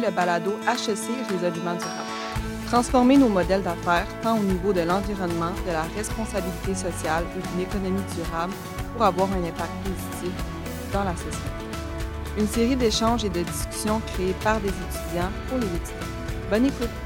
le 0.00 0.10
balado 0.10 0.52
HEC 0.66 1.28
Résolument 1.28 1.74
durable. 1.74 2.10
Transformer 2.66 3.16
nos 3.16 3.28
modèles 3.28 3.62
d'affaires 3.62 4.06
tant 4.22 4.38
au 4.38 4.42
niveau 4.42 4.72
de 4.72 4.80
l'environnement, 4.80 5.52
de 5.66 5.72
la 5.72 5.82
responsabilité 5.96 6.74
sociale 6.74 7.24
ou 7.36 7.40
d'une 7.48 7.66
économie 7.66 8.02
durable 8.14 8.52
pour 8.94 9.04
avoir 9.04 9.28
un 9.32 9.44
impact 9.44 9.72
positif 9.82 10.32
dans 10.92 11.04
la 11.04 11.16
société. 11.16 11.36
Une 12.38 12.48
série 12.48 12.76
d'échanges 12.76 13.24
et 13.24 13.30
de 13.30 13.42
discussions 13.42 14.00
créées 14.14 14.34
par 14.42 14.60
des 14.60 14.68
étudiants 14.68 15.30
pour 15.48 15.58
les 15.58 15.66
étudiants. 15.66 16.06
Bonne 16.50 16.66
écoute! 16.66 16.99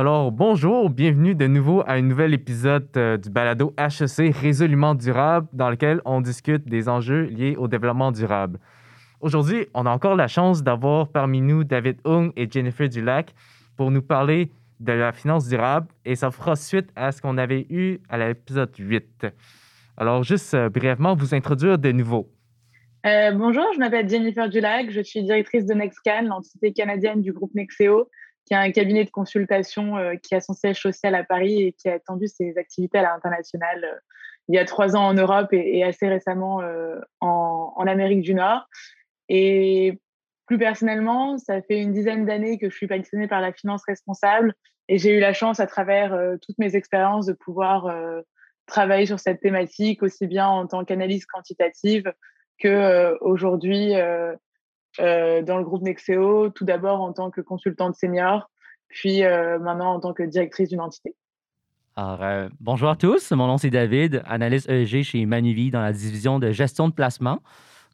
Alors, 0.00 0.32
bonjour, 0.32 0.88
bienvenue 0.88 1.34
de 1.34 1.46
nouveau 1.46 1.82
à 1.82 1.92
un 1.92 2.00
nouvel 2.00 2.32
épisode 2.32 2.88
euh, 2.96 3.18
du 3.18 3.28
balado 3.28 3.74
HEC 3.76 4.34
Résolument 4.34 4.94
durable, 4.94 5.46
dans 5.52 5.68
lequel 5.68 6.00
on 6.06 6.22
discute 6.22 6.66
des 6.66 6.88
enjeux 6.88 7.24
liés 7.24 7.54
au 7.58 7.68
développement 7.68 8.10
durable. 8.10 8.58
Aujourd'hui, 9.20 9.66
on 9.74 9.84
a 9.84 9.90
encore 9.90 10.16
la 10.16 10.26
chance 10.26 10.62
d'avoir 10.62 11.08
parmi 11.08 11.42
nous 11.42 11.64
David 11.64 11.98
Hung 12.06 12.32
et 12.34 12.50
Jennifer 12.50 12.88
Dulac 12.88 13.34
pour 13.76 13.90
nous 13.90 14.00
parler 14.00 14.50
de 14.78 14.92
la 14.92 15.12
finance 15.12 15.46
durable 15.46 15.88
et 16.06 16.16
ça 16.16 16.30
fera 16.30 16.56
suite 16.56 16.88
à 16.96 17.12
ce 17.12 17.20
qu'on 17.20 17.36
avait 17.36 17.66
eu 17.68 17.98
à 18.08 18.16
l'épisode 18.16 18.74
8. 18.78 19.26
Alors, 19.98 20.22
juste 20.22 20.54
euh, 20.54 20.70
brièvement, 20.70 21.14
vous 21.14 21.34
introduire 21.34 21.76
de 21.76 21.92
nouveau. 21.92 22.26
Euh, 23.04 23.32
bonjour, 23.32 23.66
je 23.74 23.78
m'appelle 23.78 24.08
Jennifer 24.08 24.48
Dulac, 24.48 24.90
je 24.90 25.02
suis 25.02 25.22
directrice 25.22 25.66
de 25.66 25.74
Nexcan, 25.74 26.22
l'entité 26.22 26.72
canadienne 26.72 27.20
du 27.20 27.34
groupe 27.34 27.54
Nexeo, 27.54 28.08
qui 28.50 28.54
est 28.54 28.56
un 28.56 28.72
cabinet 28.72 29.04
de 29.04 29.10
consultation 29.10 29.96
euh, 29.96 30.16
qui 30.16 30.34
a 30.34 30.40
son 30.40 30.54
siège 30.54 30.80
social 30.80 31.14
à 31.14 31.22
Paris 31.22 31.62
et 31.62 31.72
qui 31.72 31.88
a 31.88 31.94
étendu 31.94 32.26
ses 32.26 32.58
activités 32.58 32.98
à 32.98 33.02
l'international 33.02 33.84
euh, 33.84 33.96
il 34.48 34.56
y 34.56 34.58
a 34.58 34.64
trois 34.64 34.96
ans 34.96 35.06
en 35.06 35.14
Europe 35.14 35.52
et, 35.52 35.84
assez 35.84 36.08
récemment 36.08 36.60
euh, 36.60 36.98
en, 37.20 37.72
en, 37.76 37.86
Amérique 37.86 38.22
du 38.22 38.34
Nord. 38.34 38.68
Et 39.28 40.00
plus 40.46 40.58
personnellement, 40.58 41.38
ça 41.38 41.62
fait 41.62 41.78
une 41.78 41.92
dizaine 41.92 42.26
d'années 42.26 42.58
que 42.58 42.68
je 42.68 42.74
suis 42.74 42.88
passionnée 42.88 43.28
par 43.28 43.40
la 43.40 43.52
finance 43.52 43.82
responsable 43.86 44.54
et 44.88 44.98
j'ai 44.98 45.16
eu 45.16 45.20
la 45.20 45.32
chance 45.32 45.60
à 45.60 45.68
travers 45.68 46.18
toutes 46.42 46.58
mes 46.58 46.74
expériences 46.74 47.26
de 47.26 47.32
pouvoir 47.32 47.94
travailler 48.66 49.06
sur 49.06 49.20
cette 49.20 49.38
thématique 49.38 50.02
aussi 50.02 50.26
bien 50.26 50.48
en 50.48 50.66
tant 50.66 50.84
qu'analyse 50.84 51.26
quantitative 51.26 52.12
que 52.58 53.16
aujourd'hui 53.20 53.92
dans 54.98 55.58
le 55.58 55.64
groupe 55.64 55.82
Nexeo, 55.82 56.50
tout 56.50 56.64
d'abord 56.64 57.00
en 57.00 57.12
tant 57.12 57.30
que 57.30 57.40
consultante 57.40 57.94
senior, 57.94 58.50
puis 58.88 59.24
euh, 59.24 59.58
maintenant 59.58 59.94
en 59.94 60.00
tant 60.00 60.12
que 60.12 60.22
directrice 60.22 60.68
d'une 60.68 60.80
entité. 60.80 61.14
Alors, 61.96 62.22
euh, 62.22 62.48
bonjour 62.60 62.88
à 62.88 62.96
tous, 62.96 63.30
mon 63.32 63.46
nom 63.46 63.58
c'est 63.58 63.70
David, 63.70 64.22
analyste 64.26 64.68
ESG 64.68 65.02
chez 65.02 65.26
Manuvie 65.26 65.70
dans 65.70 65.82
la 65.82 65.92
division 65.92 66.38
de 66.38 66.50
gestion 66.50 66.88
de 66.88 66.94
placement. 66.94 67.40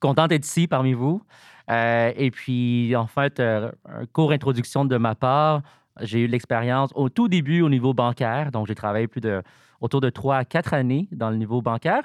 Content 0.00 0.26
d'être 0.26 0.44
ici 0.44 0.66
parmi 0.66 0.92
vous. 0.92 1.22
et 1.68 2.30
puis, 2.32 2.94
en 2.94 3.06
fait, 3.06 3.40
un 3.40 3.72
court 4.12 4.32
introduction 4.32 4.84
de 4.84 4.96
ma 4.98 5.14
part. 5.14 5.62
J'ai 6.02 6.20
eu 6.20 6.26
l'expérience 6.26 6.90
au 6.94 7.08
tout 7.08 7.28
début 7.28 7.62
au 7.62 7.70
niveau 7.70 7.94
bancaire, 7.94 8.52
donc 8.52 8.66
j'ai 8.66 8.74
travaillé 8.74 9.08
plus 9.08 9.22
de 9.22 9.42
autour 9.80 10.00
de 10.00 10.10
3 10.10 10.36
à 10.36 10.44
4 10.44 10.74
années 10.74 11.08
dans 11.12 11.30
le 11.30 11.36
niveau 11.36 11.62
bancaire. 11.62 12.02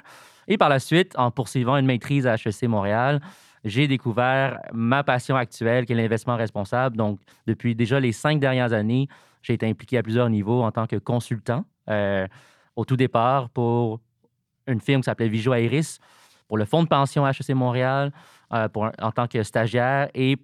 Et 0.48 0.58
par 0.58 0.68
la 0.68 0.78
suite, 0.78 1.14
en 1.16 1.30
poursuivant 1.30 1.76
une 1.76 1.86
maîtrise 1.86 2.26
à 2.26 2.34
HEC 2.34 2.64
Montréal, 2.64 3.20
j'ai 3.64 3.86
découvert 3.88 4.60
ma 4.72 5.04
passion 5.04 5.36
actuelle, 5.36 5.86
qui 5.86 5.92
est 5.92 5.96
l'investissement 5.96 6.36
responsable. 6.36 6.96
Donc, 6.96 7.20
depuis 7.46 7.74
déjà 7.74 8.00
les 8.00 8.12
cinq 8.12 8.40
dernières 8.40 8.72
années, 8.72 9.08
j'ai 9.42 9.54
été 9.54 9.68
impliqué 9.68 9.98
à 9.98 10.02
plusieurs 10.02 10.28
niveaux 10.30 10.62
en 10.62 10.70
tant 10.72 10.86
que 10.86 10.96
consultant. 10.96 11.64
Euh, 11.88 12.26
au 12.76 12.84
tout 12.84 12.96
départ, 12.96 13.50
pour 13.50 14.00
une 14.66 14.80
firme 14.80 15.02
qui 15.02 15.06
s'appelait 15.06 15.28
Vigio 15.28 15.54
Iris, 15.54 15.98
pour 16.48 16.58
le 16.58 16.64
fonds 16.64 16.82
de 16.82 16.88
pension 16.88 17.26
HEC 17.26 17.50
Montréal, 17.50 18.12
euh, 18.52 18.68
en 19.00 19.12
tant 19.12 19.26
que 19.26 19.42
stagiaire, 19.42 20.08
et 20.14 20.36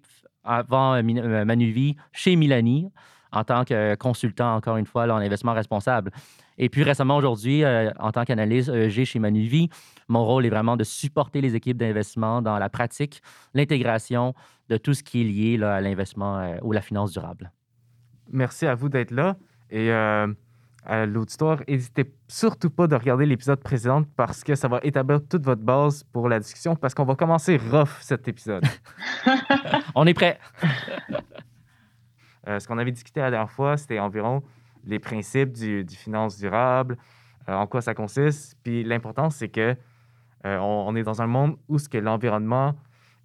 avant 0.45 0.95
euh, 0.95 1.45
Manuvie, 1.45 1.97
chez 2.13 2.37
Milani, 2.37 2.91
en 3.33 3.45
tant 3.45 3.65
que 3.65 3.95
consultant, 3.97 4.55
encore 4.55 4.77
une 4.77 4.87
fois, 4.87 5.05
en 5.05 5.17
investissement 5.17 5.53
responsable. 5.53 6.11
Et 6.57 6.69
puis 6.69 6.83
récemment, 6.83 7.17
aujourd'hui, 7.17 7.65
euh, 7.65 7.91
en 7.99 8.11
tant 8.11 8.25
qu'analyste 8.25 8.69
ESG 8.71 9.05
chez 9.05 9.19
Manuvie, 9.19 9.69
mon 10.09 10.25
rôle 10.25 10.47
est 10.47 10.51
vraiment 10.51 10.77
de 10.77 10.85
supporter 10.85 11.41
les 11.41 11.55
équipes 11.55 11.77
d'investissement 11.77 12.43
dans 12.43 12.59
la 12.59 12.69
pratique, 12.69 13.23
l'intégration 13.55 14.35
de 14.69 14.77
tout 14.77 14.95
ce 14.95 15.03
qui 15.03 15.21
est 15.21 15.25
lié 15.25 15.63
à 15.63 15.81
l'investissement 15.81 16.39
euh, 16.39 16.57
ou 16.63 16.73
la 16.73 16.81
finance 16.81 17.13
durable. 17.13 17.53
Merci 18.31 18.67
à 18.67 18.75
vous 18.75 18.89
d'être 18.89 19.11
là. 19.11 19.37
Et 19.71 19.91
euh, 19.91 20.27
à 20.85 21.07
l'auditoire, 21.07 21.63
n'hésitez 21.69 22.13
surtout 22.27 22.71
pas 22.71 22.87
de 22.87 22.95
regarder 22.95 23.27
l'épisode 23.27 23.61
précédent 23.61 24.03
parce 24.17 24.45
que 24.45 24.55
ça 24.55 24.69
va 24.69 24.81
établir 24.83 25.21
toute 25.27 25.45
votre 25.45 25.63
base 25.63 26.05
pour 26.05 26.29
la 26.29 26.39
discussion 26.39 26.77
parce 26.77 26.95
qu'on 26.95 27.05
va 27.05 27.15
commencer 27.15 27.57
rough 27.57 28.01
cet 28.01 28.29
épisode. 28.29 28.65
On 29.95 30.07
est 30.07 30.15
prêt. 30.15 30.39
ce 32.47 32.67
qu'on 32.67 32.79
avait 32.79 32.93
discuté 32.93 33.21
la 33.21 33.31
dernière 33.31 33.51
fois, 33.51 33.77
c'était 33.77 33.99
environ 33.99 34.43
les 34.89 34.99
principes 34.99 35.53
du, 35.53 35.85
finance 35.89 36.39
durable, 36.39 36.97
euh, 37.49 37.55
en 37.55 37.67
quoi 37.67 37.81
ça 37.81 37.95
consiste. 37.95 38.57
Puis 38.63 38.83
l'important, 38.85 39.31
c'est 39.31 39.49
que 39.49 39.77
euh, 40.47 40.59
on, 40.59 40.95
est 40.97 41.03
dans 41.03 41.21
un 41.21 41.27
monde 41.27 41.57
où 41.69 41.79
ce 41.79 41.89
que 41.89 41.99
l'environnement 41.99 42.75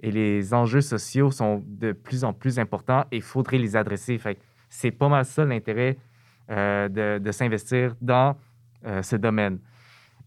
et 0.02 0.12
les 0.12 0.54
enjeux 0.54 0.82
sociaux 0.82 1.32
sont 1.32 1.64
de 1.66 1.92
plus 1.92 2.24
en 2.24 2.34
plus 2.34 2.60
importants 2.60 3.06
et 3.12 3.18
il 3.18 3.22
faudrait 3.22 3.58
les 3.58 3.76
adresser. 3.76 4.18
Fait 4.18 4.40
c'est 4.70 4.92
pas 4.92 5.08
mal 5.08 5.24
ça 5.24 5.46
l'intérêt 5.46 5.98
euh, 6.50 6.90
de, 6.90 7.20
de 7.20 7.32
s'investir 7.32 7.96
dans 8.02 8.36
ce 9.02 9.16
domaine. 9.16 9.60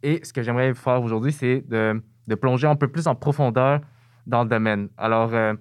Et 0.02 0.24
ce 0.24 0.32
que 0.32 0.40
j'aimerais 0.40 0.72
faire 0.72 1.02
aujourd'hui, 1.02 1.30
c'est 1.30 1.60
de, 1.68 2.02
de, 2.26 2.34
plonger 2.34 2.66
un 2.66 2.74
peu 2.74 2.88
plus 2.88 3.06
en 3.06 3.14
profondeur 3.14 3.80
dans 4.26 4.44
le 4.44 4.48
domaine. 4.48 4.88
Alors, 4.96 5.32
la 5.32 5.54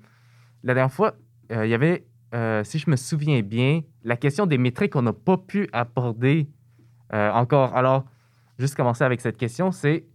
dernière 0.64 0.94
fois, 0.94 1.14
il 1.50 1.68
y 1.68 1.74
avait 1.74 2.06
euh, 2.36 2.64
si 2.66 2.80
je 2.80 2.90
me 2.90 2.98
souviens 2.98 3.42
bien, 3.42 3.82
la 4.04 4.18
question 4.18 4.46
des 4.46 4.58
métriques 4.58 4.94
qu'on 4.94 5.04
n'a 5.04 5.14
pas 5.14 5.38
pu 5.38 5.70
aborder 5.72 6.50
euh, 7.14 7.32
encore. 7.32 7.76
Alors, 7.76 8.06
juste 8.60 8.76
commencer 8.76 9.06
avec 9.06 9.22
cette 9.22 9.38
question, 9.38 9.72
c'est 9.72 10.06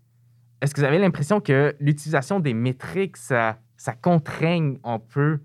est-ce 0.60 0.74
que 0.74 0.80
vous 0.80 0.86
avez 0.86 0.98
l'impression 0.98 1.40
que 1.40 1.74
l'utilisation 1.80 2.40
des 2.40 2.54
métriques, 2.54 3.16
ça, 3.16 3.58
ça 3.76 3.92
contraigne 3.92 4.78
un 4.84 4.98
peu 4.98 5.40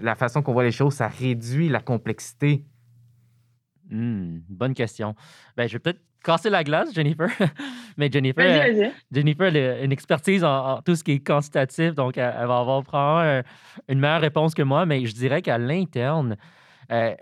la 0.00 0.14
façon 0.14 0.42
qu'on 0.42 0.52
voit 0.52 0.64
les 0.64 0.70
choses, 0.70 0.94
ça 0.94 1.08
réduit 1.08 1.68
la 1.68 1.80
complexité? 1.80 2.64
Hmm, 3.90 4.38
bonne 4.48 4.74
question. 4.74 5.14
Ben, 5.56 5.66
je 5.66 5.74
vais 5.74 5.78
peut-être 5.80 6.00
casser 6.22 6.50
la 6.50 6.62
glace, 6.62 6.94
Jennifer. 6.94 7.28
Mais 7.96 8.10
Jennifer, 8.10 8.44
euh, 8.44 8.90
Jennifer 9.10 9.52
a 9.52 9.82
une 9.82 9.92
expertise 9.92 10.44
en, 10.44 10.80
tout 10.82 10.94
ce 10.94 11.02
qui 11.02 11.12
est 11.12 11.20
quantitatif, 11.20 11.94
donc 11.94 12.16
elle, 12.16 12.46
va 12.46 12.58
avoir 12.58 12.82
probablement 12.84 13.42
une 13.88 13.98
meilleure 13.98 14.20
réponse 14.20 14.54
que 14.54 14.62
moi. 14.62 14.86
Mais 14.86 15.04
je 15.04 15.14
dirais 15.14 15.42
qu'à 15.42 15.58
l'interne, 15.58 16.36
euh, 16.92 17.14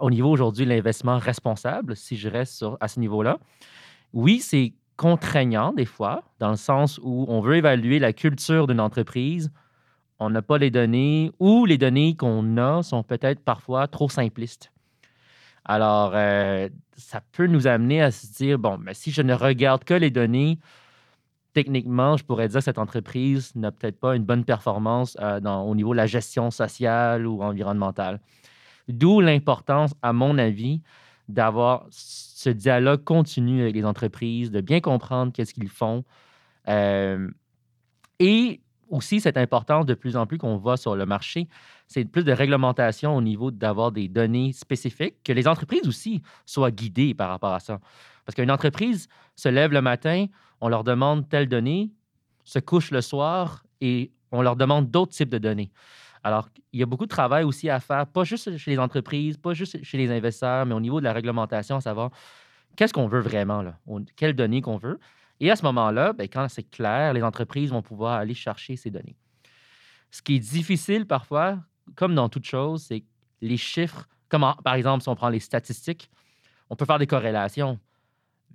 au 0.00 0.10
niveau 0.10 0.30
aujourd'hui 0.30 0.64
de 0.64 0.70
l'investissement 0.70 1.18
responsable, 1.18 1.96
si 1.96 2.16
je 2.16 2.28
reste 2.28 2.64
à 2.80 2.88
ce 2.88 2.98
niveau-là, 3.00 3.38
oui, 4.12 4.40
c'est 4.40 4.72
contraignant 4.96 5.72
des 5.72 5.84
fois, 5.84 6.22
dans 6.38 6.50
le 6.50 6.56
sens 6.56 6.98
où 7.02 7.26
on 7.28 7.40
veut 7.40 7.56
évaluer 7.56 7.98
la 7.98 8.12
culture 8.12 8.66
d'une 8.66 8.80
entreprise, 8.80 9.50
on 10.18 10.30
n'a 10.30 10.42
pas 10.42 10.58
les 10.58 10.70
données 10.70 11.32
ou 11.38 11.66
les 11.66 11.78
données 11.78 12.16
qu'on 12.16 12.56
a 12.56 12.82
sont 12.82 13.02
peut-être 13.02 13.40
parfois 13.40 13.86
trop 13.86 14.08
simplistes. 14.08 14.72
Alors, 15.64 16.12
euh, 16.14 16.68
ça 16.96 17.20
peut 17.32 17.46
nous 17.46 17.66
amener 17.66 18.00
à 18.00 18.10
se 18.10 18.32
dire, 18.32 18.58
bon, 18.58 18.78
mais 18.78 18.94
si 18.94 19.10
je 19.10 19.20
ne 19.20 19.34
regarde 19.34 19.84
que 19.84 19.94
les 19.94 20.10
données, 20.10 20.58
techniquement, 21.52 22.16
je 22.16 22.24
pourrais 22.24 22.48
dire 22.48 22.58
que 22.58 22.64
cette 22.64 22.78
entreprise 22.78 23.54
n'a 23.56 23.72
peut-être 23.72 23.98
pas 23.98 24.14
une 24.14 24.24
bonne 24.24 24.44
performance 24.44 25.16
euh, 25.20 25.40
au 25.40 25.74
niveau 25.74 25.92
de 25.92 25.96
la 25.96 26.06
gestion 26.06 26.50
sociale 26.50 27.26
ou 27.26 27.42
environnementale. 27.42 28.20
D'où 28.88 29.20
l'importance, 29.20 29.94
à 30.02 30.12
mon 30.12 30.38
avis, 30.38 30.82
d'avoir 31.28 31.86
ce 31.90 32.50
dialogue 32.50 33.04
continu 33.04 33.62
avec 33.62 33.74
les 33.74 33.84
entreprises, 33.84 34.50
de 34.50 34.60
bien 34.60 34.80
comprendre 34.80 35.32
qu'est-ce 35.32 35.54
qu'ils 35.54 35.68
font. 35.68 36.04
Euh, 36.68 37.28
et 38.18 38.60
aussi 38.88 39.20
cette 39.20 39.36
importance 39.36 39.86
de 39.86 39.94
plus 39.94 40.16
en 40.16 40.26
plus 40.26 40.38
qu'on 40.38 40.56
voit 40.56 40.76
sur 40.76 40.94
le 40.94 41.06
marché, 41.06 41.48
c'est 41.86 42.04
plus 42.04 42.24
de 42.24 42.32
réglementation 42.32 43.16
au 43.16 43.22
niveau 43.22 43.50
d'avoir 43.50 43.92
des 43.92 44.08
données 44.08 44.52
spécifiques, 44.52 45.16
que 45.24 45.32
les 45.32 45.48
entreprises 45.48 45.86
aussi 45.88 46.22
soient 46.44 46.70
guidées 46.70 47.14
par 47.14 47.28
rapport 47.28 47.52
à 47.52 47.60
ça. 47.60 47.80
Parce 48.24 48.34
qu'une 48.36 48.50
entreprise 48.50 49.08
se 49.34 49.48
lève 49.48 49.72
le 49.72 49.82
matin, 49.82 50.26
on 50.60 50.68
leur 50.68 50.84
demande 50.84 51.28
telle 51.28 51.48
donnée, 51.48 51.90
se 52.44 52.58
couche 52.58 52.90
le 52.90 53.00
soir 53.00 53.64
et 53.80 54.12
on 54.32 54.42
leur 54.42 54.56
demande 54.56 54.90
d'autres 54.90 55.12
types 55.12 55.28
de 55.28 55.38
données. 55.38 55.70
Alors, 56.26 56.48
il 56.72 56.80
y 56.80 56.82
a 56.82 56.86
beaucoup 56.86 57.04
de 57.04 57.10
travail 57.10 57.44
aussi 57.44 57.70
à 57.70 57.78
faire, 57.78 58.04
pas 58.04 58.24
juste 58.24 58.56
chez 58.56 58.72
les 58.72 58.80
entreprises, 58.80 59.36
pas 59.36 59.54
juste 59.54 59.80
chez 59.84 59.96
les 59.96 60.10
investisseurs, 60.10 60.66
mais 60.66 60.74
au 60.74 60.80
niveau 60.80 60.98
de 60.98 61.04
la 61.04 61.12
réglementation, 61.12 61.76
à 61.76 61.80
savoir 61.80 62.10
qu'est-ce 62.74 62.92
qu'on 62.92 63.06
veut 63.06 63.20
vraiment, 63.20 63.62
quelles 64.16 64.34
données 64.34 64.60
qu'on 64.60 64.76
veut. 64.76 64.98
Et 65.38 65.52
à 65.52 65.54
ce 65.54 65.62
moment-là, 65.62 66.14
ben, 66.14 66.24
quand 66.24 66.48
c'est 66.48 66.68
clair, 66.68 67.12
les 67.12 67.22
entreprises 67.22 67.70
vont 67.70 67.80
pouvoir 67.80 68.14
aller 68.14 68.34
chercher 68.34 68.74
ces 68.74 68.90
données. 68.90 69.14
Ce 70.10 70.20
qui 70.20 70.34
est 70.34 70.40
difficile 70.40 71.06
parfois, 71.06 71.60
comme 71.94 72.16
dans 72.16 72.28
toute 72.28 72.44
chose, 72.44 72.82
c'est 72.82 73.04
les 73.40 73.56
chiffres, 73.56 74.08
comme 74.28 74.52
par 74.64 74.74
exemple, 74.74 75.04
si 75.04 75.08
on 75.08 75.14
prend 75.14 75.28
les 75.28 75.38
statistiques, 75.38 76.10
on 76.70 76.74
peut 76.74 76.86
faire 76.86 76.98
des 76.98 77.06
corrélations, 77.06 77.78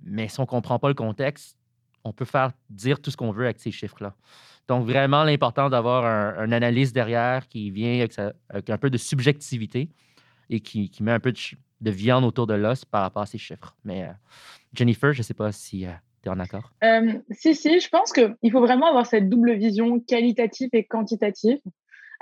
mais 0.02 0.28
si 0.28 0.38
on 0.40 0.42
ne 0.42 0.46
comprend 0.46 0.78
pas 0.78 0.88
le 0.88 0.94
contexte, 0.94 1.56
on 2.04 2.12
peut 2.12 2.26
faire 2.26 2.52
dire 2.68 3.00
tout 3.00 3.10
ce 3.10 3.16
qu'on 3.16 3.32
veut 3.32 3.44
avec 3.44 3.60
ces 3.60 3.70
chiffres-là. 3.70 4.14
Donc, 4.68 4.86
vraiment, 4.86 5.24
l'important 5.24 5.68
d'avoir 5.68 6.04
un, 6.04 6.52
analyse 6.52 6.92
derrière 6.92 7.48
qui 7.48 7.70
vient 7.70 8.06
avec, 8.50 8.70
un 8.70 8.78
peu 8.78 8.90
de 8.90 8.98
subjectivité 8.98 9.88
et 10.50 10.60
qui, 10.60 10.90
met 11.00 11.12
un 11.12 11.20
peu 11.20 11.32
de, 11.32 11.90
viande 11.90 12.24
autour 12.24 12.46
de 12.46 12.54
l'os 12.54 12.84
par 12.84 13.02
rapport 13.02 13.22
à 13.22 13.26
ces 13.26 13.38
chiffres. 13.38 13.76
Mais 13.84 14.04
euh, 14.04 14.12
Jennifer, 14.72 15.12
je 15.12 15.18
ne 15.18 15.24
sais 15.24 15.34
pas 15.34 15.52
si 15.52 15.86
tu 16.22 16.28
es 16.28 16.30
en 16.30 16.38
accord. 16.38 16.72
si, 17.30 17.54
si, 17.54 17.80
je 17.80 17.88
pense 17.88 18.12
qu'il 18.12 18.50
faut 18.50 18.60
vraiment 18.60 18.86
avoir 18.86 19.06
cette 19.06 19.28
double 19.28 19.54
vision 19.54 20.00
qualitative 20.00 20.70
et 20.72 20.84
quantitative. 20.84 21.58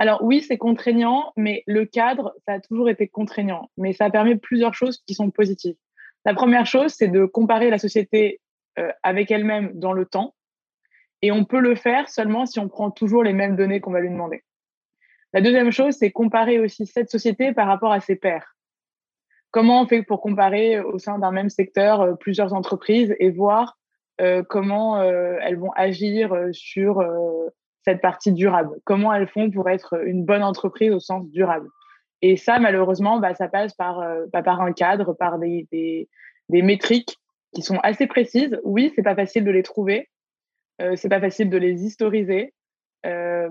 Alors 0.01 0.23
oui, 0.23 0.41
c'est 0.41 0.57
contraignant, 0.57 1.35
mais 1.37 1.63
le 1.67 1.85
cadre, 1.85 2.35
ça 2.47 2.55
a 2.55 2.61
toujours 2.61 2.89
été 2.89 3.07
contraignant. 3.07 3.71
Mais 3.77 3.93
ça 3.93 4.09
permet 4.09 4.37
plusieurs 4.37 4.73
choses 4.73 5.03
qui 5.07 5.13
sont 5.13 5.31
positives. 5.31 5.77
La 6.25 6.33
première 6.33 6.65
chose, 6.65 6.95
c'est 6.95 7.09
de 7.09 7.27
comparer 7.27 7.69
la 7.69 7.79
société 7.79 8.41
euh, 8.79 8.91
avec 9.03 9.31
elle-même 9.31 9.73
dans 9.75 9.93
le 9.93 10.07
temps. 10.07 10.35
Et 11.23 11.33
on 11.33 11.45
peut 11.45 11.61
le 11.61 11.75
faire 11.75 12.09
seulement 12.09 12.47
si 12.47 12.59
on 12.59 12.69
prend 12.69 12.91
toujours 12.91 13.23
les 13.23 13.33
mêmes 13.33 13.57
données 13.57 13.81
qu'on 13.81 13.93
va 13.93 14.01
lui 14.01 14.11
demander. 14.11 14.43
La 15.33 15.41
deuxième 15.41 15.71
chose, 15.71 15.95
c'est 15.95 16.11
comparer 16.11 16.59
aussi 16.59 16.87
cette 16.87 17.11
société 17.11 17.53
par 17.53 17.67
rapport 17.67 17.93
à 17.93 18.01
ses 18.01 18.17
pairs. 18.17 18.57
Comment 19.51 19.83
on 19.83 19.87
fait 19.87 20.03
pour 20.03 20.21
comparer 20.21 20.81
au 20.81 20.99
sein 20.99 21.19
d'un 21.19 21.33
même 21.33 21.51
secteur 21.51 22.01
euh, 22.01 22.15
plusieurs 22.15 22.55
entreprises 22.55 23.15
et 23.19 23.31
voir 23.31 23.79
euh, 24.21 24.43
comment 24.49 25.03
elles 25.03 25.59
vont 25.59 25.73
agir 25.73 26.37
sur 26.53 27.03
cette 27.85 28.01
partie 28.01 28.33
durable? 28.33 28.77
Comment 28.85 29.15
elles 29.15 29.29
font 29.29 29.51
pour 29.51 29.69
être 29.71 30.05
une 30.05 30.25
bonne 30.25 30.43
entreprise 30.43 30.93
au 30.93 31.01
sens 31.01 31.27
durable? 31.31 31.69
Et 32.23 32.37
ça, 32.37 32.59
malheureusement, 32.59 33.19
bah, 33.19 33.35
ça 33.35 33.49
passe 33.49 33.75
par, 33.75 34.01
euh, 34.01 34.27
bah, 34.33 34.43
par 34.43 34.61
un 34.61 34.73
cadre, 34.73 35.15
par 35.15 35.39
des, 35.39 35.67
des, 35.73 36.09
des, 36.49 36.63
métriques 36.63 37.17
qui 37.55 37.63
sont 37.63 37.79
assez 37.83 38.07
précises. 38.07 38.61
Oui, 38.63 38.93
c'est 38.95 39.03
pas 39.03 39.15
facile 39.15 39.45
de 39.45 39.51
les 39.51 39.63
trouver, 39.63 40.01
euh, 40.01 40.09
c'est 40.97 41.09
pas 41.09 41.21
facile 41.21 41.51
de 41.51 41.59
les 41.59 41.85
historiser. 41.85 42.55
Euh, 43.07 43.49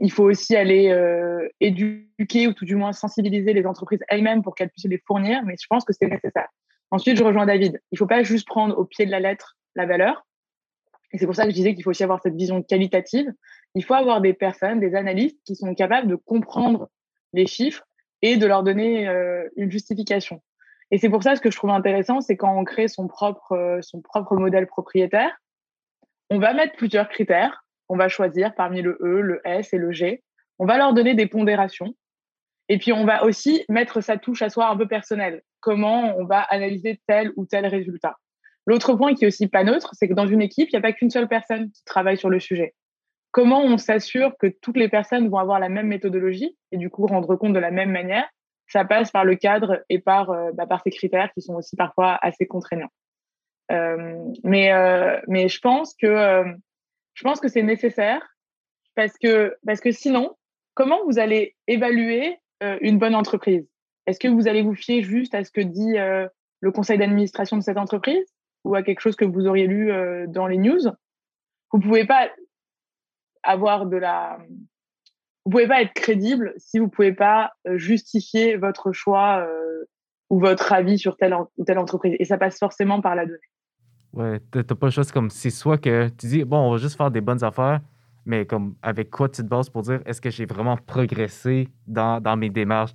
il 0.00 0.12
faut 0.12 0.24
aussi 0.24 0.54
aller 0.54 0.90
euh, 0.90 1.48
éduquer 1.60 2.46
ou 2.46 2.52
tout 2.52 2.64
du 2.64 2.76
moins 2.76 2.92
sensibiliser 2.92 3.52
les 3.52 3.66
entreprises 3.66 4.00
elles-mêmes 4.08 4.42
pour 4.42 4.54
qu'elles 4.54 4.70
puissent 4.70 4.86
les 4.86 5.02
fournir, 5.06 5.42
mais 5.44 5.54
je 5.60 5.66
pense 5.68 5.84
que 5.84 5.92
c'est 5.92 6.06
nécessaire. 6.06 6.48
Ensuite, 6.90 7.16
je 7.16 7.24
rejoins 7.24 7.46
David. 7.46 7.80
Il 7.90 7.94
ne 7.94 7.98
faut 7.98 8.06
pas 8.06 8.22
juste 8.22 8.46
prendre 8.46 8.78
au 8.78 8.84
pied 8.84 9.06
de 9.06 9.10
la 9.10 9.20
lettre 9.20 9.56
la 9.74 9.86
valeur, 9.86 10.26
et 11.12 11.18
c'est 11.18 11.26
pour 11.26 11.34
ça 11.34 11.44
que 11.44 11.50
je 11.50 11.54
disais 11.54 11.74
qu'il 11.74 11.82
faut 11.82 11.90
aussi 11.90 12.04
avoir 12.04 12.20
cette 12.22 12.34
vision 12.34 12.62
qualitative. 12.62 13.32
Il 13.74 13.84
faut 13.84 13.94
avoir 13.94 14.20
des 14.20 14.32
personnes, 14.32 14.80
des 14.80 14.94
analystes 14.94 15.38
qui 15.44 15.54
sont 15.56 15.74
capables 15.74 16.08
de 16.08 16.14
comprendre 16.14 16.88
les 17.32 17.46
chiffres 17.46 17.84
et 18.22 18.36
de 18.36 18.46
leur 18.46 18.62
donner 18.62 19.08
euh, 19.08 19.48
une 19.56 19.70
justification. 19.70 20.42
Et 20.90 20.98
c'est 20.98 21.08
pour 21.08 21.22
ça 21.22 21.36
ce 21.36 21.40
que 21.40 21.50
je 21.50 21.56
trouve 21.56 21.70
intéressant, 21.70 22.20
c'est 22.20 22.36
quand 22.36 22.56
on 22.56 22.64
crée 22.64 22.88
son 22.88 23.08
propre, 23.08 23.52
euh, 23.52 23.82
son 23.82 24.00
propre 24.00 24.36
modèle 24.36 24.66
propriétaire, 24.66 25.36
on 26.30 26.38
va 26.38 26.52
mettre 26.52 26.76
plusieurs 26.76 27.08
critères. 27.08 27.64
On 27.88 27.96
va 27.96 28.08
choisir 28.08 28.54
parmi 28.54 28.82
le 28.82 28.98
E, 29.00 29.20
le 29.20 29.40
S 29.44 29.72
et 29.72 29.78
le 29.78 29.92
G. 29.92 30.22
On 30.58 30.66
va 30.66 30.76
leur 30.76 30.92
donner 30.92 31.14
des 31.14 31.26
pondérations. 31.26 31.94
Et 32.68 32.78
puis, 32.78 32.92
on 32.92 33.04
va 33.04 33.24
aussi 33.24 33.64
mettre 33.68 34.00
sa 34.00 34.16
touche 34.16 34.42
à 34.42 34.50
soi 34.50 34.68
un 34.68 34.76
peu 34.76 34.88
personnelle. 34.88 35.42
Comment 35.60 36.16
on 36.16 36.24
va 36.24 36.40
analyser 36.40 37.00
tel 37.06 37.32
ou 37.36 37.46
tel 37.46 37.66
résultat. 37.66 38.16
L'autre 38.66 38.94
point 38.94 39.14
qui 39.14 39.24
est 39.24 39.28
aussi 39.28 39.46
pas 39.46 39.62
neutre, 39.62 39.90
c'est 39.92 40.08
que 40.08 40.14
dans 40.14 40.26
une 40.26 40.42
équipe, 40.42 40.68
il 40.70 40.74
n'y 40.74 40.78
a 40.78 40.82
pas 40.82 40.92
qu'une 40.92 41.10
seule 41.10 41.28
personne 41.28 41.70
qui 41.70 41.84
travaille 41.84 42.18
sur 42.18 42.30
le 42.30 42.40
sujet. 42.40 42.74
Comment 43.30 43.62
on 43.62 43.78
s'assure 43.78 44.32
que 44.38 44.48
toutes 44.48 44.76
les 44.76 44.88
personnes 44.88 45.28
vont 45.28 45.38
avoir 45.38 45.60
la 45.60 45.68
même 45.68 45.86
méthodologie 45.86 46.56
et 46.72 46.76
du 46.76 46.90
coup 46.90 47.06
rendre 47.06 47.36
compte 47.36 47.52
de 47.52 47.58
la 47.60 47.70
même 47.70 47.90
manière 47.90 48.28
Ça 48.66 48.84
passe 48.84 49.12
par 49.12 49.24
le 49.24 49.36
cadre 49.36 49.84
et 49.88 50.00
par, 50.00 50.30
euh, 50.30 50.50
bah, 50.52 50.66
par 50.66 50.82
ces 50.82 50.90
critères 50.90 51.30
qui 51.34 51.42
sont 51.42 51.54
aussi 51.54 51.76
parfois 51.76 52.18
assez 52.22 52.46
contraignants. 52.46 52.90
Euh, 53.72 54.16
mais, 54.44 54.72
euh, 54.72 55.20
mais 55.28 55.48
je 55.48 55.60
pense 55.60 55.94
que, 55.94 56.44
je 57.14 57.22
pense 57.22 57.40
que 57.40 57.48
c'est 57.48 57.62
nécessaire 57.62 58.22
parce 58.94 59.16
que, 59.18 59.56
parce 59.66 59.80
que 59.80 59.90
sinon, 59.90 60.36
comment 60.74 61.04
vous 61.04 61.18
allez 61.18 61.56
évaluer 61.66 62.38
une 62.80 62.98
bonne 62.98 63.14
entreprise? 63.14 63.68
Est-ce 64.06 64.20
que 64.20 64.28
vous 64.28 64.48
allez 64.48 64.62
vous 64.62 64.74
fier 64.74 65.02
juste 65.02 65.34
à 65.34 65.44
ce 65.44 65.50
que 65.50 65.60
dit 65.60 65.96
le 66.60 66.72
conseil 66.72 66.98
d'administration 66.98 67.56
de 67.56 67.62
cette 67.62 67.78
entreprise 67.78 68.26
ou 68.64 68.74
à 68.74 68.82
quelque 68.82 69.00
chose 69.00 69.16
que 69.16 69.24
vous 69.24 69.46
auriez 69.46 69.66
lu 69.66 69.90
euh, 69.92 70.26
dans 70.26 70.46
les 70.46 70.58
news? 70.58 70.80
Vous 71.72 71.80
pouvez 71.80 72.06
pas 72.06 72.28
avoir 73.42 73.86
de 73.86 73.96
la 73.96 74.38
vous 75.44 75.50
pouvez 75.50 75.68
pas 75.68 75.80
être 75.80 75.92
crédible 75.92 76.54
si 76.56 76.80
vous 76.80 76.88
pouvez 76.88 77.12
pas 77.12 77.52
euh, 77.68 77.78
justifier 77.78 78.56
votre 78.56 78.90
choix 78.90 79.46
euh, 79.46 79.84
ou 80.28 80.40
votre 80.40 80.72
avis 80.72 80.98
sur 80.98 81.16
telle 81.16 81.36
ou 81.56 81.64
telle 81.64 81.78
entreprise. 81.78 82.16
Et 82.18 82.24
ça 82.24 82.36
passe 82.36 82.58
forcément 82.58 83.00
par 83.00 83.14
la 83.14 83.26
donnée. 83.26 83.38
Ouais, 84.16 84.40
t'as 84.50 84.62
pas 84.62 84.86
de 84.86 84.92
chose 84.92 85.12
comme 85.12 85.28
c'est 85.28 85.50
soit 85.50 85.76
que 85.76 86.08
tu 86.08 86.26
dis 86.26 86.44
bon, 86.44 86.56
on 86.56 86.72
va 86.72 86.76
juste 86.78 86.96
faire 86.96 87.10
des 87.10 87.20
bonnes 87.20 87.44
affaires, 87.44 87.80
mais 88.24 88.46
comme 88.46 88.74
avec 88.82 89.10
quoi 89.10 89.28
tu 89.28 89.42
te 89.42 89.46
bases 89.46 89.68
pour 89.68 89.82
dire 89.82 90.00
est-ce 90.06 90.22
que 90.22 90.30
j'ai 90.30 90.46
vraiment 90.46 90.78
progressé 90.78 91.68
dans, 91.86 92.18
dans, 92.20 92.34
mes 92.34 92.48
démarches? 92.48 92.92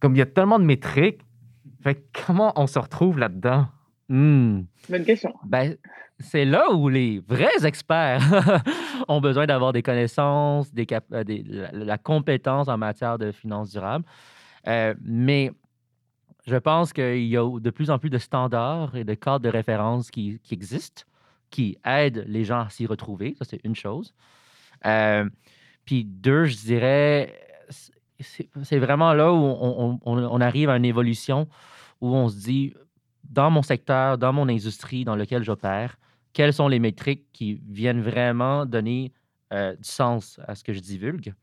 Comme 0.00 0.16
il 0.16 0.18
y 0.18 0.22
a 0.22 0.26
tellement 0.26 0.58
de 0.58 0.64
métriques, 0.64 1.20
fait 1.82 2.04
comment 2.26 2.52
on 2.56 2.66
se 2.66 2.80
retrouve 2.80 3.16
là-dedans? 3.16 3.66
Hmm. 4.08 4.62
Bonne 4.88 5.04
question. 5.04 5.32
Ben, 5.44 5.76
c'est 6.18 6.44
là 6.44 6.72
où 6.72 6.88
les 6.88 7.20
vrais 7.20 7.64
experts 7.64 8.22
ont 9.08 9.20
besoin 9.20 9.46
d'avoir 9.46 9.72
des 9.72 9.82
connaissances, 9.82 10.74
des, 10.74 10.86
euh, 11.12 11.24
la, 11.72 11.98
compétence 11.98 12.66
en 12.66 12.76
matière 12.76 13.18
de 13.18 13.30
finances 13.30 13.70
durables. 13.70 14.04
Euh, 14.66 14.94
mais 15.04 15.52
je 16.46 16.56
pense 16.56 16.92
qu'il 16.92 17.26
y 17.26 17.36
a 17.36 17.58
de 17.58 17.70
plus 17.70 17.90
en 17.90 17.98
plus 17.98 18.10
de 18.10 18.18
standards 18.18 18.96
et 18.96 19.04
de 19.04 19.14
cadres 19.14 19.40
de 19.40 19.48
référence 19.48 20.10
qui, 20.10 20.40
existent, 20.50 21.02
qui 21.50 21.76
aident 21.84 22.24
les 22.28 22.44
gens 22.44 22.60
à 22.60 22.68
s'y 22.70 22.86
retrouver. 22.86 23.34
Ça, 23.38 23.44
c'est 23.44 23.60
une 23.64 23.74
chose. 23.74 24.14
Euh, 24.84 25.28
puis 25.84 26.04
deux, 26.04 26.44
je 26.44 26.56
dirais, 26.56 27.34
c'est 28.20 28.78
vraiment 28.78 29.12
là 29.12 29.32
où 29.32 29.98
on, 30.04 30.40
arrive 30.40 30.70
à 30.70 30.76
une 30.76 30.84
évolution 30.84 31.48
où 32.00 32.14
on 32.14 32.28
se 32.28 32.36
dit, 32.36 32.74
dans 33.24 33.50
mon 33.50 33.62
secteur, 33.62 34.16
dans 34.16 34.32
mon 34.32 34.48
industrie 34.48 35.04
dans 35.04 35.16
lequel 35.16 35.42
j'opère, 35.42 35.98
quelles 36.32 36.52
sont 36.52 36.68
les 36.68 36.78
métriques 36.78 37.26
qui 37.32 37.60
viennent 37.66 38.02
vraiment 38.02 38.66
donner 38.66 39.12
euh, 39.52 39.74
du 39.74 39.88
sens 39.88 40.38
à 40.46 40.54
ce 40.54 40.62
que 40.62 40.72
je 40.72 40.80
divulgue? 40.80 41.34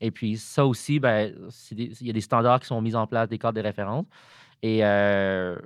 Et 0.00 0.10
puis 0.10 0.36
ça 0.36 0.66
aussi, 0.66 0.98
ben, 1.00 1.32
il 1.70 2.06
y 2.06 2.10
a 2.10 2.12
des 2.12 2.20
standards 2.20 2.60
qui 2.60 2.66
sont 2.66 2.80
mis 2.80 2.94
en 2.94 3.06
place, 3.06 3.28
des 3.28 3.38
cadres 3.38 3.56
de 3.56 3.62
référence. 3.62 4.06
Et 4.62 4.84
euh, 4.84 5.56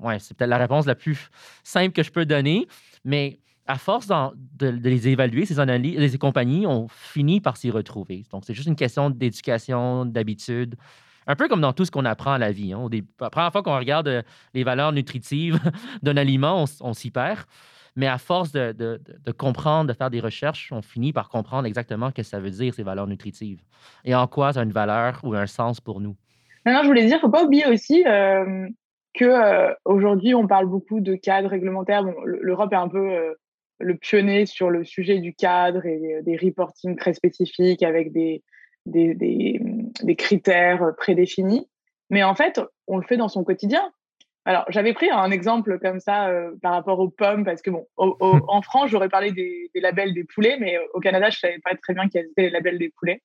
ouais, 0.00 0.18
c'est 0.18 0.36
peut-être 0.36 0.50
la 0.50 0.58
réponse 0.58 0.86
la 0.86 0.94
plus 0.94 1.30
simple 1.62 1.92
que 1.92 2.02
je 2.02 2.10
peux 2.10 2.26
donner, 2.26 2.66
mais 3.04 3.38
à 3.66 3.76
force 3.76 4.08
de, 4.08 4.68
les 4.68 5.08
évaluer, 5.08 5.44
ces 5.44 5.60
analyses, 5.60 5.98
les 5.98 6.18
compagnies, 6.18 6.66
on 6.66 6.88
finit 6.88 7.40
par 7.40 7.58
s'y 7.58 7.70
retrouver. 7.70 8.24
Donc, 8.32 8.44
c'est 8.46 8.54
juste 8.54 8.66
une 8.66 8.76
question 8.76 9.10
d'éducation, 9.10 10.06
d'habitude, 10.06 10.76
un 11.26 11.36
peu 11.36 11.48
comme 11.48 11.60
dans 11.60 11.74
tout 11.74 11.84
ce 11.84 11.90
qu'on 11.90 12.06
apprend 12.06 12.32
à 12.32 12.38
la 12.38 12.50
vie. 12.50 12.72
Hein. 12.72 12.88
La 13.20 13.28
première 13.28 13.52
fois 13.52 13.62
qu'on 13.62 13.76
regarde 13.76 14.08
euh, 14.08 14.22
les 14.54 14.64
valeurs 14.64 14.92
nutritives 14.92 15.60
d'un 16.02 16.16
aliment, 16.16 16.64
on, 16.80 16.94
s'y 16.94 17.10
perd. 17.10 17.40
Mais 17.98 18.06
à 18.06 18.16
force 18.16 18.52
de, 18.52 19.00
comprendre, 19.36 19.88
de 19.88 19.92
faire 19.92 20.08
des 20.08 20.20
recherches, 20.20 20.70
on 20.70 20.82
finit 20.82 21.12
par 21.12 21.28
comprendre 21.28 21.66
exactement 21.66 22.10
ce 22.10 22.14
que 22.14 22.22
ça 22.22 22.38
veut 22.38 22.52
dire, 22.52 22.72
ces 22.72 22.84
valeurs 22.84 23.08
nutritives. 23.08 23.60
Et 24.04 24.14
en 24.14 24.28
quoi 24.28 24.52
ça 24.52 24.60
a 24.60 24.62
une 24.62 24.70
valeur 24.70 25.18
ou 25.24 25.34
un 25.34 25.48
sens 25.48 25.80
pour 25.80 26.00
nous? 26.00 26.14
Non, 26.64 26.78
je 26.82 26.86
voulais 26.86 27.06
dire, 27.06 27.14
il 27.14 27.16
ne 27.16 27.20
faut 27.22 27.28
pas 27.28 27.42
oublier 27.42 27.66
aussi 27.66 28.06
euh, 28.06 28.68
qu'aujourd'hui, 29.18 30.32
euh, 30.32 30.38
on 30.38 30.46
parle 30.46 30.66
beaucoup 30.66 31.00
de 31.00 31.16
cadre 31.16 31.48
réglementaire. 31.48 32.04
L'Europe 32.24 32.72
est 32.72 32.76
un 32.76 32.88
peu 32.88 33.10
euh, 33.10 33.34
le 33.80 33.96
pionnier 33.96 34.46
sur 34.46 34.70
le 34.70 34.84
sujet 34.84 35.18
du 35.18 35.34
cadre 35.34 35.84
et 35.84 36.20
des 36.22 36.36
reporting 36.36 36.94
très 36.94 37.14
spécifiques 37.14 37.82
avec 37.82 38.12
des, 38.12 38.44
critères 40.16 40.92
prédéfinis. 40.96 41.68
Mais 42.10 42.22
en 42.22 42.36
fait, 42.36 42.60
on 42.86 42.96
le 42.96 43.02
fait 43.02 43.16
dans 43.16 43.28
son 43.28 43.42
quotidien. 43.42 43.90
Alors, 44.48 44.64
j'avais 44.70 44.94
pris 44.94 45.10
un 45.10 45.30
exemple 45.30 45.78
comme 45.78 46.00
ça 46.00 46.30
euh, 46.30 46.52
par 46.62 46.72
rapport 46.72 47.00
aux 47.00 47.10
pommes, 47.10 47.44
parce 47.44 47.60
que, 47.60 47.68
bon, 47.68 47.86
en 47.98 48.62
France, 48.62 48.88
j'aurais 48.88 49.10
parlé 49.10 49.30
des, 49.30 49.70
labels 49.74 50.14
des 50.14 50.24
poulets, 50.24 50.56
mais 50.58 50.78
au 50.94 51.00
Canada, 51.00 51.28
je 51.28 51.36
ne 51.36 51.40
savais 51.40 51.58
pas 51.58 51.74
très 51.76 51.92
bien 51.92 52.08
quels 52.08 52.24
étaient 52.24 52.44
les 52.44 52.50
labels 52.50 52.78
des 52.78 52.88
poulets. 52.88 53.20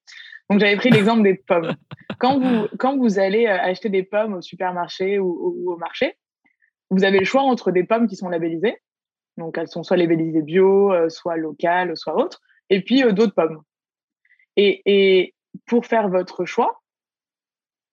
Donc, 0.50 0.60
j'avais 0.60 0.76
pris 0.76 0.90
l'exemple 0.90 1.24
des 1.24 1.36
pommes. 1.36 1.78
Quand 2.20 2.40
vous, 2.40 2.68
quand 2.78 2.98
vous 2.98 3.20
allez 3.20 3.48
euh, 3.48 3.58
acheter 3.58 3.88
des 3.88 4.04
pommes 4.04 4.34
au 4.34 4.42
supermarché 4.42 5.18
ou, 5.18 5.64
au 5.66 5.78
marché, 5.78 6.18
vous 6.90 7.06
avez 7.06 7.20
le 7.20 7.26
choix 7.26 7.44
entre 7.44 7.72
des 7.72 7.86
pommes 7.86 8.08
qui 8.08 8.18
sont 8.18 8.28
labellisées, 8.28 8.78
donc 9.38 9.58
elles 9.58 9.70
sont 9.70 9.84
soit 9.84 9.96
labellisées 9.96 10.42
bio, 10.42 10.92
euh, 10.92 11.08
soit 11.08 11.38
locales, 11.38 11.96
soit 11.96 12.18
autres, 12.18 12.42
et 12.70 12.82
puis 12.82 13.02
d'autres 13.14 13.34
pommes. 13.34 13.62
Et, 14.58 14.82
et, 14.86 15.36
pour 15.68 15.86
faire 15.86 16.10
votre 16.10 16.44
choix, 16.44 16.82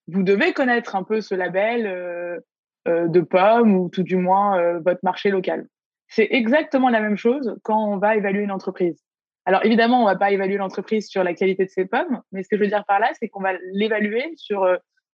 vous 0.08 0.24
devez 0.24 0.52
connaître 0.52 0.96
un 0.96 1.04
peu 1.04 1.20
ce 1.20 1.36
label 1.36 1.86
euh, 1.86 2.20
euh, 2.30 2.40
de 2.86 3.20
pommes 3.20 3.76
ou 3.76 3.88
tout 3.88 4.02
du 4.02 4.16
moins 4.16 4.58
euh, 4.58 4.80
votre 4.80 5.00
marché 5.02 5.30
local. 5.30 5.66
C'est 6.08 6.28
exactement 6.30 6.88
la 6.88 7.00
même 7.00 7.16
chose 7.16 7.56
quand 7.62 7.84
on 7.84 7.98
va 7.98 8.16
évaluer 8.16 8.42
une 8.42 8.50
entreprise. 8.50 9.00
Alors 9.46 9.64
évidemment, 9.64 9.98
on 9.98 10.06
ne 10.06 10.12
va 10.12 10.16
pas 10.16 10.30
évaluer 10.32 10.56
l'entreprise 10.56 11.08
sur 11.08 11.24
la 11.24 11.34
qualité 11.34 11.64
de 11.64 11.70
ses 11.70 11.86
pommes, 11.86 12.20
mais 12.32 12.42
ce 12.42 12.48
que 12.48 12.56
je 12.56 12.62
veux 12.62 12.68
dire 12.68 12.84
par 12.86 13.00
là, 13.00 13.10
c'est 13.18 13.28
qu'on 13.28 13.42
va 13.42 13.52
l'évaluer 13.72 14.32
sur, 14.36 14.66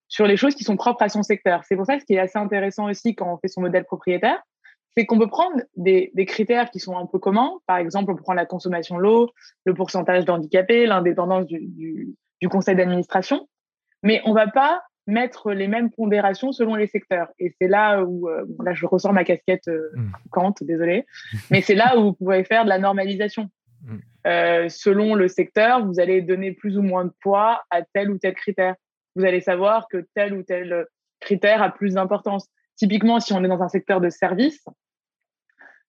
sur 0.09 0.27
les 0.27 0.37
choses 0.37 0.55
qui 0.55 0.65
sont 0.65 0.77
propres 0.77 1.03
à 1.03 1.09
son 1.09 1.23
secteur. 1.23 1.63
C'est 1.65 1.77
pour 1.77 1.87
ça 1.87 1.95
que 1.95 2.01
ce 2.01 2.07
qui 2.07 2.15
est 2.15 2.19
assez 2.19 2.39
intéressant 2.39 2.89
aussi 2.89 3.15
quand 3.15 3.33
on 3.33 3.39
fait 3.39 3.49
son 3.49 3.61
modèle 3.61 3.85
propriétaire, 3.85 4.43
c'est 4.97 5.05
qu'on 5.05 5.19
peut 5.19 5.29
prendre 5.29 5.61
des, 5.77 6.11
critères 6.27 6.71
qui 6.71 6.81
sont 6.81 6.97
un 6.97 7.07
peu 7.07 7.19
communs. 7.19 7.53
Par 7.67 7.77
exemple, 7.77 8.13
on 8.13 8.17
prend 8.17 8.33
la 8.33 8.47
consommation 8.47 8.97
de 8.97 9.03
l'eau, 9.03 9.31
le 9.65 9.75
pourcentage 9.75 10.25
d'handicapés, 10.25 10.87
l'indépendance 10.87 11.47
du, 11.47 12.17
conseil 12.49 12.77
d'administration, 12.77 13.47
mais 14.03 14.23
on 14.25 14.31
ne 14.31 14.35
va 14.35 14.47
pas 14.47 14.83
mettre 15.07 15.53
les 15.53 15.69
mêmes 15.69 15.91
pondérations 15.91 16.53
selon 16.53 16.75
les 16.75 16.87
secteurs. 16.87 17.29
Et 17.39 17.55
c'est 17.61 17.69
là 17.69 18.03
où, 18.03 18.29
euh, 18.29 18.45
là, 18.65 18.75
je 18.75 18.87
ressors 18.87 19.13
ma 19.13 19.25
casquette 19.25 19.69
euh, 19.69 19.91
mmh. 19.95 20.13
Kant, 20.31 20.55
désolé, 20.61 21.07
mais 21.51 21.61
c'est 21.61 21.75
là 21.75 21.97
où 21.99 22.05
vous 22.05 22.13
pouvez 22.13 22.45
faire 22.45 22.65
de 22.65 22.69
la 22.69 22.79
normalisation. 22.79 23.51
Mmh. 23.83 23.97
Euh, 24.27 24.69
selon 24.69 25.15
le 25.15 25.29
secteur, 25.29 25.85
vous 25.87 26.01
allez 26.01 26.23
donner 26.23 26.53
plus 26.53 26.77
ou 26.77 26.83
moins 26.83 27.05
de 27.05 27.13
poids 27.23 27.63
à 27.71 27.83
tel 27.83 28.11
ou 28.11 28.19
tel 28.19 28.35
critère. 28.35 28.75
Vous 29.15 29.25
allez 29.25 29.41
savoir 29.41 29.87
que 29.89 30.07
tel 30.15 30.35
ou 30.35 30.43
tel 30.43 30.87
critère 31.21 31.63
a 31.63 31.71
plus 31.71 31.95
d'importance. 31.95 32.49
Typiquement, 32.77 33.21
si 33.21 33.33
on 33.33 33.43
est 33.43 33.49
dans 33.49 33.63
un 33.63 33.69
secteur 33.69 34.01
de 34.01 34.11
service, 34.11 34.65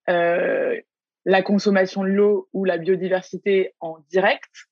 euh, 0.10 0.80
la 1.26 1.42
consommation 1.42 2.04
de 2.04 2.10
l'eau 2.10 2.48
ou 2.54 2.64
la 2.64 2.78
biodiversité 2.78 3.74
en 3.82 3.98
direct, 4.10 4.70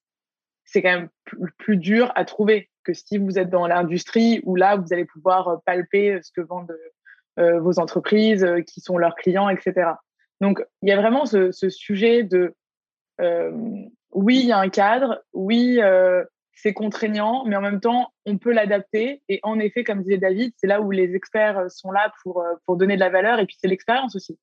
c'est 0.63 0.81
quand 0.81 0.93
même 0.93 1.09
plus, 1.57 1.77
dur 1.77 2.11
à 2.15 2.23
trouver 2.23 2.69
que 2.85 2.93
si 2.93 3.17
vous 3.17 3.37
êtes 3.37 3.49
dans 3.49 3.67
l'industrie 3.67 4.41
où 4.45 4.55
là, 4.55 4.75
vous 4.77 4.93
allez 4.93 5.05
pouvoir 5.05 5.61
palper 5.65 6.19
ce 6.21 6.31
que 6.31 6.41
vendent 6.41 6.77
euh, 7.39 7.59
vos 7.59 7.79
entreprises, 7.79 8.47
qui 8.67 8.79
sont 8.79 8.97
leurs 8.97 9.15
clients, 9.15 9.49
etc. 9.49 9.91
Donc, 10.39 10.63
il 10.81 10.89
y 10.89 10.91
a 10.91 10.97
vraiment 10.97 11.25
ce, 11.25 11.51
ce 11.51 11.69
sujet 11.69 12.23
de 12.23 12.55
euh, 13.21 13.51
oui, 14.11 14.39
il 14.39 14.47
y 14.47 14.51
a 14.51 14.59
un 14.59 14.69
cadre, 14.69 15.23
oui, 15.33 15.79
euh, 15.81 16.23
c'est 16.53 16.73
contraignant, 16.73 17.43
mais 17.45 17.55
en 17.55 17.61
même 17.61 17.81
temps, 17.81 18.13
on 18.25 18.37
peut 18.37 18.53
l'adapter. 18.53 19.21
Et 19.29 19.39
en 19.43 19.59
effet, 19.59 19.83
comme 19.83 20.01
disait 20.01 20.17
David, 20.17 20.53
c'est 20.57 20.67
là 20.67 20.81
où 20.81 20.91
les 20.91 21.15
experts 21.15 21.69
sont 21.69 21.91
là 21.91 22.11
pour, 22.23 22.41
euh, 22.41 22.53
pour 22.65 22.77
donner 22.77 22.95
de 22.95 23.01
la 23.01 23.09
valeur. 23.09 23.39
Et 23.39 23.45
puis, 23.45 23.57
c'est 23.59 23.67
l'expérience 23.67 24.15
aussi. 24.15 24.37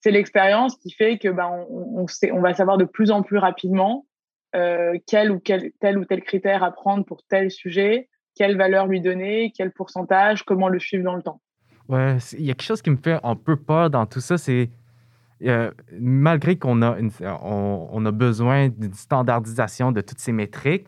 C'est 0.00 0.10
l'expérience 0.10 0.76
qui 0.76 0.90
fait 0.92 1.18
que 1.18 1.28
ben, 1.28 1.48
on, 1.68 2.06
sait, 2.06 2.32
on 2.32 2.40
va 2.40 2.54
savoir 2.54 2.78
de 2.78 2.84
plus 2.84 3.10
en 3.10 3.22
plus 3.22 3.38
rapidement 3.38 4.06
quel 5.06 5.30
ou 5.30 5.38
quel, 5.38 5.72
tel 5.80 5.98
ou 5.98 6.04
tel 6.04 6.22
critère 6.22 6.62
à 6.62 6.70
prendre 6.70 7.04
pour 7.04 7.22
tel 7.24 7.50
sujet, 7.50 8.08
quelle 8.34 8.56
valeur 8.56 8.86
lui 8.86 9.00
donner, 9.00 9.52
quel 9.56 9.72
pourcentage, 9.72 10.44
comment 10.44 10.68
le 10.68 10.78
suivre 10.78 11.04
dans 11.04 11.16
le 11.16 11.22
temps. 11.22 11.40
Ouais, 11.88 12.16
il 12.32 12.44
y 12.44 12.50
a 12.50 12.54
quelque 12.54 12.66
chose 12.66 12.82
qui 12.82 12.90
me 12.90 12.96
fait 12.96 13.18
un 13.22 13.36
peu 13.36 13.56
peur 13.56 13.90
dans 13.90 14.06
tout 14.06 14.20
ça, 14.20 14.38
c'est 14.38 14.70
euh, 15.42 15.70
malgré 15.98 16.56
qu'on 16.56 16.82
a, 16.82 16.96
on, 17.42 18.06
a 18.06 18.10
besoin 18.10 18.68
d'une 18.68 18.94
standardisation 18.94 19.92
de 19.92 20.00
toutes 20.00 20.18
ces 20.18 20.32
métriques, 20.32 20.86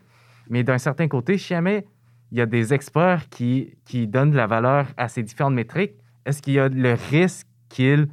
mais 0.49 0.63
d'un 0.63 0.77
certain 0.77 1.07
côté, 1.07 1.37
jamais 1.37 1.85
il 2.31 2.37
y 2.37 2.41
a 2.41 2.45
des 2.45 2.73
experts 2.73 3.29
qui, 3.29 3.75
qui 3.85 4.07
donnent 4.07 4.31
de 4.31 4.37
la 4.37 4.47
valeur 4.47 4.87
à 4.97 5.07
ces 5.07 5.23
différentes 5.23 5.53
métriques, 5.53 5.93
est-ce 6.25 6.41
qu'il 6.41 6.53
y 6.53 6.59
a 6.59 6.67
le 6.67 6.95
risque 7.09 7.47
qu'ils 7.69 8.07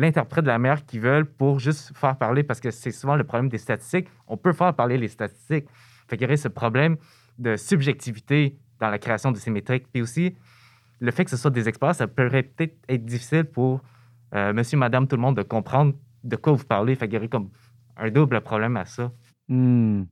l'interprètent 0.00 0.44
de 0.44 0.50
la 0.50 0.58
manière 0.58 0.84
qu'ils 0.84 1.00
veulent 1.00 1.26
pour 1.26 1.58
juste 1.58 1.96
faire 1.96 2.16
parler, 2.16 2.42
parce 2.42 2.60
que 2.60 2.70
c'est 2.70 2.90
souvent 2.90 3.16
le 3.16 3.24
problème 3.24 3.48
des 3.48 3.58
statistiques, 3.58 4.08
on 4.26 4.36
peut 4.36 4.52
faire 4.52 4.74
parler 4.74 4.98
les 4.98 5.08
statistiques. 5.08 5.66
Fait 6.08 6.16
qu'il 6.16 6.22
y 6.22 6.26
aurait 6.26 6.36
ce 6.36 6.48
problème 6.48 6.96
de 7.38 7.56
subjectivité 7.56 8.58
dans 8.78 8.88
la 8.88 8.98
création 8.98 9.30
de 9.30 9.36
ces 9.36 9.50
métriques. 9.50 9.86
Puis 9.92 10.02
aussi, 10.02 10.34
le 10.98 11.10
fait 11.10 11.24
que 11.24 11.30
ce 11.30 11.36
soit 11.36 11.50
des 11.50 11.68
experts, 11.68 11.94
ça 11.94 12.06
pourrait 12.06 12.42
peut-être 12.42 12.76
être 12.88 13.04
difficile 13.04 13.44
pour 13.44 13.80
euh, 14.34 14.52
monsieur, 14.52 14.78
madame, 14.78 15.06
tout 15.06 15.16
le 15.16 15.22
monde 15.22 15.36
de 15.36 15.42
comprendre 15.42 15.94
de 16.24 16.36
quoi 16.36 16.52
vous 16.54 16.64
parlez. 16.64 16.94
Fait 16.94 17.06
qu'il 17.06 17.14
y 17.14 17.18
aurait 17.18 17.28
comme 17.28 17.50
un 17.96 18.10
double 18.10 18.40
problème 18.40 18.76
à 18.76 18.84
ça. 18.84 19.10
Hmm. 19.48 20.04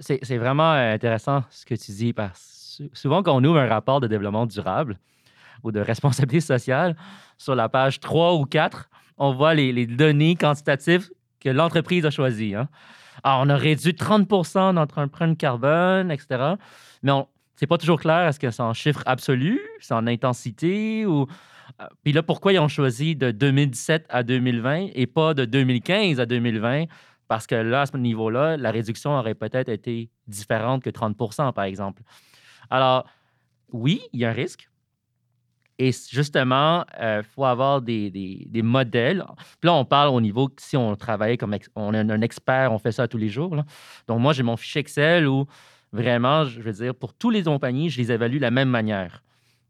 C'est 0.00 0.36
vraiment 0.36 0.72
intéressant 0.72 1.44
ce 1.50 1.64
que 1.64 1.74
tu 1.74 1.92
dis 1.92 2.12
parce 2.12 2.56
souvent 2.92 3.22
quand 3.22 3.34
on 3.34 3.44
ouvre 3.44 3.58
un 3.58 3.66
rapport 3.66 4.00
de 4.00 4.06
développement 4.06 4.46
durable 4.46 4.98
ou 5.62 5.72
de 5.72 5.80
responsabilité 5.92 6.40
sociale, 6.40 6.96
sur 7.38 7.54
la 7.54 7.68
page 7.68 8.00
3 8.00 8.34
ou 8.34 8.44
4, 8.44 8.88
on 9.18 9.32
voit 9.34 9.54
les, 9.54 9.86
données 9.86 10.36
quantitatives 10.36 11.08
que 11.40 11.48
l'entreprise 11.48 12.04
a 12.04 12.10
choisies. 12.10 12.54
Hein. 12.54 12.68
Alors, 13.22 13.40
on 13.44 13.48
a 13.48 13.56
réduit 13.56 13.92
30% 13.92 14.74
notre 14.74 14.98
empreinte 14.98 15.38
carbone, 15.38 16.10
etc. 16.10 16.54
Mais 17.02 17.12
c'est 17.56 17.66
pas 17.66 17.78
toujours 17.78 18.00
clair, 18.00 18.28
est-ce 18.28 18.38
que 18.38 18.50
c'est 18.50 18.62
en 18.62 18.74
chiffre 18.74 19.02
absolu, 19.06 19.60
c'est 19.80 19.94
en 19.94 20.06
intensité 20.06 21.06
ou 21.06 21.26
euh, 21.80 21.86
puis 22.04 22.12
là, 22.12 22.22
pourquoi 22.22 22.52
ils 22.52 22.58
ont 22.58 22.68
choisi 22.68 23.16
de 23.16 23.30
2017 23.30 24.06
à 24.08 24.22
2020 24.22 24.88
et 24.94 25.06
pas 25.06 25.34
de 25.34 25.44
2015 25.44 26.20
à 26.20 26.26
2020? 26.26 26.84
Parce 27.28 27.46
que 27.46 27.56
là, 27.56 27.82
à 27.82 27.86
ce 27.86 27.96
niveau-là, 27.96 28.56
la 28.56 28.70
réduction 28.70 29.10
aurait 29.10 29.34
peut-être 29.34 29.68
été 29.68 30.10
différente 30.28 30.82
que 30.82 30.90
30% 30.90 31.52
par 31.52 31.64
exemple. 31.64 32.02
Alors, 32.70 33.04
oui, 33.72 34.00
il 34.12 34.20
y 34.20 34.24
a 34.24 34.30
un 34.30 34.32
risque. 34.32 34.68
Et 35.78 35.90
justement, 35.92 36.86
il 36.96 37.02
euh, 37.02 37.22
faut 37.22 37.44
avoir 37.44 37.82
des, 37.82 38.10
des, 38.10 38.62
modèles. 38.62 39.24
Là, 39.62 39.74
on 39.74 39.84
parle 39.84 40.08
au 40.08 40.20
niveau, 40.20 40.48
si 40.58 40.76
on 40.76 40.96
travaille 40.96 41.36
comme 41.36 41.54
on 41.74 41.92
est 41.92 41.98
un 41.98 42.20
expert, 42.22 42.72
on 42.72 42.78
fait 42.78 42.92
ça 42.92 43.06
tous 43.06 43.18
les 43.18 43.28
jours. 43.28 43.54
Donc, 44.08 44.20
moi, 44.20 44.32
j'ai 44.32 44.42
mon 44.42 44.56
fichier 44.56 44.80
Excel 44.80 45.28
où 45.28 45.46
vraiment, 45.92 46.46
je 46.46 46.60
veux 46.62 46.72
dire, 46.72 46.94
pour 46.94 47.12
tous 47.12 47.28
les 47.28 47.42
compagnies, 47.42 47.90
je 47.90 48.00
les 48.00 48.10
évalue 48.10 48.36
de 48.36 48.42
la 48.42 48.50
même 48.50 48.70
manière. 48.70 49.22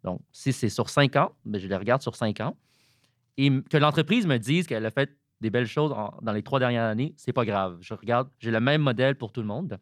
Donc, 0.05 0.21
si 0.31 0.53
c'est 0.53 0.69
sur 0.69 0.89
cinq 0.89 1.17
ans, 1.17 1.33
ben, 1.45 1.61
je 1.61 1.67
les 1.67 1.77
regarde 1.77 2.03
sur 2.03 2.15
cinq 2.15 2.41
ans. 2.41 2.57
Et 3.37 3.51
que 3.69 3.77
l'entreprise 3.77 4.27
me 4.27 4.39
dise 4.39 4.67
qu'elle 4.69 4.87
a 4.87 4.93
fait 4.93 5.11
des 5.41 5.51
belles 5.51 5.67
choses 5.67 5.95
dans 6.23 6.33
les 6.33 6.43
trois 6.43 6.61
dernières 6.61 6.85
années, 6.85 7.15
c'est 7.17 7.33
pas 7.33 7.45
grave. 7.45 7.79
Je 7.81 7.95
regarde, 7.95 8.29
j'ai 8.39 8.53
le 8.53 8.61
même 8.61 8.81
modèle 8.81 9.17
pour 9.17 9.33
tout 9.33 9.41
le 9.41 9.47
monde. 9.47 9.79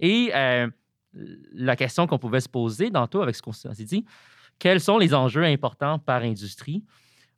Et 0.00 0.30
euh, 0.34 0.68
la 1.52 1.76
question 1.76 2.06
qu'on 2.06 2.18
pouvait 2.18 2.40
se 2.40 2.48
poser 2.48 2.90
dans 2.90 3.06
tout 3.06 3.22
avec 3.22 3.34
ce 3.34 3.42
qu'on 3.42 3.52
s'est 3.52 3.84
dit, 3.84 4.04
quels 4.58 4.80
sont 4.80 4.98
les 4.98 5.14
enjeux 5.14 5.44
importants 5.44 5.98
par 5.98 6.22
industrie? 6.22 6.84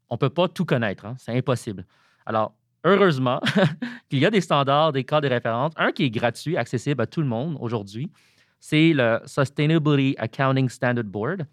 On 0.08 0.14
ne 0.14 0.18
peut 0.18 0.30
pas 0.30 0.48
tout 0.48 0.64
connaître, 0.64 1.04
hein, 1.04 1.14
c'est 1.18 1.36
impossible. 1.36 1.86
Alors, 2.26 2.54
heureusement 2.84 3.40
qu'il 4.08 4.18
y 4.18 4.26
a 4.26 4.30
des 4.30 4.40
standards, 4.40 4.92
des 4.92 5.04
cas 5.04 5.20
de 5.20 5.28
référence. 5.28 5.72
Un 5.76 5.92
qui 5.92 6.04
est 6.04 6.10
gratuit, 6.10 6.56
accessible 6.56 7.02
à 7.02 7.06
tout 7.06 7.20
le 7.20 7.26
monde 7.26 7.56
aujourd'hui, 7.60 8.10
c'est 8.58 8.92
le 8.92 9.20
Sustainability 9.26 10.14
Accounting 10.18 10.68
Standard 10.68 11.04
Board. 11.04 11.46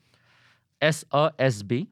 SASB. 0.81 1.87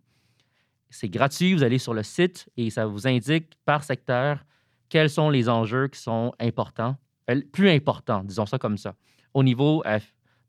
C'est 0.90 1.10
gratuit, 1.10 1.54
vous 1.54 1.64
allez 1.64 1.80
sur 1.80 1.94
le 1.94 2.04
site 2.04 2.48
et 2.56 2.70
ça 2.70 2.86
vous 2.86 3.08
indique 3.08 3.54
par 3.66 3.84
secteur 3.84 4.46
quels 4.90 5.10
sont 5.10 5.30
les 5.30 5.50
enjeux 5.50 5.88
qui 5.88 6.00
sont 6.00 6.34
importants, 6.40 6.96
euh, 7.30 7.42
plus 7.52 7.70
importants, 7.70 8.24
disons 8.24 8.46
ça 8.46 8.58
comme 8.58 8.78
ça, 8.78 8.96
au 9.34 9.44
niveau 9.44 9.84
euh, 9.86 10.00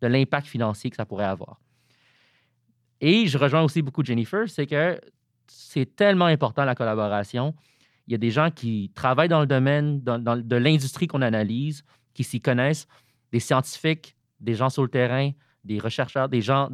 de 0.03 0.07
l'impact 0.07 0.47
financier 0.47 0.91
que 0.91 0.97
ça 0.97 1.07
pourrait 1.07 1.25
avoir. 1.25 1.59
Et 3.01 3.27
je 3.27 3.39
rejoins 3.39 3.63
aussi 3.63 3.83
beaucoup 3.83 4.05
Jennifer, 4.05 4.49
c'est 4.49 4.67
que 4.67 5.01
c'est 5.47 5.97
tellement 5.97 6.27
important 6.27 6.65
la 6.65 6.75
collaboration. 6.75 7.55
Il 8.07 8.13
y 8.13 8.15
a 8.15 8.19
des 8.19 8.31
gens 8.31 8.51
qui 8.51 8.91
travaillent 8.95 9.29
dans 9.29 9.41
le 9.41 9.47
domaine 9.47 10.03
de 10.03 10.57
l'industrie 10.57 11.07
qu'on 11.07 11.23
analyse, 11.23 11.85
qui 12.15 12.25
s'y 12.25 12.41
connaissent, 12.41 12.87
des 13.33 13.41
scientifiques, 13.41 14.17
des 14.41 14.55
gens 14.55 14.71
sur 14.71 14.83
le 14.83 14.89
terrain, 14.89 15.31
des 15.65 15.81
chercheurs, 15.91 16.29
des 16.29 16.41
gens 16.41 16.71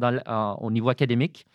au 0.61 0.71
niveau 0.71 0.89
académique. 0.89 1.45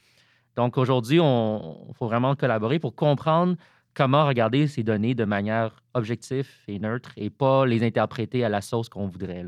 Donc 0.57 0.77
aujourd'hui, 0.77 1.21
on 1.21 1.93
faut 1.95 2.07
vraiment 2.07 2.35
collaborer 2.35 2.79
pour 2.79 2.95
comprendre 2.95 3.57
comment 3.95 4.27
regarder 4.27 4.67
ces 4.67 4.83
données 4.83 5.15
de 5.15 5.25
manière 5.25 5.83
objective 5.95 6.49
et 6.67 6.79
neutre 6.79 7.13
et 7.17 7.31
pas 7.31 7.65
les 7.65 7.85
interpréter 7.85 8.45
à 8.45 8.49
la 8.49 8.61
sauce 8.61 8.89
qu'on 8.89 9.07
voudrait. 9.07 9.47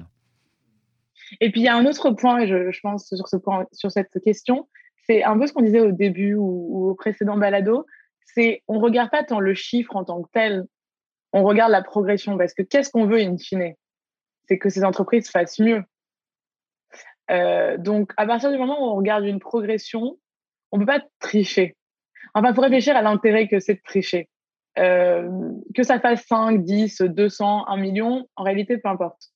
Et 1.41 1.51
puis 1.51 1.61
il 1.61 1.65
y 1.65 1.69
a 1.69 1.77
un 1.77 1.87
autre 1.87 2.11
point, 2.11 2.47
je, 2.47 2.71
je 2.71 2.81
pense, 2.81 3.07
sur, 3.07 3.29
ce 3.29 3.37
point, 3.37 3.67
sur 3.73 3.91
cette 3.91 4.19
question, 4.23 4.69
c'est 5.11 5.25
un 5.25 5.37
peu 5.37 5.49
ce 5.49 5.53
qu'on 5.53 5.63
disait 5.63 5.81
au 5.81 5.91
début 5.91 6.35
ou, 6.35 6.91
au 6.91 6.95
précédent 6.95 7.37
balado, 7.37 7.85
c'est 8.25 8.63
on 8.69 8.79
regarde 8.79 9.11
pas 9.11 9.25
tant 9.25 9.41
le 9.41 9.55
chiffre 9.55 9.97
en 9.97 10.05
tant 10.05 10.23
que 10.23 10.29
tel, 10.33 10.67
on 11.33 11.43
regarde 11.43 11.73
la 11.73 11.83
progression 11.83 12.39
parce 12.39 12.55
que 12.55 12.63
qu'est-ce 12.63 12.91
qu'on 12.91 13.07
veut 13.07 13.19
in 13.19 13.37
fine? 13.37 13.75
C'est 14.47 14.59
que 14.59 14.69
ces 14.69 14.85
entreprises 14.85 15.29
fassent 15.29 15.59
mieux. 15.59 15.83
Euh, 17.33 17.77
donc, 17.77 18.13
à 18.17 18.27
partir 18.27 18.53
du 18.53 18.59
moment 18.59 18.81
où 18.81 18.93
on 18.93 18.95
regarde 18.95 19.25
une 19.25 19.41
progression, 19.41 20.17
on 20.71 20.79
ne 20.79 20.85
peut 20.85 20.93
pas 20.93 21.05
tricher. 21.19 21.77
Enfin, 22.35 22.51
il 22.51 22.55
faut 22.55 22.63
réfléchir 22.63 22.97
à 22.97 23.03
l'intérêt 23.03 23.49
que 23.49 23.59
c'est 23.59 23.75
de 23.75 23.83
tricher. 23.85 24.29
Euh, 24.79 25.29
que 25.75 25.83
ça 25.83 25.99
fasse 25.99 26.25
5, 26.27 26.63
10, 26.63 27.03
200, 27.03 27.67
1 27.67 27.77
million, 27.79 28.29
en 28.37 28.45
réalité, 28.45 28.79
peu 28.79 28.89
importe. 28.89 29.31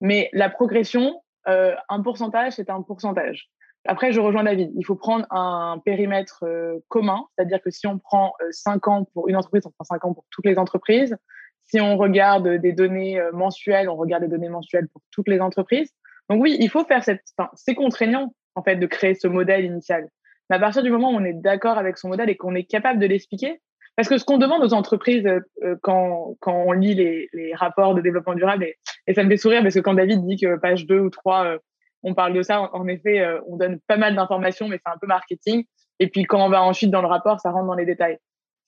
Mais 0.00 0.30
la 0.32 0.50
progression, 0.50 1.22
euh, 1.46 1.76
un 1.88 2.02
pourcentage, 2.02 2.54
c'est 2.54 2.70
un 2.70 2.82
pourcentage. 2.82 3.48
Après, 3.88 4.12
je 4.12 4.20
rejoins 4.20 4.44
David. 4.44 4.72
Il 4.76 4.84
faut 4.84 4.96
prendre 4.96 5.26
un 5.30 5.80
périmètre 5.84 6.44
commun, 6.88 7.26
c'est-à-dire 7.36 7.60
que 7.62 7.70
si 7.70 7.86
on 7.86 7.98
prend 7.98 8.34
5 8.50 8.88
ans 8.88 9.04
pour 9.14 9.28
une 9.28 9.36
entreprise, 9.36 9.62
on 9.66 9.70
prend 9.70 9.84
5 9.84 10.04
ans 10.04 10.14
pour 10.14 10.24
toutes 10.30 10.46
les 10.46 10.58
entreprises. 10.58 11.16
Si 11.64 11.80
on 11.80 11.96
regarde 11.96 12.48
des 12.48 12.72
données 12.72 13.20
mensuelles, 13.32 13.88
on 13.88 13.96
regarde 13.96 14.22
des 14.22 14.28
données 14.28 14.48
mensuelles 14.48 14.88
pour 14.88 15.02
toutes 15.10 15.28
les 15.28 15.40
entreprises. 15.40 15.90
Donc 16.30 16.42
oui, 16.42 16.56
il 16.60 16.70
faut 16.70 16.84
faire 16.84 17.04
cette. 17.04 17.22
C'est 17.54 17.74
contraignant 17.74 18.34
en 18.54 18.62
fait 18.62 18.76
de 18.76 18.86
créer 18.86 19.14
ce 19.14 19.28
modèle 19.28 19.64
initial. 19.64 20.08
Mais 20.50 20.56
à 20.56 20.58
partir 20.58 20.82
du 20.82 20.90
moment 20.90 21.10
où 21.10 21.16
on 21.16 21.24
est 21.24 21.34
d'accord 21.34 21.78
avec 21.78 21.98
son 21.98 22.08
modèle 22.08 22.30
et 22.30 22.36
qu'on 22.36 22.54
est 22.54 22.64
capable 22.64 22.98
de 22.98 23.06
l'expliquer, 23.06 23.60
parce 23.96 24.08
que 24.08 24.18
ce 24.18 24.24
qu'on 24.24 24.38
demande 24.38 24.62
aux 24.62 24.74
entreprises 24.74 25.26
euh, 25.26 25.40
euh, 25.62 25.76
quand, 25.82 26.36
quand 26.40 26.64
on 26.66 26.72
lit 26.72 26.94
les, 26.94 27.54
rapports 27.54 27.94
de 27.94 28.00
développement 28.00 28.34
durable, 28.34 28.66
et, 29.06 29.14
ça 29.14 29.24
me 29.24 29.30
fait 29.30 29.36
sourire 29.36 29.62
parce 29.62 29.74
que 29.74 29.80
quand 29.80 29.94
David 29.94 30.24
dit 30.26 30.36
que 30.36 30.56
page 30.58 30.86
2 30.86 30.98
ou 30.98 31.10
3, 31.10 31.44
euh, 31.44 31.58
on 32.06 32.14
parle 32.14 32.34
de 32.34 32.42
ça, 32.42 32.70
en, 32.72 32.86
effet, 32.86 33.26
on 33.48 33.56
donne 33.56 33.80
pas 33.88 33.96
mal 33.96 34.14
d'informations, 34.14 34.68
mais 34.68 34.78
c'est 34.78 34.92
un 34.92 34.96
peu 34.96 35.08
marketing. 35.08 35.64
Et 35.98 36.08
puis 36.08 36.22
quand 36.22 36.44
on 36.44 36.48
va 36.48 36.62
ensuite 36.62 36.90
dans 36.90 37.02
le 37.02 37.08
rapport, 37.08 37.40
ça 37.40 37.50
rentre 37.50 37.66
dans 37.66 37.74
les 37.74 37.84
détails. 37.84 38.18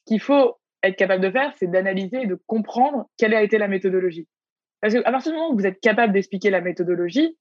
Ce 0.01 0.13
qu'il 0.13 0.21
faut 0.21 0.57
être 0.83 0.97
capable 0.97 1.23
de 1.23 1.31
faire, 1.31 1.53
c'est 1.57 1.71
d'analyser 1.71 2.23
et 2.23 2.27
de 2.27 2.35
comprendre 2.47 3.07
quelle 3.17 3.35
a 3.35 3.43
été 3.43 3.57
la 3.57 3.69
méthodologie. 3.69 4.27
Parce 4.81 4.93
qu'à 4.93 5.11
partir 5.11 5.31
du 5.31 5.39
moment 5.39 5.53
où 5.53 5.57
vous 5.57 5.67
êtes 5.67 5.81
capable 5.81 6.13
d'expliquer 6.13 6.51
la 6.51 6.61
méthodologie, 6.61 7.37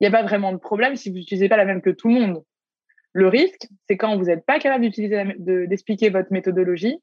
il 0.00 0.08
n'y 0.08 0.08
a 0.08 0.10
pas 0.10 0.22
vraiment 0.22 0.52
de 0.52 0.58
problème 0.58 0.94
si 0.94 1.08
vous 1.08 1.16
n'utilisez 1.16 1.48
pas 1.48 1.56
la 1.56 1.64
même 1.64 1.80
que 1.80 1.90
tout 1.90 2.08
le 2.08 2.14
monde. 2.14 2.44
Le 3.12 3.28
risque, 3.28 3.66
c'est 3.88 3.96
quand 3.96 4.16
vous 4.18 4.24
n'êtes 4.24 4.44
pas 4.44 4.58
capable 4.58 4.84
d'expliquer 4.84 6.10
votre 6.10 6.32
méthodologie 6.32 7.02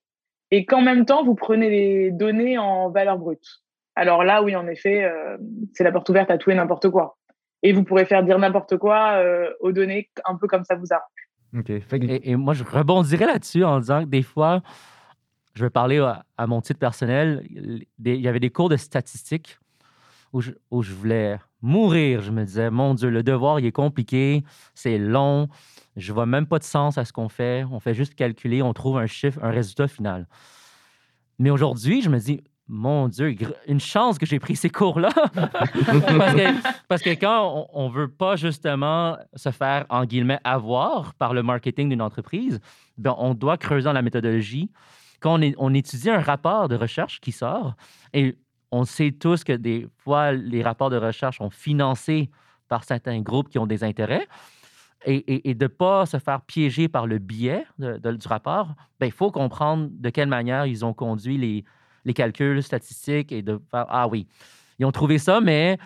et 0.51 0.65
qu'en 0.65 0.81
même 0.81 1.05
temps, 1.05 1.23
vous 1.23 1.35
prenez 1.35 1.69
les 1.71 2.11
données 2.11 2.59
en 2.59 2.91
valeur 2.91 3.17
brute. 3.17 3.63
Alors 3.95 4.23
là, 4.23 4.43
oui, 4.43 4.55
en 4.55 4.67
effet, 4.67 5.03
euh, 5.03 5.37
c'est 5.73 5.83
la 5.83 5.91
porte 5.91 6.09
ouverte 6.09 6.29
à 6.29 6.37
tout 6.37 6.51
et 6.51 6.55
n'importe 6.55 6.89
quoi. 6.89 7.16
Et 7.63 7.73
vous 7.73 7.83
pourrez 7.83 8.05
faire 8.05 8.23
dire 8.23 8.37
n'importe 8.37 8.77
quoi 8.77 9.13
euh, 9.13 9.51
aux 9.59 9.71
données 9.71 10.09
un 10.25 10.35
peu 10.35 10.47
comme 10.47 10.63
ça 10.63 10.75
vous 10.75 10.85
arrange. 10.91 11.17
Et, 12.23 12.35
moi, 12.35 12.53
je 12.53 12.63
rebondirais 12.63 13.25
là-dessus 13.25 13.63
en 13.63 13.79
disant 13.79 14.03
que 14.03 14.09
des 14.09 14.21
fois, 14.21 14.61
je 15.55 15.63
vais 15.63 15.69
parler 15.69 15.97
à, 16.37 16.47
mon 16.47 16.61
titre 16.61 16.79
personnel, 16.79 17.45
il 17.49 17.85
y 17.99 18.27
avait 18.27 18.39
des 18.39 18.49
cours 18.49 18.69
de 18.69 18.77
statistiques 18.77 19.57
où 20.33 20.41
je, 20.41 20.51
où 20.71 20.83
je, 20.83 20.93
voulais 20.93 21.39
mourir. 21.61 22.21
Je 22.21 22.31
me 22.31 22.43
disais, 22.43 22.69
mon 22.69 22.93
Dieu, 22.93 23.09
le 23.09 23.23
devoir, 23.23 23.59
il 23.59 23.65
est 23.65 23.71
compliqué, 23.71 24.43
c'est 24.75 24.97
long, 24.97 25.47
je 25.95 26.13
vois 26.13 26.25
même 26.25 26.45
pas 26.45 26.59
de 26.59 26.63
sens 26.63 26.97
à 26.97 27.05
ce 27.05 27.13
qu'on 27.13 27.29
fait. 27.29 27.65
On 27.71 27.79
fait 27.79 27.93
juste 27.93 28.13
calculer, 28.13 28.61
on 28.61 28.73
trouve 28.73 28.97
un 28.97 29.07
chiffre, 29.07 29.39
un 29.43 29.49
résultat 29.49 29.87
final. 29.87 30.27
Mais 31.39 31.49
aujourd'hui, 31.49 32.01
je 32.01 32.09
me 32.09 32.19
dis, 32.19 32.43
mon 32.67 33.07
Dieu, 33.07 33.35
une 33.67 33.79
chance 33.79 34.17
que 34.17 34.25
j'ai 34.25 34.39
pris 34.39 34.55
ces 34.55 34.69
cours-là. 34.69 35.09
parce, 36.87 37.01
que, 37.01 37.11
quand 37.11 37.69
on 37.73 37.89
ne 37.89 37.93
veut 37.93 38.09
pas 38.09 38.35
justement 38.35 39.17
se 39.35 39.51
faire, 39.51 39.85
en 39.89 40.03
avoir 40.43 41.13
par 41.15 41.33
le 41.33 41.43
marketing 41.43 41.89
d'une 41.89 42.01
entreprise, 42.01 42.59
ben, 42.97 43.15
on 43.17 43.33
doit 43.33 43.57
creuser 43.57 43.85
dans 43.85 43.93
la 43.93 44.01
méthodologie. 44.01 44.69
Quand 45.19 45.39
on, 45.57 45.73
étudie 45.73 46.09
un 46.09 46.19
rapport 46.19 46.67
de 46.67 46.75
recherche 46.75 47.19
qui 47.21 47.31
sort, 47.31 47.75
et 48.13 48.37
on 48.71 48.83
sait 48.83 49.11
tous 49.11 49.43
que 49.43 49.53
des 49.53 49.87
fois, 49.97 50.33
les 50.33 50.61
rapports 50.61 50.89
de 50.89 50.97
recherche 50.97 51.37
sont 51.37 51.49
financés 51.49 52.29
par 52.67 52.83
certains 52.83 53.21
groupes 53.21 53.49
qui 53.49 53.59
ont 53.59 53.67
des 53.67 53.83
intérêts, 53.83 54.27
et, 55.05 55.53
de 55.53 55.65
ne 55.65 55.67
pas 55.67 56.05
se 56.05 56.17
faire 56.17 56.41
piéger 56.41 56.89
par 56.89 57.07
le 57.07 57.17
biais 57.17 57.65
du 57.77 58.27
rapport, 58.27 58.73
ben, 58.99 59.05
il 59.05 59.11
faut 59.11 59.31
comprendre 59.31 59.87
de 59.89 60.09
quelle 60.09 60.27
manière 60.27 60.65
ils 60.65 60.83
ont 60.83 60.93
conduit 60.93 61.37
les, 61.37 61.63
les 62.07 62.13
calculs 62.13 62.63
statistiques 62.63 63.31
et 63.31 63.43
de 63.43 63.59
faire 63.69 63.85
Ah 63.89 64.07
oui, 64.07 64.25
ils 64.79 64.85
ont 64.85 64.91
trouvé 64.91 65.19
ça, 65.19 65.41
mais 65.41 65.77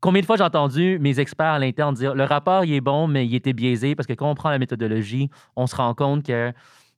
combien 0.00 0.22
de 0.22 0.26
fois 0.26 0.36
j'ai 0.36 0.44
entendu 0.44 0.98
mes 1.00 1.18
experts 1.20 1.46
à 1.54 1.58
l'interne 1.58 1.94
dire 1.94 2.14
le 2.14 2.24
rapport, 2.24 2.64
il 2.64 2.72
est 2.72 2.80
bon, 2.80 3.06
mais 3.08 3.26
il 3.26 3.34
était 3.34 3.52
biaisé 3.52 3.94
parce 3.94 4.06
que 4.06 4.12
quand 4.12 4.30
on 4.30 4.34
prend 4.34 4.50
la 4.50 4.58
méthodologie, 4.58 5.28
on 5.56 5.66
se 5.66 5.76
rend 5.76 5.94
compte 5.94 6.24
que 6.24 6.52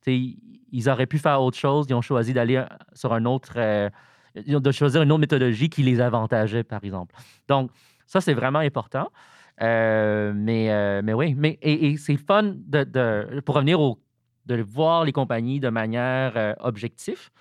ils 0.05 0.89
auraient 0.89 1.05
pu 1.05 1.17
faire 1.17 1.41
autre 1.41 1.57
chose, 1.57 1.87
ils 1.89 1.93
ont 1.93 2.01
choisi 2.01 2.33
d'aller 2.33 2.63
sur 2.93 3.13
un 3.13 3.25
autre. 3.25 3.53
Euh, 3.57 3.89
de 4.35 4.71
choisir 4.71 5.01
une 5.01 5.11
autre 5.11 5.21
méthodologie 5.21 5.67
qui 5.67 5.81
les 5.81 5.99
avantageait, 5.99 6.63
par 6.63 6.83
exemple. 6.83 7.15
Donc, 7.47 7.71
ça, 8.05 8.21
c'est 8.21 8.35
vraiment 8.35 8.59
important. 8.59 9.09
Euh, 9.63 10.31
mais, 10.35 10.71
euh, 10.71 11.01
mais 11.03 11.13
oui, 11.13 11.33
mais, 11.35 11.57
et, 11.63 11.97
c'est 11.97 12.17
fun 12.17 12.53
de, 12.55 13.41
pour 13.41 13.55
revenir 13.55 13.81
au, 13.81 13.99
de 14.45 14.61
voir 14.61 15.05
les 15.05 15.11
compagnies 15.11 15.59
de 15.59 15.69
manière 15.69 16.55
objective 16.59 17.31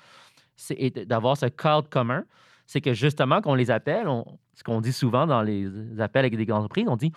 c'est 0.57 1.07
d'avoir 1.07 1.37
ce 1.37 1.47
cadre 1.47 1.89
commun. 1.89 2.25
C'est 2.67 2.81
que 2.81 2.95
justement, 2.95 3.41
quand 3.41 3.53
on 3.53 3.55
les 3.55 3.71
appelle, 3.71 4.09
ce 4.55 4.65
qu'on 4.65 4.81
dit 4.81 4.93
souvent 4.93 5.27
dans 5.27 5.43
les 5.43 5.69
appels 6.01 6.25
avec 6.25 6.37
des 6.37 6.47
grandes 6.47 6.65
entreprises, 6.65 6.87
on 6.89 6.97
dit 6.97 7.13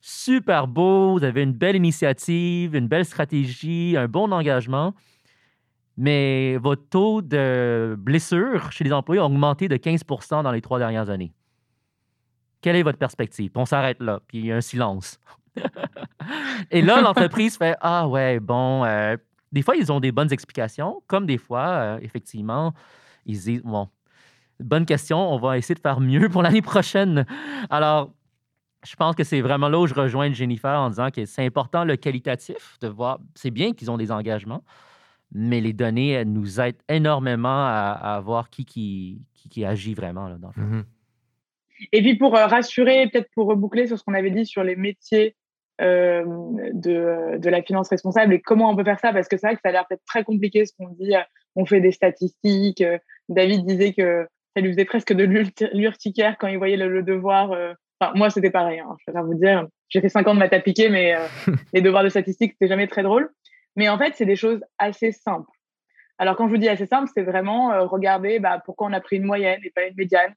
super 0.00 0.66
beau, 0.66 1.18
vous 1.18 1.24
avez 1.24 1.42
une 1.42 1.52
belle 1.52 1.76
initiative, 1.76 2.74
une 2.74 2.88
belle 2.88 3.04
stratégie, 3.04 3.96
un 3.98 4.06
bon 4.06 4.32
engagement, 4.32 4.94
mais 5.96 6.56
votre 6.58 6.88
taux 6.88 7.22
de 7.22 7.96
blessure 7.98 8.70
chez 8.72 8.84
les 8.84 8.92
employés 8.92 9.20
a 9.20 9.26
augmenté 9.26 9.68
de 9.68 9.76
15% 9.76 10.42
dans 10.42 10.52
les 10.52 10.60
trois 10.60 10.78
dernières 10.78 11.10
années. 11.10 11.32
Quelle 12.60 12.76
est 12.76 12.82
votre 12.82 12.98
perspective? 12.98 13.50
on 13.54 13.66
s'arrête 13.66 14.00
là, 14.00 14.20
puis 14.26 14.38
il 14.38 14.46
y 14.46 14.52
a 14.52 14.56
un 14.56 14.60
silence. 14.60 15.20
Et 16.70 16.82
là, 16.82 17.00
l'entreprise 17.00 17.56
fait 17.56 17.76
Ah 17.80 18.06
ouais, 18.08 18.40
bon, 18.40 18.84
euh, 18.84 19.16
des 19.52 19.62
fois, 19.62 19.76
ils 19.76 19.90
ont 19.92 20.00
des 20.00 20.12
bonnes 20.12 20.32
explications, 20.32 21.02
comme 21.06 21.26
des 21.26 21.38
fois, 21.38 21.68
euh, 21.68 21.98
effectivement, 22.02 22.74
ils 23.26 23.38
disent 23.38 23.62
Bon, 23.62 23.88
bonne 24.60 24.86
question, 24.86 25.18
on 25.18 25.38
va 25.38 25.58
essayer 25.58 25.74
de 25.74 25.80
faire 25.80 26.00
mieux 26.00 26.28
pour 26.28 26.42
l'année 26.42 26.62
prochaine. 26.62 27.26
Alors, 27.70 28.12
je 28.86 28.94
pense 28.96 29.16
que 29.16 29.24
c'est 29.24 29.40
vraiment 29.40 29.68
là 29.68 29.78
où 29.78 29.86
je 29.86 29.94
rejoins 29.94 30.32
Jennifer 30.32 30.78
en 30.78 30.90
disant 30.90 31.10
que 31.10 31.24
c'est 31.24 31.44
important 31.44 31.84
le 31.84 31.96
qualitatif, 31.96 32.78
de 32.80 32.88
voir, 32.88 33.18
c'est 33.34 33.50
bien 33.50 33.72
qu'ils 33.72 33.90
ont 33.90 33.96
des 33.96 34.12
engagements, 34.12 34.62
mais 35.32 35.60
les 35.60 35.72
données 35.72 36.24
nous 36.24 36.60
aident 36.60 36.80
énormément 36.88 37.66
à, 37.66 38.20
voir 38.24 38.50
qui, 38.50 38.64
qui, 38.64 39.20
qui, 39.34 39.64
agit 39.64 39.94
vraiment 39.94 40.28
là, 40.28 40.36
dans 40.38 40.52
le 40.56 40.62
mmh 40.62 40.84
Et 41.92 42.02
puis 42.02 42.16
pour 42.16 42.36
euh, 42.36 42.46
rassurer, 42.46 43.08
peut-être 43.08 43.30
pour 43.34 43.48
reboucler 43.48 43.86
sur 43.86 43.98
ce 43.98 44.04
qu'on 44.04 44.14
avait 44.14 44.30
dit 44.30 44.46
sur 44.46 44.62
les 44.62 44.76
métiers 44.76 45.34
euh, 45.80 46.24
de, 46.72 47.38
de, 47.38 47.50
la 47.50 47.62
finance 47.62 47.88
responsable 47.88 48.34
et 48.34 48.40
comment 48.40 48.68
on 48.68 48.74
peut 48.74 48.82
faire 48.82 48.98
ça 48.98 49.12
parce 49.12 49.28
que 49.28 49.36
c'est 49.36 49.46
vrai 49.46 49.54
que 49.54 49.60
ça 49.62 49.68
a 49.68 49.72
l'air 49.72 49.86
peut-être 49.86 50.04
très 50.06 50.24
compliqué 50.24 50.66
ce 50.66 50.72
qu'on 50.76 50.88
dit. 50.88 51.14
On 51.54 51.66
fait 51.66 51.80
des 51.80 51.92
statistiques. 51.92 52.80
Euh, 52.80 52.98
David 53.28 53.64
disait 53.64 53.92
que 53.92 54.26
ça 54.56 54.60
lui 54.60 54.72
faisait 54.72 54.84
presque 54.84 55.12
de 55.12 55.22
l'urticaire 55.72 56.36
quand 56.36 56.48
il 56.48 56.58
voyait 56.58 56.76
le, 56.76 57.04
devoir. 57.04 57.52
Euh, 57.52 57.74
enfin, 58.00 58.12
moi, 58.16 58.28
c'était 58.28 58.50
pareil. 58.50 58.80
Hein, 58.80 58.96
je 59.06 59.12
vais 59.12 59.20
vous 59.20 59.34
dire, 59.34 59.68
j'ai 59.88 60.00
fait 60.00 60.08
5 60.08 60.26
ans 60.26 60.34
de 60.34 60.40
maths 60.40 60.52
appliquée, 60.52 60.88
mais 60.88 61.14
les 61.72 61.80
devoirs 61.80 62.02
de 62.02 62.08
statistiques, 62.08 62.54
c'était 62.54 62.68
jamais 62.68 62.88
très 62.88 63.04
drôle. 63.04 63.30
Mais 63.76 63.88
en 63.88 63.98
fait, 63.98 64.14
c'est 64.16 64.26
des 64.26 64.34
choses 64.34 64.60
assez 64.78 65.12
simples. 65.12 65.50
Alors, 66.18 66.34
quand 66.34 66.48
je 66.48 66.54
vous 66.54 66.58
dis 66.58 66.68
assez 66.68 66.86
simple, 66.86 67.08
c'est 67.14 67.22
vraiment 67.22 67.86
regarder 67.86 68.40
bah, 68.40 68.60
pourquoi 68.64 68.88
on 68.88 68.92
a 68.92 69.00
pris 69.00 69.18
une 69.18 69.24
moyenne 69.24 69.60
et 69.62 69.70
pas 69.70 69.86
une 69.86 69.94
médiane? 69.96 70.34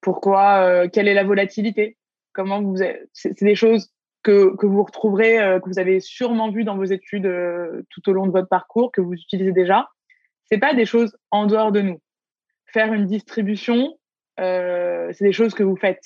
Pourquoi, 0.00 0.86
quelle 0.92 1.08
est 1.08 1.14
la 1.14 1.24
volatilité? 1.24 1.96
Comment 2.32 2.62
vous, 2.62 2.76
c'est 3.12 3.42
des 3.42 3.56
choses 3.56 3.91
que, 4.22 4.56
que 4.56 4.66
vous 4.66 4.82
retrouverez, 4.82 5.40
euh, 5.40 5.60
que 5.60 5.68
vous 5.68 5.78
avez 5.78 6.00
sûrement 6.00 6.50
vu 6.50 6.64
dans 6.64 6.76
vos 6.76 6.84
études 6.84 7.26
euh, 7.26 7.82
tout 7.90 8.08
au 8.08 8.12
long 8.12 8.26
de 8.26 8.32
votre 8.32 8.48
parcours, 8.48 8.92
que 8.92 9.00
vous 9.00 9.14
utilisez 9.14 9.52
déjà. 9.52 9.88
C'est 10.44 10.58
pas 10.58 10.74
des 10.74 10.86
choses 10.86 11.16
en 11.30 11.46
dehors 11.46 11.72
de 11.72 11.80
nous. 11.80 12.00
Faire 12.66 12.92
une 12.92 13.06
distribution, 13.06 13.98
euh, 14.40 15.10
c'est 15.12 15.24
des 15.24 15.32
choses 15.32 15.54
que 15.54 15.62
vous 15.62 15.76
faites. 15.76 16.04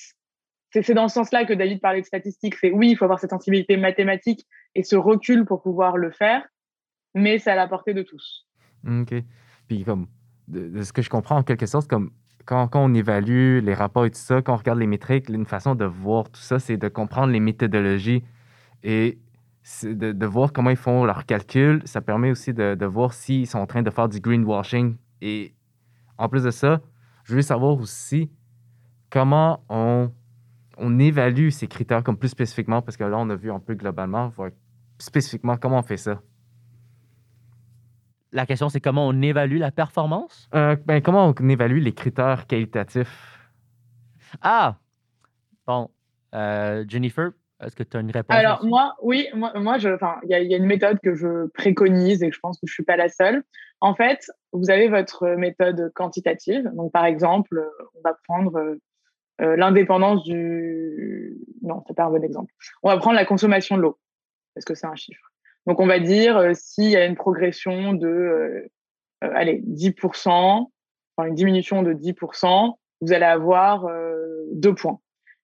C'est 0.71 0.95
dans 0.95 1.09
ce 1.09 1.15
sens-là 1.15 1.47
que 1.47 1.55
David 1.55 1.81
parlait 1.81 2.03
de 2.03 2.07
statistiques. 2.07 2.57
C'est 2.57 2.71
oui, 2.71 2.91
il 2.91 2.97
faut 2.97 3.05
avoir 3.05 3.19
cette 3.19 3.31
sensibilité 3.31 3.77
mathématique 3.77 4.47
et 4.75 4.83
ce 4.83 4.97
recul 4.97 5.47
pour 5.47 5.63
pouvoir 5.63 5.97
le 5.97 6.11
faire, 6.11 6.47
mais 7.15 7.39
c'est 7.39 7.51
à 7.51 7.57
la 7.57 7.67
portée 7.67 7.95
de 7.95 8.03
tous. 8.03 8.47
OK. 8.87 9.15
Puis 9.69 9.85
comme 9.85 10.07
de 10.49 10.83
ce 10.83 10.93
que 10.93 11.03
je 11.03 11.09
comprends 11.09 11.39
en 11.39 11.43
quelque 11.43 11.67
sorte, 11.67 11.89
comme 11.89 12.11
quand, 12.47 12.71
on 12.75 12.95
évalue 12.95 13.59
les 13.59 13.75
rapports 13.75 14.07
et 14.07 14.11
tout 14.11 14.19
ça, 14.19 14.41
quand 14.41 14.55
on 14.55 14.57
regarde 14.57 14.79
les 14.79 14.87
métriques, 14.87 15.29
une 15.29 15.47
façon 15.47 15.75
de 15.75 15.85
voir 15.85 16.31
tout 16.31 16.41
ça, 16.41 16.59
c'est 16.59 16.77
de 16.77 16.89
comprendre 16.89 17.33
les 17.33 17.41
méthodologies 17.41 18.23
et 18.85 19.19
de, 19.83 20.27
voir 20.27 20.53
comment 20.53 20.71
ils 20.71 20.77
font 20.77 21.05
leurs 21.05 21.27
calculs. 21.27 21.83
Ça 21.85 22.01
permet 22.01 22.31
aussi 22.31 22.55
de, 22.55 22.87
voir 22.87 23.13
s'ils 23.13 23.49
sont 23.49 23.59
en 23.59 23.67
train 23.67 23.83
de 23.83 23.91
faire 23.91 24.09
du 24.09 24.21
greenwashing. 24.21 24.97
Et 25.21 25.55
en 26.19 26.29
plus 26.29 26.45
de 26.45 26.51
ça, 26.51 26.81
je 27.25 27.33
voulais 27.33 27.43
savoir 27.43 27.77
aussi 27.77 28.31
comment 29.11 29.65
on, 29.69 30.13
on 30.79 30.99
évalue 31.01 31.49
ces 31.51 31.67
critères 31.67 32.05
comme 32.05 32.17
plus 32.17 32.29
spécifiquement, 32.29 32.81
parce 32.81 32.97
que 32.97 33.03
là, 33.03 33.19
on 33.19 33.29
a 33.29 33.35
vu 33.35 33.51
un 33.51 33.59
peu 33.59 33.75
globalement, 33.75 34.29
voir 34.29 34.51
spécifiquement 34.99 35.57
comment 35.57 35.81
on 35.81 35.83
fait 35.83 35.97
ça. 35.97 36.21
La 38.33 38.47
question, 38.47 38.69
c'est 38.69 38.81
comment 38.81 39.07
on 39.07 39.23
évalue 39.23 39.59
la 39.59 39.71
performance? 39.71 40.49
Euh, 40.55 40.77
ben, 40.85 41.01
comment 41.01 41.33
on 41.39 41.49
évalue 41.49 41.81
les 41.81 41.93
critères 41.93 42.47
qualitatifs? 42.47 43.39
Ah! 44.43 44.77
Bon. 45.67 45.91
Euh, 46.35 46.85
Jennifer, 46.89 47.31
est-ce 47.65 47.75
que 47.75 47.83
tu 47.83 47.97
as 47.97 48.01
une 48.01 48.11
réponse? 48.11 48.37
Alors, 48.37 48.65
moi, 48.65 48.95
oui, 49.01 49.29
moi, 49.35 49.53
moi 49.59 49.79
il 49.79 50.29
y, 50.29 50.35
a 50.35 50.57
une 50.57 50.67
méthode 50.67 50.99
que 51.01 51.15
je 51.15 51.47
préconise 51.49 52.23
et 52.23 52.29
que 52.29 52.35
je 52.35 52.41
pense 52.41 52.57
que 52.57 52.67
je 52.67 52.73
ne 52.73 52.75
suis 52.75 52.85
pas 52.85 52.97
la 52.97 53.09
seule. 53.09 53.43
En 53.81 53.95
fait, 53.95 54.31
vous 54.53 54.71
avez 54.71 54.89
votre 54.89 55.29
méthode 55.37 55.93
quantitative. 55.95 56.71
Donc, 56.75 56.93
par 56.93 57.05
exemple, 57.05 57.65
on 57.95 58.01
va 58.03 58.15
prendre 58.27 58.77
euh, 59.41 59.57
l'indépendance 59.57 60.25
du. 60.25 61.39
Non, 61.63 61.83
c'est 61.87 61.95
pas 61.95 62.05
un 62.05 62.11
bon 62.11 62.23
exemple. 62.23 62.53
On 62.83 62.89
va 62.89 62.97
prendre 62.99 63.17
la 63.17 63.25
consommation 63.25 63.77
de 63.77 63.83
l'eau, 63.83 63.99
parce 64.55 64.65
que 64.65 64.75
c'est 64.75 64.87
un 64.87 64.95
chiffre? 64.95 65.33
Donc, 65.67 65.81
on 65.81 65.87
va 65.87 65.99
dire 65.99 66.37
euh, 66.37 66.53
s'il 66.55 66.91
y 66.91 66.97
a 66.97 67.05
une 67.05 67.17
progression 67.17 67.93
de 67.93 68.07
euh, 68.07 68.71
euh, 69.25 69.31
allez, 69.35 69.63
10%, 69.63 70.71
enfin 71.17 71.29
une 71.29 71.35
diminution 71.35 71.83
de 71.83 71.93
10%, 71.93 72.75
vous 73.01 73.13
allez 73.13 73.25
avoir 73.25 73.87
deux 74.53 74.75
points. 74.75 75.01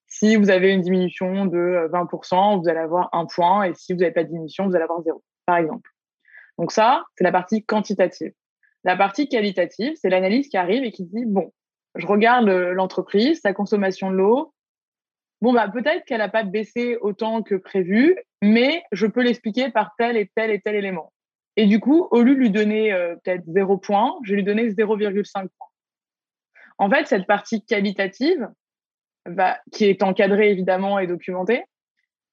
Si 0.06 0.36
vous 0.36 0.48
avez 0.50 0.72
une 0.72 0.80
diminution 0.80 1.44
de 1.44 1.88
20%, 1.92 2.60
vous 2.60 2.68
allez 2.68 2.78
avoir 2.78 3.10
un 3.12 3.26
point. 3.26 3.64
Et 3.64 3.74
si 3.74 3.92
vous 3.92 4.00
n'avez 4.00 4.12
pas 4.12 4.24
de 4.24 4.28
diminution, 4.28 4.66
vous 4.66 4.74
allez 4.74 4.84
avoir 4.84 5.02
zéro, 5.02 5.22
par 5.44 5.58
exemple. 5.58 5.90
Donc 6.58 6.72
ça, 6.72 7.04
c'est 7.16 7.24
la 7.24 7.32
partie 7.32 7.62
quantitative. 7.62 8.32
La 8.84 8.96
partie 8.96 9.28
qualitative, 9.28 9.92
c'est 9.96 10.08
l'analyse 10.08 10.48
qui 10.48 10.56
arrive 10.56 10.82
et 10.82 10.92
qui 10.92 11.04
dit, 11.04 11.24
bon, 11.26 11.52
je 11.94 12.06
regarde 12.06 12.48
l'entreprise, 12.48 13.40
sa 13.40 13.52
consommation 13.52 14.10
de 14.10 14.16
l'eau, 14.16 14.54
bon, 15.42 15.52
bah, 15.52 15.68
peut-être 15.68 16.04
qu'elle 16.06 16.18
n'a 16.18 16.28
pas 16.28 16.44
baissé 16.44 16.96
autant 17.00 17.42
que 17.42 17.56
prévu, 17.56 18.16
mais 18.40 18.82
je 18.92 19.06
peux 19.06 19.22
l'expliquer 19.22 19.70
par 19.70 19.94
tel 19.98 20.16
et 20.16 20.30
tel 20.34 20.50
et 20.50 20.60
tel 20.60 20.76
élément. 20.76 21.12
Et 21.56 21.66
du 21.66 21.80
coup, 21.80 22.08
au 22.10 22.22
lieu 22.22 22.34
de 22.34 22.40
lui 22.40 22.50
donner 22.50 22.92
euh, 22.92 23.16
peut-être 23.16 23.44
0 23.46 23.76
points, 23.76 24.14
je 24.22 24.30
vais 24.30 24.36
lui 24.36 24.44
donner 24.44 24.70
0,5 24.70 25.32
points. 25.32 25.68
En 26.78 26.88
fait, 26.88 27.06
cette 27.06 27.26
partie 27.26 27.62
qualitative, 27.62 28.48
va, 29.26 29.60
qui 29.72 29.84
est 29.84 30.02
encadrée 30.02 30.50
évidemment 30.50 30.98
et 30.98 31.06
documentée, 31.06 31.64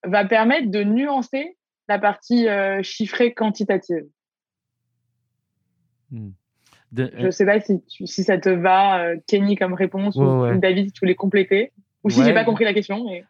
va 0.06 0.24
permettre 0.24 0.72
de 0.72 0.84
nuancer 0.84 1.58
la 1.90 2.00
partie 2.00 2.48
euh, 2.48 2.82
chiffrée 2.84 3.34
quantitative. 3.34 4.06
Hmm. 6.12 6.30
je 6.96 7.04
ne 7.04 7.28
euh 7.28 7.32
sais 7.32 7.46
pas 7.46 7.60
si, 7.60 7.84
si, 7.88 8.24
ça 8.24 8.40
te 8.40 8.50
va, 8.50 9.16
Kenny, 9.28 9.56
comme 9.56 9.74
réponse, 9.74 10.16
ou 10.16 10.56
David, 10.58 10.88
si 10.88 10.92
tu 10.94 11.00
voulais 11.02 11.16
compléter, 11.16 11.72
ou 12.04 12.10
si 12.10 12.20
je 12.20 12.26
j'ai 12.26 12.34
pas 12.34 12.46
compris 12.46 12.66
la 12.66 12.74
question. 12.74 13.04
Mais... 13.06 13.24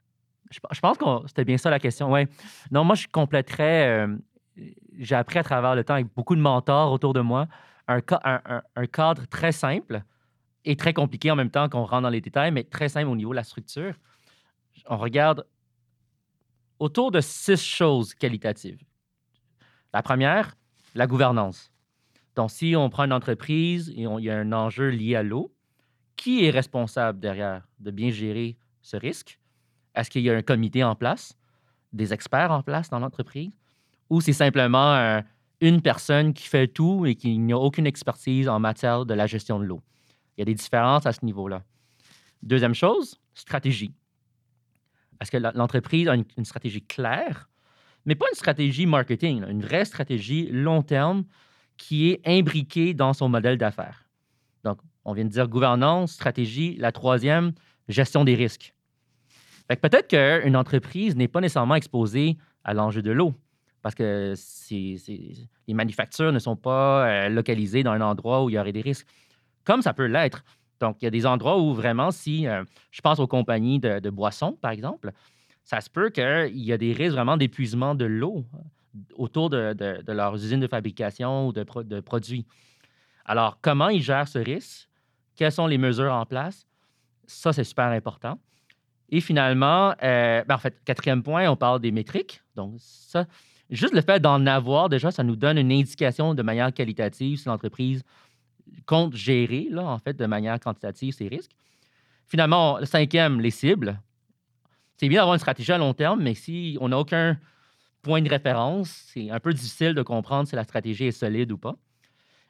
Je, 0.51 0.79
pense 0.79 0.97
que 0.97 1.05
c'était 1.27 1.45
bien 1.45 1.57
ça 1.57 1.69
la 1.69 1.79
question. 1.79 2.11
Ouais. 2.11 2.27
Non, 2.71 2.83
moi, 2.83 2.95
je 2.95 3.07
compléterais 3.07 4.07
j'ai 4.97 5.15
appris 5.15 5.39
à 5.39 5.43
travers 5.43 5.75
le 5.75 5.83
temps 5.83 5.93
avec 5.93 6.07
beaucoup 6.13 6.35
de 6.35 6.41
mentors 6.41 6.91
autour 6.91 7.13
de 7.13 7.21
moi 7.21 7.47
un, 7.87 8.01
un, 8.75 8.85
cadre 8.85 9.25
très 9.27 9.51
simple 9.51 10.03
et 10.63 10.75
très 10.75 10.93
compliqué 10.93 11.31
en 11.31 11.35
même 11.35 11.49
temps 11.49 11.69
qu'on 11.69 11.85
rentre 11.85 12.03
dans 12.03 12.09
les 12.09 12.21
détails, 12.21 12.51
mais 12.51 12.63
très 12.63 12.89
simple 12.89 13.07
au 13.07 13.15
niveau 13.15 13.31
de 13.31 13.37
la 13.37 13.43
structure. 13.43 13.95
On 14.87 14.97
regarde 14.97 15.47
autour 16.77 17.11
de 17.11 17.19
six 17.19 17.63
choses 17.63 18.13
qualitatives. 18.13 18.83
La 19.91 20.03
première, 20.03 20.55
la 20.93 21.07
gouvernance. 21.07 21.71
Donc, 22.35 22.51
si 22.51 22.75
on 22.75 22.89
prend 22.91 23.05
une 23.05 23.13
entreprise 23.13 23.89
et 23.89 24.03
il 24.03 24.23
y 24.23 24.29
a 24.29 24.37
un 24.37 24.53
enjeu 24.53 24.89
lié 24.89 25.15
à 25.15 25.23
l'eau, 25.23 25.51
qui 26.19 26.43
est 26.43 26.49
responsable 26.49 27.17
derrière 27.21 27.65
de 27.79 27.91
bien 27.91 28.11
gérer 28.11 28.57
ce 28.81 28.97
risque? 28.97 29.39
Est-ce 29.95 30.09
qu'il 30.09 30.21
y 30.21 30.29
a 30.29 30.35
un 30.35 30.41
comité 30.41 30.83
en 30.83 30.93
place, 30.93 31.37
des 31.93 32.11
experts 32.11 32.51
en 32.51 32.61
place 32.61 32.89
dans 32.89 32.99
l'entreprise? 32.99 33.51
ou 34.09 34.21
c'est 34.21 34.33
simplement 34.33 34.95
euh, 34.95 35.21
une 35.61 35.81
personne 35.81 36.33
qui 36.33 36.47
fait 36.47 36.67
tout 36.67 37.05
et 37.05 37.15
qui 37.15 37.37
n'a 37.37 37.57
aucune 37.57 37.85
expertise 37.85 38.49
en 38.49 38.59
matière 38.59 39.05
de 39.05 39.13
la 39.13 39.27
gestion 39.27 39.59
de 39.59 39.65
l'eau? 39.65 39.81
Il 40.35 40.41
y 40.41 40.43
a 40.43 40.45
des 40.45 40.55
différences 40.55 41.05
à 41.05 41.13
ce 41.13 41.23
niveau-là. 41.23 41.63
Deuxième 42.41 42.73
chose, 42.73 43.15
stratégie. 43.33 43.93
Est-ce 45.21 45.31
que 45.31 45.37
l'entreprise 45.37 46.07
a 46.07 46.15
une, 46.15 46.45
stratégie 46.45 46.81
claire, 46.81 47.49
mais 48.05 48.15
pas 48.15 48.25
une 48.31 48.35
stratégie 48.35 48.87
marketing, 48.87 49.45
une 49.47 49.61
vraie 49.61 49.85
stratégie 49.85 50.47
long 50.51 50.81
terme 50.81 51.23
qui 51.77 52.09
est 52.09 52.21
imbriquée 52.25 52.93
dans 52.93 53.13
son 53.13 53.29
modèle 53.29 53.57
d'affaires? 53.57 54.05
Donc, 54.63 54.79
on 55.05 55.13
vient 55.13 55.25
de 55.25 55.29
dire 55.29 55.47
gouvernance, 55.47 56.13
stratégie. 56.13 56.75
La 56.77 56.91
troisième, 56.91 57.53
gestion 57.87 58.23
des 58.23 58.35
risques. 58.35 58.73
Peut-être 59.67 60.07
qu'une 60.07 60.55
entreprise 60.55 61.15
n'est 61.15 61.27
pas 61.27 61.41
nécessairement 61.41 61.75
exposée 61.75 62.37
à 62.63 62.73
l'enjeu 62.73 63.01
de 63.01 63.11
l'eau 63.11 63.33
parce 63.81 63.95
que 63.95 64.33
les 64.69 65.73
manufactures 65.73 66.31
ne 66.31 66.39
sont 66.39 66.55
pas 66.55 67.07
euh, 67.07 67.29
localisées 67.29 67.83
dans 67.83 67.91
un 67.91 68.01
endroit 68.01 68.43
où 68.43 68.49
il 68.49 68.53
y 68.53 68.59
aurait 68.59 68.71
des 68.71 68.81
risques, 68.81 69.07
comme 69.63 69.81
ça 69.81 69.93
peut 69.93 70.05
l'être. 70.05 70.43
Donc, 70.79 70.97
il 71.01 71.05
y 71.05 71.07
a 71.07 71.11
des 71.11 71.25
endroits 71.25 71.59
où 71.59 71.73
vraiment, 71.73 72.11
si 72.11 72.47
euh, 72.47 72.63
je 72.91 73.01
pense 73.01 73.19
aux 73.19 73.27
compagnies 73.27 73.79
de, 73.79 74.09
boissons, 74.09 74.53
par 74.53 74.71
exemple, 74.71 75.11
ça 75.63 75.81
se 75.81 75.89
peut 75.89 76.09
qu'il 76.09 76.57
y 76.57 76.73
a 76.73 76.77
des 76.77 76.93
risques 76.93 77.13
vraiment 77.13 77.37
d'épuisement 77.37 77.95
de 77.95 78.05
l'eau 78.05 78.45
euh, 78.53 78.99
autour 79.15 79.49
de, 79.49 80.11
leurs 80.11 80.35
usines 80.35 80.59
de 80.59 80.67
fabrication 80.67 81.47
ou 81.47 81.53
de, 81.53 81.99
produits. 81.99 82.45
Alors, 83.25 83.59
comment 83.61 83.89
ils 83.89 84.01
gèrent 84.01 84.27
ce 84.27 84.39
risque? 84.39 84.88
Quelles 85.39 85.53
sont 85.53 85.67
les 85.67 85.77
mesures 85.77 86.11
en 86.11 86.25
place? 86.25 86.67
Ça, 87.25 87.53
c'est 87.53 87.63
super 87.63 87.85
important. 87.85 88.37
Et 89.07 89.21
finalement, 89.21 89.95
ben, 90.01 90.43
en 90.49 90.57
fait, 90.57 90.75
quatrième 90.83 91.23
point, 91.23 91.49
on 91.49 91.55
parle 91.55 91.79
des 91.79 91.91
métriques. 91.91 92.43
Donc, 92.55 92.73
ça, 92.77 93.25
Juste 93.69 93.93
le 93.93 94.01
fait 94.01 94.19
d'en 94.19 94.45
avoir, 94.47 94.89
déjà, 94.89 95.11
ça 95.11 95.23
nous 95.23 95.35
donne 95.35 95.57
une 95.57 95.71
indication 95.71 96.33
de 96.33 96.41
manière 96.41 96.73
qualitative 96.73 97.37
si 97.37 97.47
l'entreprise 97.47 98.03
compte 98.85 99.15
gérer, 99.15 99.67
là, 99.69 99.83
en 99.83 99.99
fait, 99.99 100.13
de 100.17 100.25
manière 100.25 100.59
quantitative 100.59 101.13
ses 101.13 101.27
risques. 101.27 101.51
Finalement, 102.27 102.79
le 102.79 102.85
cinquième, 102.85 103.39
les 103.39 103.51
cibles. 103.51 103.99
C'est 104.97 105.07
bien 105.07 105.19
d'avoir 105.19 105.35
une 105.35 105.39
stratégie 105.39 105.71
à 105.71 105.77
long 105.77 105.93
terme, 105.93 106.21
mais 106.21 106.33
si 106.33 106.77
on 106.81 106.89
n'a 106.89 106.97
aucun 106.97 107.39
point 108.01 108.21
de 108.21 108.29
référence, 108.29 108.89
c'est 109.13 109.29
un 109.29 109.39
peu 109.39 109.53
difficile 109.53 109.93
de 109.93 110.01
comprendre 110.01 110.49
si 110.49 110.55
la 110.55 110.65
stratégie 110.65 111.05
est 111.05 111.11
solide 111.11 111.51
ou 111.51 111.57
pas. 111.57 111.75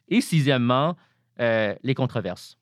Et 0.07 0.21
sixièmement, 0.21 0.95
euh, 1.39 1.75
les 1.83 1.93
controverses. 1.93 2.58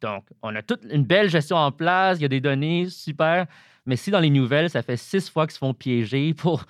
Donc, 0.00 0.24
on 0.42 0.54
a 0.54 0.62
toute 0.62 0.80
une 0.90 1.04
belle 1.04 1.28
gestion 1.28 1.56
en 1.56 1.72
place, 1.72 2.18
il 2.18 2.22
y 2.22 2.24
a 2.24 2.28
des 2.28 2.40
données 2.40 2.88
super, 2.88 3.46
mais 3.86 3.96
si 3.96 4.10
dans 4.10 4.20
les 4.20 4.30
nouvelles, 4.30 4.70
ça 4.70 4.82
fait 4.82 4.96
six 4.96 5.28
fois 5.28 5.46
qu'ils 5.46 5.54
se 5.54 5.58
font 5.58 5.74
piéger 5.74 6.34
pour 6.36 6.64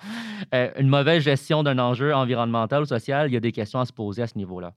euh, 0.53 0.71
une 0.77 0.87
mauvaise 0.87 1.23
gestion 1.23 1.63
d'un 1.63 1.79
enjeu 1.79 2.13
environnemental 2.13 2.83
ou 2.83 2.85
social, 2.85 3.29
il 3.29 3.33
y 3.33 3.37
a 3.37 3.41
des 3.41 3.51
questions 3.51 3.79
à 3.79 3.85
se 3.85 3.93
poser 3.93 4.23
à 4.23 4.27
ce 4.27 4.37
niveau-là. 4.37 4.73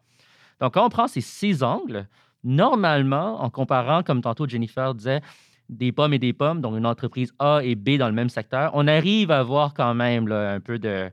Donc, 0.61 0.75
quand 0.75 0.85
on 0.85 0.89
prend 0.89 1.09
ces 1.09 1.21
six 1.21 1.63
angles, 1.63 2.07
normalement, 2.45 3.43
en 3.43 3.51
comparant, 3.51 4.03
comme 4.03 4.21
tantôt 4.21 4.47
Jennifer 4.47 4.95
disait, 4.95 5.21
des 5.69 5.93
pommes 5.93 6.13
et 6.13 6.19
des 6.19 6.33
pommes, 6.33 6.61
donc 6.61 6.77
une 6.77 6.87
entreprise 6.87 7.33
A 7.39 7.61
et 7.63 7.75
B 7.75 7.97
dans 7.97 8.09
le 8.09 8.15
même 8.15 8.29
secteur, 8.29 8.71
on 8.75 8.87
arrive 8.87 9.31
à 9.31 9.43
voir 9.43 9.73
quand 9.75 9.95
même 9.95 10.31
un 10.31 10.61
peu 10.61 10.79
de, 10.79 11.11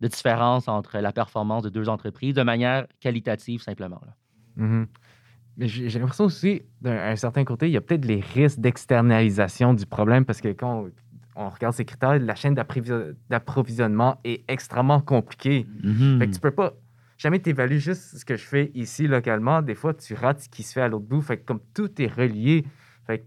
différence 0.00 0.68
entre 0.68 0.98
la 0.98 1.12
performance 1.12 1.62
de 1.62 1.70
deux 1.70 1.88
entreprises 1.88 2.34
de 2.34 2.42
manière 2.42 2.86
qualitative 3.00 3.62
simplement. 3.62 4.02
Mm-hmm. 4.58 4.86
Mais 5.56 5.68
j'ai 5.68 5.98
l'impression 5.98 6.24
aussi, 6.24 6.62
d'un 6.80 7.14
certain 7.16 7.44
côté, 7.44 7.68
il 7.68 7.72
y 7.72 7.76
a 7.76 7.80
peut-être 7.80 8.04
les 8.04 8.20
risques 8.20 8.58
d'externalisation 8.58 9.72
du 9.72 9.86
problème 9.86 10.24
parce 10.24 10.40
que 10.40 10.48
quand 10.48 10.86
on, 11.36 11.48
regarde 11.48 11.74
ces 11.74 11.84
critères, 11.84 12.18
la 12.18 12.34
chaîne 12.34 12.54
d'approvisionnement 12.54 14.20
est 14.24 14.44
extrêmement 14.48 15.00
compliquée. 15.00 15.66
Mm-hmm. 15.82 16.18
Fait 16.18 16.26
que 16.26 16.34
tu 16.34 16.40
peux 16.40 16.50
pas 16.50 16.74
jamais 17.18 17.38
t'évaluer 17.38 17.78
juste 17.78 18.18
ce 18.18 18.24
que 18.24 18.36
je 18.36 18.44
fais 18.44 18.72
ici 18.74 19.06
localement. 19.06 19.62
Des 19.62 19.76
fois, 19.76 19.94
tu 19.94 20.14
rates 20.14 20.40
ce 20.40 20.48
qui 20.48 20.64
se 20.64 20.72
fait 20.72 20.80
à 20.80 20.88
l'autre 20.88 21.06
bout. 21.06 21.20
Fait 21.20 21.38
que 21.38 21.44
comme 21.44 21.60
tout 21.72 22.02
est 22.02 22.12
relié, 22.12 22.64
fait 23.06 23.24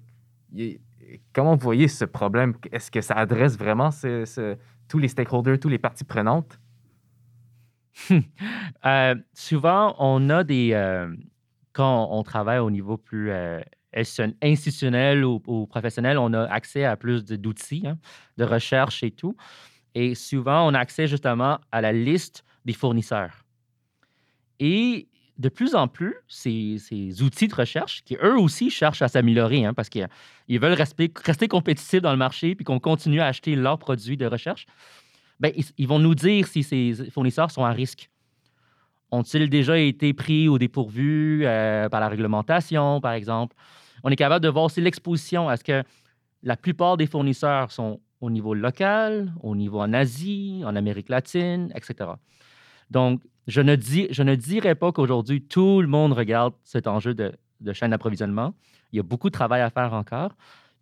comment 1.34 1.56
vous 1.56 1.64
voyez 1.64 1.88
ce 1.88 2.06
problème? 2.06 2.54
Est-ce 2.72 2.92
que 2.92 3.02
ça 3.02 3.16
adresse 3.16 3.58
vraiment 3.58 3.90
tous 4.88 5.00
les 5.00 5.08
stakeholders, 5.08 5.60
toutes 5.60 5.72
les 5.72 5.80
parties 5.80 6.04
prenantes? 6.04 6.60
Euh, 8.86 9.16
souvent, 9.34 9.96
on 9.98 10.30
a 10.30 10.44
des, 10.44 10.70
euh, 10.74 11.12
quand 11.78 12.10
on 12.10 12.24
travaille 12.24 12.58
au 12.58 12.72
niveau 12.72 12.98
plus 12.98 13.30
euh, 13.30 13.62
institutionnel 14.42 15.24
ou, 15.24 15.68
professionnel, 15.68 16.18
on 16.18 16.34
a 16.34 16.42
accès 16.46 16.86
à 16.86 16.98
plus 16.98 17.24
d'outils 17.24 17.84
hein, 17.86 18.00
de 18.38 18.46
recherche 18.46 19.04
et 19.04 19.12
tout. 19.12 19.38
Et 19.94 20.16
souvent, 20.16 20.68
on 20.68 20.74
a 20.74 20.80
accès 20.80 21.08
justement 21.08 21.60
à 21.72 21.82
la 21.82 21.94
liste 21.94 22.44
des 22.66 22.74
fournisseurs. 22.74 23.46
Et 24.60 25.08
de 25.38 25.50
plus 25.50 25.76
en 25.76 25.88
plus, 25.88 26.16
ces, 26.28 27.22
outils 27.22 27.48
de 27.48 27.54
recherche, 27.54 28.04
qui 28.04 28.16
eux 28.24 28.40
aussi 28.40 28.72
cherchent 28.72 29.04
à 29.04 29.08
s'améliorer, 29.08 29.64
hein, 29.64 29.76
parce 29.76 29.90
qu'ils 29.90 30.10
veulent 30.60 30.74
rester, 30.74 31.48
compétitifs 31.48 32.02
dans 32.02 32.12
le 32.12 32.18
marché, 32.18 32.56
puis 32.56 32.66
qu'on 32.66 32.80
continue 32.80 33.22
à 33.22 33.28
acheter 33.28 33.56
leurs 33.56 33.78
produits 33.78 34.18
de 34.18 34.26
recherche, 34.26 34.66
ben, 35.40 35.52
ils, 35.78 35.88
vont 35.88 36.00
nous 36.00 36.16
dire 36.16 36.48
si 36.48 36.64
ces 36.64 37.12
fournisseurs 37.12 37.52
sont 37.52 37.64
à 37.64 37.72
risque. 37.72 38.10
Ont-ils 39.12 39.50
déjà 39.50 39.78
été 39.78 40.14
pris 40.14 40.50
au 40.50 40.58
dépourvu 40.58 41.42
euh, 41.46 41.88
par 41.90 42.00
la 42.00 42.10
réglementation, 42.10 43.00
par 43.00 43.14
exemple? 43.14 43.56
On 44.04 44.10
est 44.10 44.16
capable 44.16 44.44
de 44.44 44.50
voir 44.50 44.66
aussi 44.66 44.82
l'exposition. 44.82 45.50
Est-ce 45.50 45.64
que 45.64 45.84
la 46.44 46.58
plupart 46.58 46.98
des 46.98 47.08
fournisseurs 47.08 47.72
sont 47.72 48.00
au 48.22 48.30
niveau 48.30 48.54
local, 48.54 49.34
au 49.42 49.56
niveau 49.56 49.80
en 49.80 49.94
Asie, 49.94 50.62
en 50.66 50.76
Amérique 50.76 51.10
latine, 51.10 51.72
etc. 51.76 52.12
Donc, 52.90 53.22
je 53.48 53.62
ne, 53.62 53.76
dis, 53.76 54.08
je 54.12 54.24
ne 54.24 54.36
dirais 54.36 54.76
pas 54.76 54.92
qu'aujourd'hui, 54.92 55.42
tout 55.42 55.82
le 55.82 55.88
monde 55.88 56.14
regarde 56.14 56.54
cet 56.64 56.88
enjeu 56.88 57.14
de, 57.14 57.32
chaîne 57.74 57.92
d'approvisionnement. 57.92 58.54
Il 58.92 58.98
y 58.98 59.00
a 59.00 59.04
beaucoup 59.04 59.30
de 59.30 59.34
travail 59.34 59.62
à 59.62 59.70
faire 59.70 59.94
encore, 59.94 60.32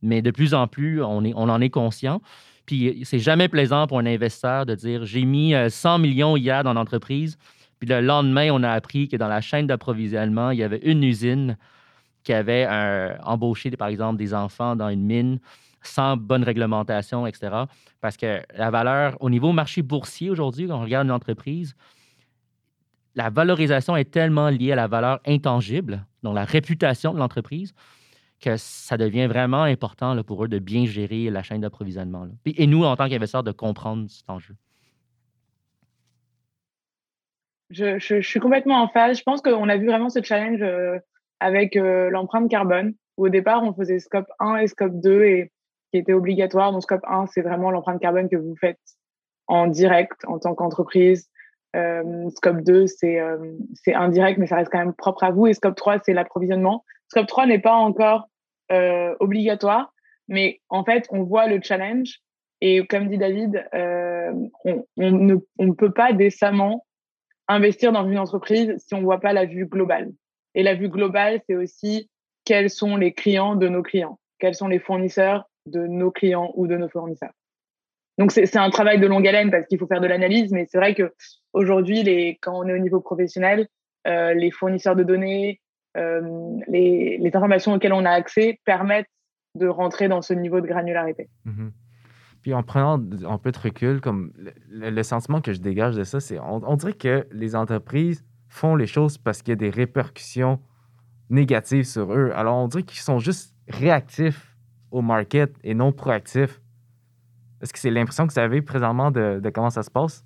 mais 0.01 0.21
de 0.21 0.31
plus 0.31 0.53
en 0.53 0.67
plus, 0.67 1.03
on, 1.03 1.35
en 1.35 1.61
est 1.61 1.69
conscient. 1.69 2.21
Puis, 2.65 3.01
c'est 3.03 3.19
jamais 3.19 3.47
plaisant 3.47 3.85
pour 3.85 3.99
un 3.99 4.05
investisseur 4.05 4.65
de 4.65 4.73
dire 4.73 5.05
j'ai 5.05 5.25
mis 5.25 5.53
100 5.69 5.95
euh, 5.95 5.97
millions 5.99 6.35
hier 6.35 6.63
dans 6.63 6.73
l'entreprise, 6.73 7.37
puis 7.79 7.89
le 7.89 8.01
lendemain, 8.01 8.49
on 8.51 8.63
a 8.63 8.71
appris 8.71 9.07
que 9.07 9.17
dans 9.17 9.27
la 9.27 9.41
chaîne 9.41 9.67
d'approvisionnement, 9.67 10.51
il 10.51 10.59
y 10.59 10.63
avait 10.63 10.79
une 10.83 11.03
usine 11.03 11.57
qui 12.23 12.33
avait 12.33 12.67
embauché, 13.23 13.69
par 13.71 13.87
exemple, 13.87 14.17
des 14.17 14.33
enfants 14.33 14.75
dans 14.75 14.89
une 14.89 15.05
mine 15.05 15.39
sans 15.81 16.17
bonne 16.17 16.43
réglementation, 16.43 17.27
etc. 17.27 17.65
Parce 18.01 18.17
que 18.17 18.41
la 18.57 18.71
valeur, 18.71 19.17
au 19.19 19.29
niveau 19.29 19.51
marché 19.51 19.81
boursier 19.83 20.29
aujourd'hui, 20.29 20.67
quand 20.67 20.77
on 20.79 20.81
regarde 20.81 21.05
une 21.05 21.11
entreprise, 21.11 21.75
la 23.13 23.29
valorisation 23.29 23.95
est 23.95 24.11
tellement 24.11 24.49
liée 24.49 24.71
à 24.71 24.75
la 24.75 24.87
valeur 24.87 25.19
intangible, 25.25 26.05
donc 26.23 26.35
la 26.35 26.43
réputation 26.43 27.13
de 27.13 27.19
l'entreprise, 27.19 27.73
que 28.41 28.57
ça 28.57 28.97
devient 28.97 29.27
vraiment 29.27 29.63
important 29.63 30.21
pour 30.23 30.43
eux 30.43 30.47
de 30.47 30.59
bien 30.59 30.85
gérer 30.85 31.29
la 31.29 31.41
chaîne 31.41 31.61
d'approvisionnement. 31.61 32.27
Et 32.45 32.67
nous, 32.67 32.83
en 32.83 32.95
tant 32.95 33.07
qu'investisseurs, 33.07 33.43
de 33.43 33.51
comprendre 33.51 34.09
cet 34.09 34.29
enjeu. 34.29 34.55
Je, 37.69 37.97
je, 37.99 38.21
suis 38.21 38.39
complètement 38.39 38.81
en 38.81 38.87
phase. 38.87 39.17
Je 39.17 39.23
pense 39.23 39.41
qu'on 39.41 39.69
a 39.69 39.77
vu 39.77 39.87
vraiment 39.87 40.09
ce 40.09 40.21
challenge 40.21 40.61
euh, 40.61 40.99
avec 41.39 41.75
euh, 41.75 42.09
l'empreinte 42.09 42.49
carbone. 42.49 42.93
Au 43.17 43.29
départ, 43.29 43.63
on 43.63 43.73
faisait 43.73 43.99
scope 43.99 44.27
1 44.39 44.57
et 44.57 44.67
scope 44.67 44.99
2 45.01 45.23
et 45.23 45.51
qui 45.91 45.99
était 45.99 46.13
obligatoire. 46.13 46.71
Donc, 46.71 46.83
scope 46.83 47.03
1, 47.07 47.27
c'est 47.27 47.41
vraiment 47.41 47.71
l'empreinte 47.71 48.01
carbone 48.01 48.29
que 48.29 48.35
vous 48.35 48.55
faites 48.55 48.79
en 49.47 49.67
direct 49.67 50.25
en 50.25 50.39
tant 50.39 50.55
qu'entreprise 50.55 51.29
scope 52.29 52.61
2, 52.61 52.87
c'est 52.87 53.19
indirect, 53.93 54.37
mais 54.39 54.47
ça 54.47 54.55
reste 54.55 54.71
quand 54.71 54.79
même 54.79 54.93
propre 54.93 55.25
à 55.25 55.31
vous. 55.31 55.47
Et 55.47 55.53
scope 55.53 55.75
3, 55.75 55.99
c'est 56.05 56.13
l'approvisionnement. 56.13 56.85
Scope 57.09 57.27
3 57.27 57.47
n'est 57.47 57.59
pas 57.59 57.73
encore 57.73 58.29
obligatoire, 59.19 59.93
mais 60.29 60.61
en 60.69 60.85
fait, 60.85 61.05
on 61.09 61.23
voit 61.23 61.47
le 61.47 61.59
challenge. 61.61 62.19
Et 62.61 62.87
comme 62.87 63.09
dit 63.09 63.17
David, 63.17 63.67
on, 63.73 64.49
ne, 64.97 65.35
on, 65.57 65.65
ne, 65.65 65.73
peut 65.73 65.91
pas 65.91 66.13
décemment 66.13 66.84
investir 67.47 67.91
dans 67.91 68.07
une 68.07 68.17
entreprise 68.17 68.73
si 68.77 68.93
on 68.93 68.99
ne 68.99 69.03
voit 69.03 69.19
pas 69.19 69.33
la 69.33 69.45
vue 69.45 69.65
globale. 69.65 70.11
Et 70.55 70.63
la 70.63 70.75
vue 70.75 70.89
globale, 70.89 71.41
c'est 71.47 71.55
aussi 71.55 72.09
quels 72.45 72.69
sont 72.69 72.95
les 72.95 73.13
clients 73.13 73.55
de 73.55 73.67
nos 73.67 73.83
clients, 73.83 74.19
quels 74.39 74.55
sont 74.55 74.67
les 74.67 74.79
fournisseurs 74.79 75.49
de 75.65 75.85
nos 75.87 76.11
clients 76.11 76.51
ou 76.55 76.67
de 76.67 76.77
nos 76.77 76.89
fournisseurs. 76.89 77.33
Donc 78.17 78.31
c'est 78.31 78.55
un 78.55 78.69
travail 78.69 78.99
de 78.99 79.07
longue 79.07 79.27
haleine 79.27 79.51
parce 79.51 79.67
qu'il 79.67 79.77
faut 79.77 79.87
faire 79.87 79.99
de 79.99 80.07
l'analyse, 80.07 80.51
mais 80.51 80.65
c'est 80.69 80.77
vrai 80.77 80.95
que 80.95 81.13
aujourd'hui, 81.51 82.37
quand 82.41 82.57
on 82.57 82.67
est 82.67 82.73
au 82.73 82.77
niveau 82.77 83.01
professionnel, 83.01 83.67
euh, 84.07 84.33
les 84.33 84.51
fournisseurs 84.51 84.95
de 84.95 85.03
données, 85.03 85.59
euh, 85.97 86.21
les, 86.67 87.17
les, 87.17 87.35
informations 87.35 87.73
auxquelles 87.73 87.93
on 87.93 88.05
a 88.05 88.11
accès 88.11 88.59
permettent 88.63 89.09
de 89.55 89.67
rentrer 89.67 90.07
dans 90.07 90.21
ce 90.21 90.33
niveau 90.33 90.61
de 90.61 90.67
granularité. 90.67 91.29
Mm-hmm. 91.45 91.71
Puis 92.45 92.53
en 92.53 92.61
prenant 92.61 93.01
un 93.27 93.39
peu 93.39 93.51
de 93.51 93.57
recul, 93.57 94.01
comme 94.01 94.31
le, 94.69 95.01
sentiment 95.01 95.41
que 95.41 95.51
je 95.51 95.57
dégage 95.57 95.95
de 95.95 96.03
ça, 96.03 96.19
c'est 96.19 96.37
on, 96.39 96.75
dirait 96.75 96.93
que 96.93 97.25
les 97.31 97.55
entreprises 97.55 98.23
font 98.49 98.75
les 98.75 98.85
choses 98.85 99.17
parce 99.17 99.41
qu'il 99.41 99.49
y 99.49 99.53
a 99.53 99.55
des 99.55 99.71
répercussions 99.71 100.59
négatives 101.31 101.85
sur 101.85 102.13
eux. 102.13 102.31
Alors 102.35 102.57
on 102.57 102.67
dirait 102.67 102.83
qu'ils 102.83 102.99
sont 102.99 103.17
juste 103.17 103.55
réactifs 103.67 104.55
au 104.91 105.01
market 105.01 105.55
et 105.63 105.73
non 105.73 105.91
proactifs. 105.91 106.61
Est-ce 107.63 107.73
que 107.73 107.79
c'est 107.79 107.89
l'impression 107.89 108.27
que 108.27 108.33
vous 108.33 108.37
avez 108.37 108.61
présentement 108.61 109.09
de, 109.09 109.41
comment 109.51 109.71
ça 109.71 109.81
se 109.81 109.89
passe? 109.89 110.23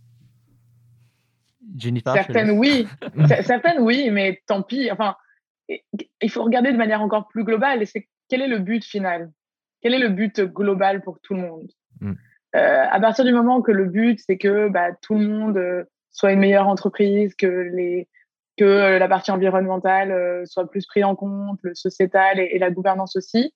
Jennifer, 1.77 2.13
certaines 2.15 2.51
oui, 2.51 2.85
certaines 3.45 3.79
oui, 3.79 4.09
mais 4.11 4.43
tant 4.45 4.61
pis. 4.61 4.91
Enfin, 4.91 5.15
il 5.69 6.29
faut 6.29 6.43
regarder 6.43 6.73
de 6.73 6.77
manière 6.77 7.01
encore 7.01 7.29
plus 7.29 7.45
globale. 7.45 7.87
C'est 7.87 8.09
quel 8.27 8.41
est 8.41 8.49
le 8.49 8.59
but 8.59 8.83
final? 8.83 9.31
Quel 9.81 9.93
est 9.93 9.99
le 9.99 10.09
but 10.09 10.41
global 10.41 11.01
pour 11.01 11.19
tout 11.19 11.33
le 11.33 11.41
monde 11.41 11.69
Mm. 12.01 12.13
Euh, 12.55 12.85
à 12.89 12.99
partir 12.99 13.25
du 13.25 13.33
moment 13.33 13.61
que 13.61 13.71
le 13.71 13.85
but, 13.85 14.19
c'est 14.25 14.37
que 14.37 14.69
bah, 14.69 14.91
tout 15.01 15.15
le 15.15 15.27
monde 15.27 15.57
euh, 15.57 15.83
soit 16.11 16.31
une 16.31 16.39
meilleure 16.39 16.67
entreprise, 16.67 17.35
que, 17.35 17.45
les, 17.45 18.07
que 18.57 18.97
la 18.97 19.07
partie 19.07 19.31
environnementale 19.31 20.11
euh, 20.11 20.45
soit 20.45 20.69
plus 20.69 20.85
prise 20.87 21.03
en 21.03 21.15
compte, 21.15 21.59
le 21.61 21.75
sociétal 21.75 22.39
et, 22.39 22.57
la 22.57 22.71
gouvernance 22.71 23.15
aussi, 23.15 23.53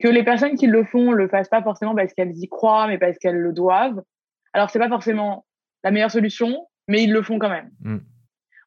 que 0.00 0.08
les 0.08 0.24
personnes 0.24 0.56
qui 0.56 0.66
le 0.66 0.84
font 0.84 1.12
le 1.12 1.28
fassent 1.28 1.48
pas 1.48 1.62
forcément 1.62 1.94
parce 1.94 2.12
qu'elles 2.14 2.36
y 2.36 2.48
croient, 2.48 2.88
mais 2.88 2.98
parce 2.98 3.18
qu'elles 3.18 3.38
le 3.38 3.52
doivent. 3.52 4.02
Alors, 4.52 4.70
c'est 4.70 4.80
pas 4.80 4.88
forcément 4.88 5.46
la 5.84 5.92
meilleure 5.92 6.10
solution, 6.10 6.66
mais 6.88 7.04
ils 7.04 7.12
le 7.12 7.22
font 7.22 7.38
quand 7.38 7.48
même. 7.48 7.70
Mm 7.80 7.98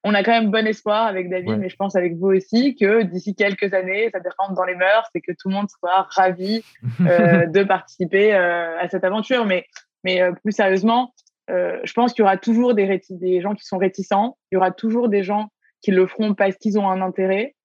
on 0.07 0.13
a 0.13 0.23
quand 0.23 0.39
même 0.39 0.51
bon 0.51 0.67
espoir 0.67 1.07
avec 1.07 1.29
David, 1.31 1.57
mais 1.57 1.67
je 1.67 1.75
pense 1.75 1.95
avec 1.95 2.15
vous 2.15 2.27
aussi, 2.27 2.75
que 2.75 3.01
d'ici 3.01 3.33
quelques 3.33 3.73
années, 3.73 4.11
ça 4.13 4.19
rentre 4.37 4.53
dans 4.53 4.63
les 4.63 4.75
mœurs 4.75 5.09
et 5.15 5.19
que 5.19 5.31
tout 5.31 5.49
le 5.49 5.55
monde 5.55 5.67
soit 5.67 6.07
ravi 6.11 6.63
euh, 7.01 7.47
de 7.47 7.63
participer 7.63 8.35
euh, 8.35 8.79
à 8.79 8.87
cette 8.87 9.03
aventure. 9.03 9.45
Mais, 9.45 9.65
mais 10.03 10.21
euh, 10.21 10.31
plus 10.31 10.51
sérieusement, 10.51 11.13
je 11.49 11.93
pense 11.93 12.13
qu'il 12.13 12.21
y 12.21 12.23
aura 12.23 12.37
toujours 12.37 12.75
des, 12.75 13.01
des 13.09 13.41
gens 13.41 13.55
qui 13.55 13.65
sont 13.65 13.79
réticents, 13.79 14.37
il 14.51 14.55
y 14.55 14.57
aura 14.57 14.71
toujours 14.71 15.09
des 15.09 15.23
gens 15.23 15.49
qui 15.81 15.89
le 15.89 16.05
feront 16.05 16.35
parce 16.35 16.55
qu'ils 16.55 16.77
ont 16.77 16.89
un 16.89 17.01
intérêt. 17.01 17.55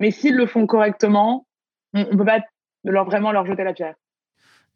Mais 0.00 0.10
s'ils 0.10 0.36
le 0.36 0.46
font 0.46 0.66
correctement, 0.66 1.46
on 1.94 2.00
ne 2.00 2.16
peut 2.16 2.24
pas 2.24 2.40
leur, 2.84 3.06
vraiment 3.06 3.32
leur 3.32 3.46
jeter 3.46 3.64
la 3.64 3.72
pierre. 3.72 3.94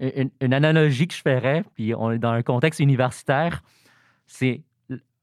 Une, 0.01 0.31
une, 0.41 0.55
analogie 0.55 1.07
que 1.07 1.15
je 1.15 1.23
ferais, 1.23 1.65
puis 1.75 1.95
on 1.95 2.11
est 2.13 2.19
dans 2.19 2.33
un 2.33 2.43
contexte 2.43 2.81
universitaire, 2.81 3.63
c'est 4.27 4.63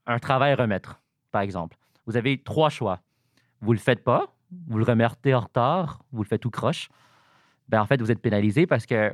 un 0.08 0.20
travail 0.20 0.54
à 0.54 0.56
remettre 0.56 1.01
par 1.32 1.42
exemple. 1.42 1.78
Vous 2.06 2.18
avez 2.18 2.38
trois 2.38 2.70
choix. 2.70 3.00
Vous 3.62 3.72
ne 3.72 3.78
le 3.78 3.82
faites 3.82 4.04
pas, 4.04 4.34
vous 4.68 4.78
le 4.78 4.84
remettez 4.84 5.34
en 5.34 5.42
retard, 5.42 6.04
vous 6.12 6.24
le 6.24 6.28
faites 6.28 6.42
tout 6.42 6.50
croche. 6.50 6.90
Ben, 7.70 7.82
en 7.82 7.86
fait, 7.86 8.02
vous 8.02 8.12
êtes 8.12 8.22
pénalisé 8.22 8.68
parce 8.68 8.86
que 8.86 9.14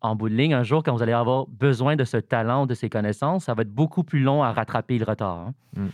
en 0.00 0.16
bout 0.16 0.28
de 0.28 0.34
ligne, 0.34 0.52
un 0.52 0.62
jour, 0.62 0.82
quand 0.82 0.94
vous 0.94 1.02
allez 1.02 1.12
avoir 1.12 1.46
besoin 1.46 1.96
de 1.96 2.04
ce 2.04 2.18
talent, 2.18 2.66
de 2.66 2.74
ces 2.74 2.90
connaissances, 2.90 3.44
ça 3.44 3.54
va 3.54 3.62
être 3.62 3.72
beaucoup 3.72 4.04
plus 4.04 4.20
long 4.20 4.42
à 4.42 4.52
rattraper 4.52 4.98
le 4.98 5.04
retard. 5.04 5.38
Hein. 5.38 5.54
Mm. 5.76 5.86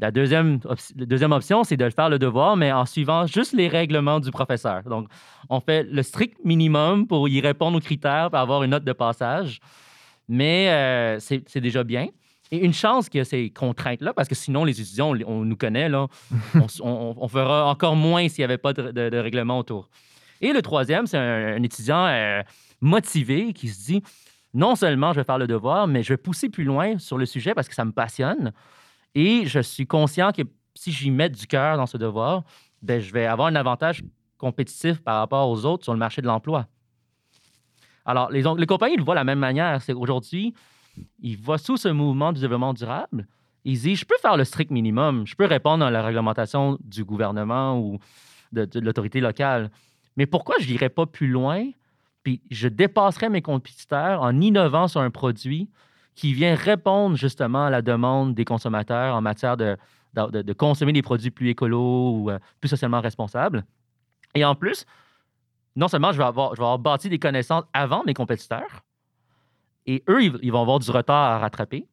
La 0.00 0.10
deuxième, 0.10 0.58
deuxième 0.96 1.30
option, 1.30 1.62
c'est 1.62 1.76
de 1.76 1.84
le 1.84 1.92
faire 1.92 2.08
le 2.08 2.18
devoir, 2.18 2.56
mais 2.56 2.72
en 2.72 2.84
suivant 2.84 3.26
juste 3.26 3.52
les 3.52 3.68
règlements 3.68 4.18
du 4.18 4.32
professeur. 4.32 4.82
Donc, 4.82 5.06
on 5.48 5.60
fait 5.60 5.84
le 5.84 6.02
strict 6.02 6.44
minimum 6.44 7.06
pour 7.06 7.28
y 7.28 7.40
répondre 7.40 7.76
aux 7.76 7.80
critères, 7.80 8.30
pour 8.30 8.40
avoir 8.40 8.64
une 8.64 8.72
note 8.72 8.82
de 8.82 8.92
passage. 8.92 9.60
Mais 10.28 10.68
euh, 10.70 11.20
c'est 11.20 11.60
déjà 11.60 11.84
bien. 11.84 12.08
Et 12.54 12.64
une 12.64 12.72
chance 12.72 13.08
qu'il 13.08 13.18
y 13.18 13.20
a 13.20 13.24
ces 13.24 13.50
contraintes-là, 13.50 14.12
parce 14.14 14.28
que 14.28 14.36
sinon, 14.36 14.64
les 14.64 14.80
étudiants, 14.80 15.12
on, 15.26 15.44
nous 15.44 15.56
connaît, 15.56 15.88
là, 15.88 16.06
on, 16.80 17.28
fera 17.28 17.66
encore 17.66 17.96
moins 17.96 18.28
s'il 18.28 18.42
n'y 18.42 18.44
avait 18.44 18.58
pas 18.58 18.72
de, 18.72 19.16
règlement 19.16 19.58
autour. 19.58 19.88
Et 20.40 20.52
le 20.52 20.62
troisième, 20.62 21.08
c'est 21.08 21.18
un, 21.18 21.60
étudiant 21.64 22.06
euh, 22.06 22.42
motivé 22.80 23.52
qui 23.52 23.68
se 23.68 23.86
dit 23.86 24.02
non 24.52 24.76
seulement 24.76 25.12
je 25.12 25.18
vais 25.18 25.24
faire 25.24 25.38
le 25.38 25.48
devoir, 25.48 25.88
mais 25.88 26.04
je 26.04 26.12
vais 26.12 26.16
pousser 26.16 26.48
plus 26.48 26.62
loin 26.62 26.96
sur 26.98 27.18
le 27.18 27.26
sujet 27.26 27.54
parce 27.54 27.68
que 27.68 27.74
ça 27.74 27.84
me 27.84 27.90
passionne. 27.90 28.52
Et 29.16 29.46
je 29.46 29.58
suis 29.58 29.86
conscient 29.86 30.30
que 30.30 30.42
si 30.76 30.92
j'y 30.92 31.10
mets 31.10 31.28
du 31.28 31.48
cœur 31.48 31.76
dans 31.76 31.86
ce 31.86 31.96
devoir, 31.96 32.44
ben, 32.80 33.00
je 33.00 33.12
vais 33.12 33.26
avoir 33.26 33.48
un 33.48 33.56
avantage 33.56 34.04
compétitif 34.38 35.00
par 35.00 35.18
rapport 35.18 35.50
aux 35.50 35.64
autres 35.64 35.82
sur 35.82 35.92
le 35.92 35.98
marché 35.98 36.22
de 36.22 36.28
l'emploi. 36.28 36.68
Alors, 38.04 38.30
les, 38.30 38.44
les 38.58 38.66
compagnies 38.66 38.96
le 38.96 39.02
voient 39.02 39.14
de 39.14 39.20
la 39.20 39.24
même 39.24 39.40
manière. 39.40 39.82
C'est 39.82 39.92
aujourd'hui, 39.92 40.54
il 41.20 41.36
voit 41.36 41.58
sous 41.58 41.76
ce 41.76 41.88
mouvement 41.88 42.32
du 42.32 42.40
développement 42.40 42.74
durable. 42.74 43.26
Il 43.64 43.78
dit, 43.78 43.96
je 43.96 44.04
peux 44.04 44.16
faire 44.20 44.36
le 44.36 44.44
strict 44.44 44.70
minimum, 44.70 45.26
je 45.26 45.34
peux 45.34 45.46
répondre 45.46 45.84
à 45.84 45.90
la 45.90 46.02
réglementation 46.02 46.78
du 46.82 47.04
gouvernement 47.04 47.78
ou 47.78 47.98
de, 48.52 48.68
l'autorité 48.80 49.20
locale. 49.20 49.70
Mais 50.16 50.26
pourquoi 50.26 50.56
je 50.60 50.68
n'irais 50.68 50.90
pas 50.90 51.06
plus 51.06 51.28
loin, 51.28 51.70
puis 52.22 52.42
je 52.50 52.68
dépasserais 52.68 53.30
mes 53.30 53.42
compétiteurs 53.42 54.22
en 54.22 54.40
innovant 54.40 54.86
sur 54.86 55.00
un 55.00 55.10
produit 55.10 55.70
qui 56.14 56.32
vient 56.32 56.54
répondre 56.54 57.16
justement 57.16 57.66
à 57.66 57.70
la 57.70 57.82
demande 57.82 58.34
des 58.34 58.44
consommateurs 58.44 59.14
en 59.16 59.20
matière 59.20 59.56
de, 59.56 59.76
de, 60.14 60.52
consommer 60.52 60.92
des 60.92 61.02
produits 61.02 61.30
plus 61.30 61.48
écolos 61.48 62.12
ou 62.16 62.30
euh, 62.30 62.38
plus 62.60 62.68
socialement 62.68 63.00
responsables. 63.00 63.64
Et 64.34 64.44
en 64.44 64.54
plus, 64.54 64.84
non 65.74 65.88
seulement 65.88 66.12
je 66.12 66.18
vais 66.18 66.24
avoir, 66.24 66.54
je 66.54 66.60
vais 66.60 66.64
avoir 66.64 66.78
bâti 66.78 67.08
des 67.08 67.18
connaissances 67.18 67.64
avant 67.72 68.04
mes 68.04 68.14
compétiteurs, 68.14 68.84
et 69.86 70.02
eux, 70.08 70.22
ils 70.22 70.52
vont 70.52 70.62
avoir 70.62 70.78
du 70.78 70.90
retard 70.90 71.32
à 71.32 71.38
rattraper. 71.38 71.86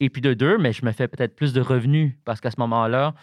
Et 0.00 0.10
puis 0.10 0.20
de 0.20 0.34
deux, 0.34 0.58
mais 0.58 0.72
je 0.72 0.84
me 0.84 0.92
fais 0.92 1.08
peut-être 1.08 1.34
plus 1.34 1.52
de 1.52 1.60
revenus 1.60 2.14
parce 2.24 2.40
qu'à 2.40 2.50
ce 2.50 2.60
moment-là, 2.60 3.14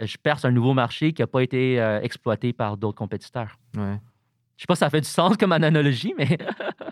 je 0.00 0.16
perce 0.16 0.44
un 0.44 0.50
nouveau 0.50 0.74
marché 0.74 1.12
qui 1.12 1.22
n'a 1.22 1.26
pas 1.26 1.42
été 1.42 1.80
euh, 1.80 2.00
exploité 2.00 2.52
par 2.52 2.76
d'autres 2.76 2.98
compétiteurs. 2.98 3.58
Ouais. 3.76 3.98
Je 4.56 4.62
sais 4.62 4.66
pas 4.66 4.74
si 4.74 4.80
ça 4.80 4.90
fait 4.90 5.00
du 5.00 5.08
sens 5.08 5.36
comme 5.38 5.52
analogie, 5.52 6.12
mais. 6.18 6.36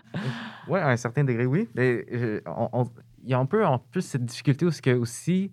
oui, 0.67 0.79
à 0.79 0.89
un 0.89 0.97
certain 0.97 1.23
degré, 1.23 1.45
oui. 1.45 1.67
Mais 1.75 2.03
il 2.09 3.29
y 3.29 3.33
a 3.33 3.39
un 3.39 3.45
peu 3.45 3.65
en 3.65 3.77
plus 3.77 4.01
cette 4.01 4.25
difficulté 4.25 4.65
parce 4.65 4.81
que 4.81 4.91
aussi 4.91 5.51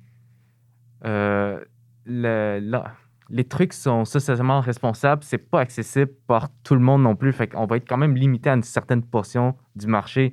euh, 1.04 1.62
les 2.06 3.44
trucs 3.44 3.72
sont 3.72 4.04
socialement 4.04 4.60
responsables, 4.60 5.22
c'est 5.24 5.38
pas 5.38 5.60
accessible 5.60 6.12
par 6.26 6.48
tout 6.62 6.74
le 6.74 6.80
monde 6.80 7.02
non 7.02 7.16
plus. 7.16 7.32
Fait 7.32 7.48
qu'on 7.48 7.66
va 7.66 7.76
être 7.76 7.88
quand 7.88 7.96
même 7.96 8.16
limité 8.16 8.50
à 8.50 8.54
une 8.54 8.62
certaine 8.62 9.02
portion 9.02 9.54
du 9.74 9.86
marché. 9.86 10.32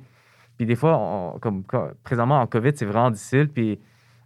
Puis 0.56 0.66
des 0.66 0.76
fois, 0.76 1.36
comme, 1.40 1.64
présentement 2.02 2.40
en 2.40 2.46
COVID, 2.46 2.72
c'est 2.74 2.86
vraiment 2.86 3.10
difficile. 3.10 3.48
Puis 3.48 3.80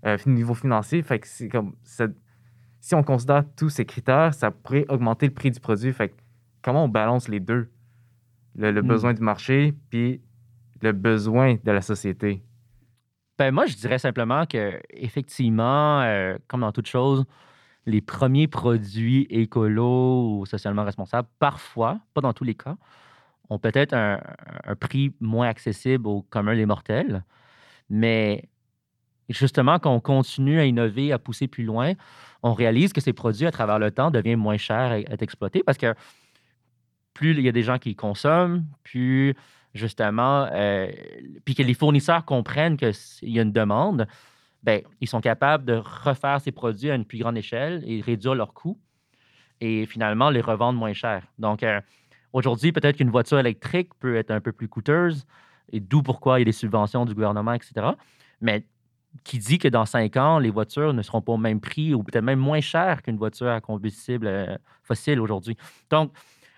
euh, 0.06 0.16
niveau 0.26 0.54
financier, 0.54 1.02
fait 1.02 1.18
que 1.18 1.26
c'est 1.26 1.48
comme 1.48 1.74
si 2.80 2.94
on 2.94 3.02
considère 3.02 3.44
tous 3.56 3.70
ces 3.70 3.84
critères, 3.84 4.34
ça 4.34 4.50
pourrait 4.50 4.86
augmenter 4.88 5.26
le 5.26 5.34
prix 5.34 5.50
du 5.50 5.60
produit. 5.60 5.92
Fait 5.92 6.14
comment 6.62 6.84
on 6.84 6.88
balance 6.88 7.28
les 7.28 7.40
deux? 7.40 7.70
Le, 8.56 8.70
hmm. 8.70 8.86
besoin 8.86 9.14
du 9.14 9.22
marché, 9.22 9.74
puis 9.90 10.20
le 10.82 10.92
besoin 10.92 11.56
de 11.62 11.70
la 11.70 11.80
société. 11.80 12.42
Ben, 13.38 13.52
moi, 13.52 13.66
je 13.66 13.76
dirais 13.76 13.98
simplement 13.98 14.46
que 14.46 14.80
effectivement, 14.90 16.00
euh, 16.02 16.36
comme 16.48 16.62
dans 16.62 16.72
toute 16.72 16.88
chose, 16.88 17.24
les 17.86 18.00
premiers 18.00 18.48
produits 18.48 19.26
écolos 19.30 20.40
ou 20.40 20.46
socialement 20.46 20.84
responsables, 20.84 21.28
parfois, 21.38 22.00
pas 22.14 22.20
dans 22.20 22.32
tous 22.32 22.44
les 22.44 22.54
cas, 22.54 22.76
ont 23.50 23.58
peut-être 23.58 23.94
un, 23.94 24.20
prix 24.78 25.12
moins 25.20 25.48
accessible 25.48 26.06
au 26.06 26.22
commun 26.22 26.54
des 26.54 26.66
mortels, 26.66 27.24
mais 27.88 28.48
justement, 29.28 29.78
quand 29.78 29.94
on 29.94 30.00
continue 30.00 30.58
à 30.58 30.64
innover, 30.64 31.12
à 31.12 31.18
pousser 31.18 31.48
plus 31.48 31.64
loin, 31.64 31.94
on 32.42 32.52
réalise 32.52 32.92
que 32.92 33.00
ces 33.00 33.12
produits, 33.12 33.46
à 33.46 33.50
travers 33.50 33.78
le 33.78 33.90
temps, 33.90 34.10
deviennent 34.10 34.38
moins 34.38 34.58
chers 34.58 34.92
à 34.92 34.98
être 34.98 35.22
exploités 35.22 35.62
parce 35.64 35.78
que 35.78 35.94
plus 37.14 37.32
il 37.32 37.40
y 37.40 37.48
a 37.48 37.52
des 37.52 37.62
gens 37.62 37.78
qui 37.78 37.96
consomment, 37.96 38.64
plus 38.84 39.34
justement, 39.74 40.48
euh, 40.52 40.88
puis 41.44 41.54
que 41.54 41.62
les 41.62 41.74
fournisseurs 41.74 42.24
comprennent 42.24 42.76
qu'il 42.76 42.94
y 43.22 43.38
a 43.38 43.42
une 43.42 43.52
demande, 43.52 44.06
ben, 44.62 44.82
ils 45.00 45.08
sont 45.08 45.20
capables 45.20 45.64
de 45.64 45.74
refaire 45.74 46.40
ces 46.40 46.52
produits 46.52 46.90
à 46.90 46.94
une 46.94 47.04
plus 47.04 47.18
grande 47.18 47.36
échelle 47.36 47.82
et 47.86 48.00
réduire 48.00 48.34
leurs 48.34 48.54
coûts 48.54 48.78
et 49.60 49.86
finalement 49.86 50.30
les 50.30 50.40
revendre 50.40 50.78
moins 50.78 50.92
cher. 50.92 51.24
Donc, 51.38 51.62
euh, 51.62 51.80
Aujourd'hui, 52.32 52.72
peut-être 52.72 52.96
qu'une 52.96 53.10
voiture 53.10 53.38
électrique 53.38 53.90
peut 53.98 54.16
être 54.16 54.30
un 54.30 54.40
peu 54.40 54.52
plus 54.52 54.68
coûteuse, 54.68 55.26
et 55.72 55.80
d'où 55.80 56.02
pourquoi 56.02 56.38
il 56.38 56.42
y 56.42 56.42
a 56.42 56.44
des 56.46 56.52
subventions 56.52 57.04
du 57.04 57.14
gouvernement, 57.14 57.52
etc. 57.52 57.86
Mais 58.40 58.64
qui 59.24 59.38
dit 59.38 59.58
que 59.58 59.68
dans 59.68 59.86
cinq 59.86 60.16
ans, 60.16 60.38
les 60.38 60.50
voitures 60.50 60.92
ne 60.92 61.02
seront 61.02 61.20
pas 61.20 61.32
au 61.32 61.36
même 61.38 61.60
prix 61.60 61.94
ou 61.94 62.02
peut-être 62.02 62.24
même 62.24 62.38
moins 62.38 62.60
chères 62.60 63.02
qu'une 63.02 63.16
voiture 63.16 63.48
à 63.48 63.60
combustible 63.60 64.26
euh, 64.26 64.56
fossile 64.82 65.20
aujourd'hui. 65.20 65.56
Donc, 65.90 66.12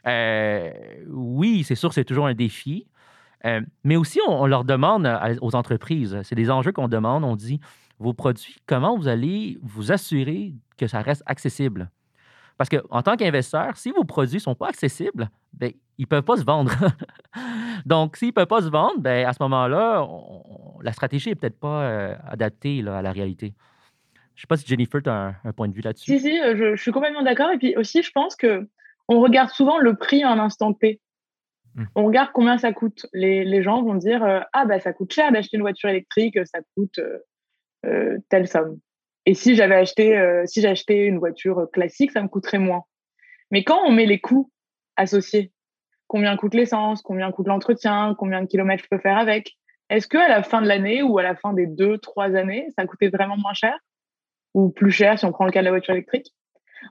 euh, 0.06 0.70
oui, 1.08 1.64
c'est 1.64 1.74
sûr, 1.74 1.92
c'est 1.92 2.04
toujours 2.04 2.26
un 2.26 2.34
défi. 2.34 2.86
Euh, 3.46 3.60
mais 3.84 3.96
aussi, 3.96 4.20
on, 4.28 4.46
leur 4.46 4.64
demande 4.64 5.08
aux 5.40 5.54
entreprises, 5.54 6.18
c'est 6.24 6.34
des 6.34 6.50
enjeux 6.50 6.72
qu'on 6.72 6.88
demande, 6.88 7.24
on 7.24 7.36
dit, 7.36 7.60
vos 7.98 8.12
produits, 8.12 8.56
comment 8.66 8.96
vous 8.96 9.08
allez 9.08 9.58
vous 9.62 9.92
assurer 9.92 10.54
que 10.76 10.86
ça 10.86 11.00
reste 11.00 11.22
accessible? 11.26 11.90
Parce 12.58 12.68
qu'en 12.68 13.02
tant 13.02 13.16
qu'investisseur, 13.16 13.76
si 13.76 13.90
vos 13.90 14.04
produits 14.04 14.36
ne 14.36 14.40
sont 14.40 14.54
pas 14.54 14.68
accessibles, 14.68 15.30
bien, 15.52 15.70
ils 15.98 16.02
ne 16.02 16.06
peuvent 16.06 16.24
pas 16.24 16.36
se 16.36 16.44
vendre. 16.44 16.72
Donc, 17.86 18.16
s'ils 18.16 18.28
ne 18.28 18.32
peuvent 18.32 18.46
pas 18.46 18.62
se 18.62 18.68
vendre, 18.68 18.98
bien, 18.98 19.28
à 19.28 19.32
ce 19.32 19.42
moment-là, 19.42 20.06
la 20.82 20.92
stratégie 20.92 21.30
n'est 21.30 21.34
peut-être 21.34 21.58
pas 21.58 21.82
euh, 21.82 22.16
adaptée 22.26 22.84
à 22.86 23.02
la 23.02 23.12
réalité. 23.12 23.54
Je 24.34 24.40
ne 24.40 24.40
sais 24.42 24.46
pas 24.46 24.56
si 24.56 24.66
Jennifer, 24.66 25.02
tu 25.02 25.10
as 25.10 25.34
un, 25.44 25.52
point 25.52 25.68
de 25.68 25.74
vue 25.74 25.82
là-dessus. 25.82 26.10
Si, 26.12 26.20
si, 26.20 26.38
je, 26.38 26.74
je 26.74 26.80
suis 26.80 26.92
complètement 26.92 27.22
d'accord. 27.22 27.50
Et 27.50 27.58
puis 27.58 27.76
aussi, 27.76 28.02
je 28.02 28.10
pense 28.12 28.36
que 28.36 28.66
on 29.08 29.20
regarde 29.20 29.50
souvent 29.50 29.78
le 29.78 29.96
prix 29.96 30.24
en 30.24 30.38
instant 30.38 30.72
T. 30.72 31.00
Mmh. 31.74 31.84
On 31.96 32.04
regarde 32.06 32.30
combien 32.32 32.58
ça 32.58 32.72
coûte. 32.72 33.06
Les, 33.12 33.44
les 33.44 33.62
gens 33.62 33.82
vont 33.82 33.96
dire 33.96 34.24
euh, 34.24 34.40
Ah, 34.52 34.64
bah, 34.64 34.80
ça 34.80 34.92
coûte 34.92 35.12
cher 35.12 35.32
d'acheter 35.32 35.56
une 35.56 35.62
voiture 35.62 35.88
électrique, 35.88 36.38
ça 36.46 36.60
coûte 36.76 37.00
euh, 37.86 38.18
telle 38.28 38.48
somme. 38.48 38.78
Et 39.26 39.34
si 39.34 39.54
j'avais 39.54 39.74
acheté, 39.74 40.16
euh, 40.16 40.44
si 40.46 40.60
j'achetais 40.60 41.06
une 41.06 41.18
voiture 41.18 41.68
classique, 41.72 42.12
ça 42.12 42.22
me 42.22 42.28
coûterait 42.28 42.58
moins. 42.58 42.84
Mais 43.50 43.64
quand 43.64 43.80
on 43.84 43.90
met 43.90 44.06
les 44.06 44.20
coûts 44.20 44.50
associés, 45.00 45.52
combien 46.06 46.36
coûte 46.36 46.54
l'essence, 46.54 47.02
combien 47.02 47.32
coûte 47.32 47.46
l'entretien, 47.46 48.14
combien 48.18 48.42
de 48.42 48.46
kilomètres 48.46 48.84
je 48.84 48.88
peux 48.88 49.00
faire 49.00 49.18
avec, 49.18 49.56
est-ce 49.88 50.06
que 50.06 50.18
à 50.18 50.28
la 50.28 50.42
fin 50.42 50.62
de 50.62 50.68
l'année 50.68 51.02
ou 51.02 51.18
à 51.18 51.22
la 51.22 51.34
fin 51.34 51.52
des 51.52 51.66
deux, 51.66 51.98
trois 51.98 52.36
années, 52.36 52.68
ça 52.78 52.86
coûtait 52.86 53.08
vraiment 53.08 53.36
moins 53.36 53.54
cher 53.54 53.76
ou 54.54 54.70
plus 54.70 54.92
cher 54.92 55.18
si 55.18 55.24
on 55.24 55.32
prend 55.32 55.44
le 55.44 55.52
cas 55.52 55.60
de 55.60 55.64
la 55.64 55.70
voiture 55.70 55.94
électrique? 55.94 56.32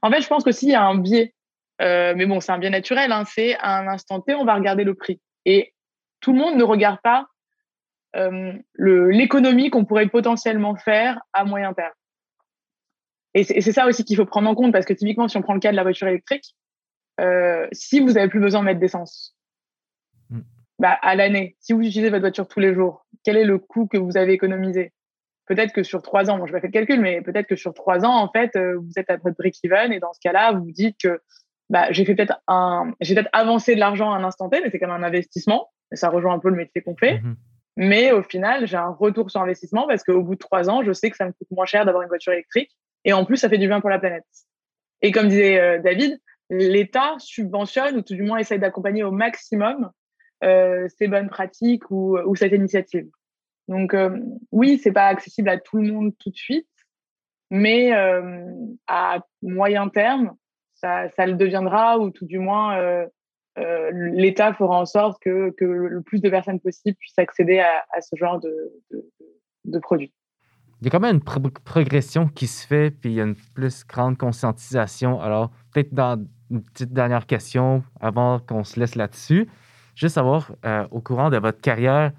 En 0.01 0.11
fait, 0.11 0.21
je 0.21 0.27
pense 0.27 0.43
que 0.43 0.51
s'il 0.51 0.69
y 0.69 0.75
a 0.75 0.83
un 0.83 0.97
biais, 0.97 1.33
euh, 1.81 2.13
mais 2.15 2.25
bon, 2.25 2.41
c'est 2.41 2.51
un 2.51 2.57
biais 2.57 2.69
naturel, 2.69 3.11
hein, 3.11 3.23
c'est 3.25 3.55
à 3.59 3.77
un 3.77 3.87
instant 3.87 4.19
T, 4.19 4.35
on 4.35 4.43
va 4.43 4.55
regarder 4.55 4.83
le 4.83 4.95
prix. 4.95 5.21
Et 5.45 5.73
tout 6.19 6.33
le 6.33 6.39
monde 6.39 6.57
ne 6.57 6.63
regarde 6.63 6.99
pas 7.01 7.27
euh, 8.15 8.53
l'économie 8.77 9.69
qu'on 9.69 9.85
pourrait 9.85 10.07
potentiellement 10.07 10.75
faire 10.75 11.21
à 11.31 11.45
moyen 11.45 11.73
terme. 11.73 11.93
Et 13.35 13.43
c'est 13.43 13.71
ça 13.71 13.85
aussi 13.85 14.03
qu'il 14.03 14.17
faut 14.17 14.25
prendre 14.25 14.49
en 14.49 14.55
compte, 14.55 14.73
parce 14.73 14.85
que 14.85 14.93
typiquement, 14.93 15.27
si 15.27 15.37
on 15.37 15.41
prend 15.41 15.53
le 15.53 15.59
cas 15.59 15.71
de 15.71 15.75
la 15.75 15.83
voiture 15.83 16.07
électrique, 16.07 16.55
euh, 17.19 17.67
si 17.71 17.99
vous 17.99 18.13
n'avez 18.13 18.29
plus 18.29 18.39
besoin 18.39 18.61
de 18.61 18.65
mettre 18.65 18.79
d'essence, 18.79 19.35
mm. 20.29 20.39
bah, 20.79 20.97
à 21.01 21.15
l'année, 21.15 21.55
si 21.59 21.73
vous 21.73 21.81
utilisez 21.81 22.09
votre 22.09 22.21
voiture 22.21 22.47
tous 22.47 22.59
les 22.59 22.73
jours, 22.73 23.05
quel 23.23 23.37
est 23.37 23.45
le 23.45 23.57
coût 23.57 23.87
que 23.87 23.97
vous 23.97 24.17
avez 24.17 24.33
économisé? 24.33 24.93
Peut-être 25.45 25.73
que 25.73 25.83
sur 25.83 26.01
trois 26.01 26.29
ans, 26.29 26.37
bon, 26.37 26.45
je 26.45 26.53
vais 26.53 26.59
pas 26.59 26.61
fait 26.61 26.67
le 26.67 26.73
calcul, 26.73 27.01
mais 27.01 27.21
peut-être 27.21 27.47
que 27.47 27.55
sur 27.55 27.73
trois 27.73 28.05
ans, 28.05 28.15
en 28.15 28.29
fait, 28.31 28.55
euh, 28.55 28.77
vous 28.77 28.93
êtes 28.97 29.09
à 29.09 29.17
votre 29.17 29.35
break-even, 29.37 29.91
et 29.91 29.99
dans 29.99 30.13
ce 30.13 30.19
cas-là, 30.21 30.53
vous 30.53 30.65
vous 30.65 30.71
dites 30.71 30.97
que 31.01 31.21
bah, 31.69 31.91
j'ai 31.91 32.05
fait 32.05 32.15
peut-être 32.15 32.39
un, 32.47 32.93
j'ai 33.01 33.15
peut-être 33.15 33.29
avancé 33.33 33.75
de 33.75 33.79
l'argent 33.79 34.11
à 34.11 34.17
un 34.17 34.23
instant 34.23 34.49
T, 34.49 34.61
mais 34.61 34.69
c'est 34.69 34.79
quand 34.79 34.87
même 34.87 35.03
un 35.03 35.07
investissement, 35.07 35.69
et 35.91 35.95
ça 35.95 36.09
rejoint 36.09 36.33
un 36.33 36.39
peu 36.39 36.49
le 36.49 36.55
métier 36.55 36.81
qu'on 36.81 36.95
fait. 36.95 37.17
Mm-hmm. 37.17 37.35
Mais 37.77 38.11
au 38.11 38.21
final, 38.23 38.67
j'ai 38.67 38.75
un 38.75 38.89
retour 38.89 39.31
sur 39.31 39.41
investissement 39.41 39.87
parce 39.87 40.03
qu'au 40.03 40.21
bout 40.21 40.35
de 40.35 40.39
trois 40.39 40.69
ans, 40.69 40.83
je 40.83 40.91
sais 40.91 41.09
que 41.09 41.15
ça 41.15 41.25
me 41.25 41.31
coûte 41.31 41.47
moins 41.51 41.65
cher 41.65 41.85
d'avoir 41.85 42.03
une 42.03 42.09
voiture 42.09 42.33
électrique 42.33 42.71
et 43.05 43.13
en 43.13 43.23
plus, 43.23 43.37
ça 43.37 43.47
fait 43.47 43.57
du 43.57 43.67
bien 43.67 43.79
pour 43.79 43.89
la 43.89 43.99
planète. 43.99 44.25
Et 45.01 45.11
comme 45.11 45.29
disait 45.29 45.59
euh, 45.59 45.79
David, 45.79 46.19
l'État 46.49 47.15
subventionne 47.19 47.97
ou 47.97 48.01
tout 48.01 48.15
du 48.15 48.23
moins 48.23 48.37
essaye 48.37 48.59
d'accompagner 48.59 49.03
au 49.03 49.11
maximum 49.11 49.91
euh, 50.43 50.87
ces 50.97 51.07
bonnes 51.07 51.29
pratiques 51.29 51.89
ou, 51.91 52.17
ou 52.17 52.35
cette 52.35 52.53
initiative. 52.53 53.09
Donc 53.67 53.93
euh, 53.93 54.19
oui, 54.51 54.79
c'est 54.81 54.91
pas 54.91 55.05
accessible 55.05 55.49
à 55.49 55.59
tout 55.59 55.77
le 55.77 55.91
monde 55.91 56.13
tout 56.17 56.31
de 56.31 56.35
suite, 56.35 56.67
mais 57.51 57.93
euh, 57.93 58.45
à 58.87 59.19
moyen 59.41 59.89
terme, 59.89 60.35
ça, 60.73 61.07
le 61.19 61.33
deviendra 61.33 61.99
ou 61.99 62.09
tout 62.09 62.25
du 62.25 62.39
moins 62.39 62.79
euh, 62.79 63.91
l'État 63.91 64.53
fera 64.53 64.79
en 64.79 64.85
sorte 64.85 65.21
que, 65.21 65.53
le 65.59 66.01
plus 66.01 66.21
de 66.21 66.29
personnes 66.29 66.59
possible 66.59 66.95
puissent 66.97 67.19
accéder 67.19 67.59
à, 67.59 68.01
ce 68.01 68.15
genre 68.15 68.39
de, 68.39 68.71
de, 68.91 69.05
de 69.65 69.79
produits 69.79 70.13
il 70.81 70.85
y 70.85 70.87
a 70.87 70.91
quand 70.91 71.01
même 71.01 71.15
une 71.17 71.51
progression 71.65 72.27
qui 72.27 72.47
se 72.47 72.65
fait, 72.65 72.91
puis 72.91 73.11
il 73.11 73.15
y 73.15 73.21
a 73.21 73.25
une 73.25 73.35
plus 73.53 73.85
grande 73.85 74.17
conscientisation. 74.17 75.19
Alors, 75.19 75.51
peut-être 75.73 75.93
dans 75.93 76.25
une 76.51 76.63
petite 76.63 76.93
dernière 76.93 77.25
question 77.25 77.83
avant 77.99 78.39
qu'on 78.39 78.63
se 78.63 78.79
laisse 78.79 78.95
là-dessus, 78.95 79.49
juste 79.95 80.15
savoir, 80.15 80.51
euh, 80.65 80.87
au 80.91 81.01
courant 81.01 81.29
de 81.29 81.37
votre 81.37 81.61
carrière, 81.61 82.11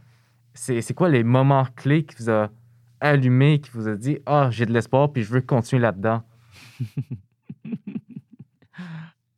c'est 0.54 0.94
quoi 0.94 1.08
les 1.08 1.24
moments 1.24 1.66
clés 1.76 2.04
qui 2.04 2.16
vous 2.18 2.30
a 2.30 2.50
allumé, 3.00 3.60
qui 3.60 3.70
vous 3.70 3.88
a 3.88 3.94
dit 3.96 4.18
Ah, 4.26 4.48
j'ai 4.50 4.66
de 4.66 4.72
l'espoir, 4.72 5.12
puis 5.12 5.22
je 5.22 5.32
veux 5.32 5.40
continuer 5.40 5.82
là-dedans? 5.82 6.22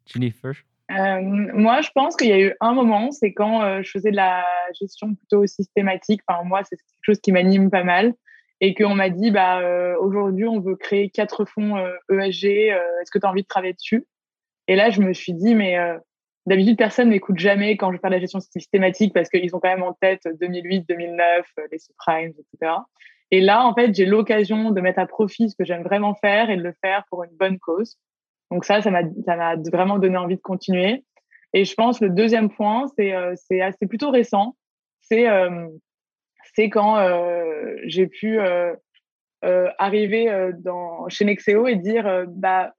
Jennifer? 0.07 0.53
Euh, 0.91 1.21
moi, 1.55 1.81
je 1.81 1.91
pense 1.95 2.17
qu'il 2.17 2.29
y 2.29 2.33
a 2.33 2.41
eu 2.41 2.55
un 2.61 2.75
moment, 2.75 3.13
c'est 3.13 3.33
quand 3.33 3.63
euh, 3.63 3.83
je 3.83 3.91
faisais 3.91 4.11
de 4.11 4.17
la 4.17 4.45
gestion 4.79 5.15
plutôt 5.15 5.47
systématique. 5.47 6.21
Enfin, 6.27 6.45
moi, 6.45 6.63
c'est 6.65 6.77
quelque 6.77 7.03
chose 7.03 7.21
qui 7.21 7.33
m'anime 7.33 7.71
pas 7.71 7.85
mal 7.85 8.15
et 8.63 8.75
qu'on 8.75 8.95
m'a 8.95 9.11
dit 9.11 9.33
bah 9.33 9.59
euh, 9.61 9.97
aujourd'hui 9.99 10.47
on 10.47 10.61
veut 10.61 10.77
créer 10.77 11.11
quatre 11.11 11.45
fonds 11.45 11.77
ESG, 12.09 12.47
euh, 12.47 12.49
e 12.49 12.73
euh, 12.73 13.03
est-ce 13.03 13.11
que 13.11 13.19
tu 13.19 13.27
as 13.27 13.29
envie 13.29 13.43
de 13.43 13.49
travailler 13.49 13.75
dessus? 13.75 14.07
Et 14.69 14.77
là 14.77 14.91
je 14.91 15.01
me 15.01 15.13
suis 15.13 15.33
dit 15.35 15.55
mais 15.55 15.77
d'habitude 16.47 16.77
personne 16.79 17.11
n'écoute 17.11 17.39
jamais 17.39 17.77
quand 17.77 17.93
je 17.93 17.99
parle 17.99 18.13
de 18.13 18.17
la 18.17 18.21
gestion 18.21 18.41
systématique 18.41 19.13
parce 19.13 19.29
qu'ils 19.29 19.55
ont 19.55 19.61
quand 19.61 19.69
même 19.69 19.83
en 19.83 19.93
tête 19.93 20.23
2008, 20.41 20.89
2009, 20.89 21.47
les 21.71 21.79
subprimes, 21.79 22.33
etc. 22.39 22.73
Et 23.31 23.41
là 23.41 23.67
en 23.67 23.75
fait 23.75 23.95
j'ai 23.95 24.07
l'occasion 24.07 24.71
de 24.71 24.81
mettre 24.81 24.99
à 24.99 25.07
profit 25.07 25.51
ce 25.51 25.57
que 25.57 25.65
j'aime 25.65 25.83
vraiment 25.83 26.15
faire 26.15 26.51
et 26.51 26.57
de 26.57 26.63
le 26.63 26.75
faire 26.81 27.05
pour 27.11 27.25
une 27.25 27.37
bonne 27.37 27.59
cause. 27.59 27.97
Donc 28.51 28.65
ça 28.65 28.83
ça 28.83 28.91
m'a 28.91 29.57
vraiment 29.73 29.99
donné 29.99 30.17
envie 30.17 30.37
de 30.37 30.43
continuer. 30.43 31.05
Et 31.55 31.65
je 31.65 31.75
pense 31.75 32.01
le 32.01 32.11
deuxième 32.11 32.51
point 32.51 32.87
c'est 32.97 33.61
assez 33.61 33.87
plutôt 33.87 34.11
récent, 34.11 34.57
c'est 35.01 35.27
quand 36.71 36.99
euh, 36.99 37.77
j'ai 37.85 38.07
pu 38.07 38.39
euh, 38.39 38.75
euh, 39.45 39.69
arriver 39.79 40.51
chez 41.09 41.25
Nexeo 41.25 41.67
et 41.67 41.77
dire 41.77 42.25
bah, 42.29 42.73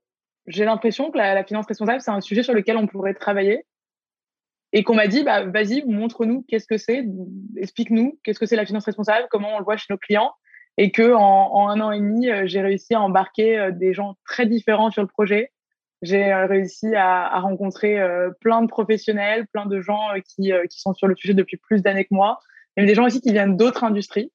j'ai 0.48 0.66
l'impression 0.66 1.12
que 1.12 1.18
la, 1.18 1.44
finance 1.44 1.66
responsable, 1.68 2.02
c'est 2.02 2.12
un 2.12 2.22
sujet 2.22 2.44
sur 2.44 2.54
lequel 2.54 2.78
on 2.78 2.88
pourrait 2.88 3.14
travailler. 3.14 3.66
Et 4.76 4.84
qu'on 4.84 4.96
m'a 4.96 5.08
dit, 5.08 5.24
bah, 5.24 5.46
vas-y, 5.46 5.84
montre-nous 5.86 6.44
qu'est-ce 6.48 6.66
que 6.66 6.78
c'est, 6.78 7.06
explique-nous 7.58 8.20
qu'est-ce 8.24 8.40
que 8.40 8.48
c'est 8.48 8.56
la 8.56 8.66
finance 8.66 8.86
responsable, 8.86 9.28
comment 9.30 9.56
on 9.56 9.60
le 9.60 9.64
voit 9.64 9.78
chez 9.78 9.86
nos 9.90 9.98
clients. 9.98 10.34
Et 10.78 10.90
que 10.90 11.14
en, 11.14 11.70
un 11.70 11.80
an 11.80 11.92
et 11.92 12.00
demi, 12.00 12.28
j'ai 12.46 12.62
réussi 12.62 12.96
à 12.96 13.02
embarquer 13.02 13.70
des 13.74 13.94
gens 13.94 14.16
très 14.26 14.48
différents 14.48 14.90
sur 14.90 15.04
le 15.04 15.08
projet. 15.08 15.52
J'ai 16.02 16.34
réussi 16.34 16.96
à, 16.96 17.40
rencontrer 17.40 18.00
plein 18.42 18.64
de 18.64 18.68
professionnels, 18.68 19.46
plein 19.54 19.68
de 19.68 19.80
gens 19.80 20.08
qui, 20.26 20.52
qui 20.70 20.80
sont 20.80 20.96
sur 20.96 21.08
le 21.08 21.16
sujet 21.16 21.36
depuis 21.36 21.58
plus 21.58 21.84
d'années 21.84 22.06
que 22.06 22.16
moi, 22.16 22.40
il 22.78 22.86
des 22.86 22.96
gens 22.96 23.06
aussi 23.06 23.22
qui 23.22 23.32
viennent 23.32 23.58
d'autres 23.58 23.84
industries. 23.84 24.32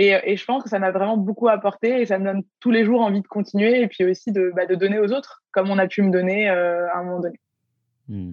Et, 0.00 0.16
et, 0.24 0.36
je 0.36 0.44
pense 0.44 0.62
que 0.62 0.68
ça 0.68 0.78
m'a 0.78 0.92
vraiment 0.92 1.16
beaucoup 1.16 1.48
apporté 1.48 2.00
et 2.00 2.06
ça 2.06 2.18
me 2.18 2.24
donne 2.24 2.42
tous 2.60 2.70
les 2.70 2.84
jours 2.84 3.00
envie 3.00 3.20
de 3.20 3.26
continuer 3.26 3.82
et 3.82 3.88
puis 3.88 4.04
aussi 4.04 4.30
de, 4.30 4.52
bah, 4.54 4.64
de 4.64 4.76
donner 4.76 4.98
aux 4.98 5.12
autres, 5.12 5.42
comme 5.50 5.70
on 5.70 5.78
a 5.78 5.86
pu 5.86 6.02
me 6.02 6.10
donner 6.10 6.48
euh, 6.48 6.88
à 6.94 6.98
un 6.98 7.04
moment 7.04 7.20
donné. 7.20 7.40
Hmm. 8.08 8.32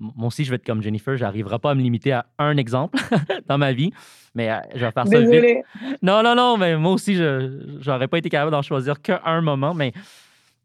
Moi 0.00 0.26
aussi, 0.26 0.44
je 0.44 0.50
vais 0.50 0.56
être 0.56 0.66
comme 0.66 0.82
Jennifer, 0.82 1.16
je 1.16 1.22
n'arriverai 1.22 1.58
pas 1.58 1.70
à 1.70 1.74
me 1.74 1.80
limiter 1.80 2.12
à 2.12 2.26
un 2.38 2.56
exemple 2.56 2.98
dans 3.46 3.58
ma 3.58 3.72
vie, 3.72 3.92
mais 4.34 4.50
euh, 4.50 4.56
je 4.74 4.84
vais 4.84 4.90
faire 4.90 5.06
ça 5.06 5.20
Désolée. 5.20 5.62
Non, 6.02 6.22
non, 6.22 6.34
non, 6.34 6.56
mais 6.56 6.76
moi 6.76 6.92
aussi, 6.92 7.14
je 7.14 7.88
n'aurais 7.88 8.08
pas 8.08 8.18
été 8.18 8.28
capable 8.28 8.50
d'en 8.50 8.62
choisir 8.62 9.00
qu'un 9.00 9.40
moment, 9.42 9.74
mais 9.74 9.92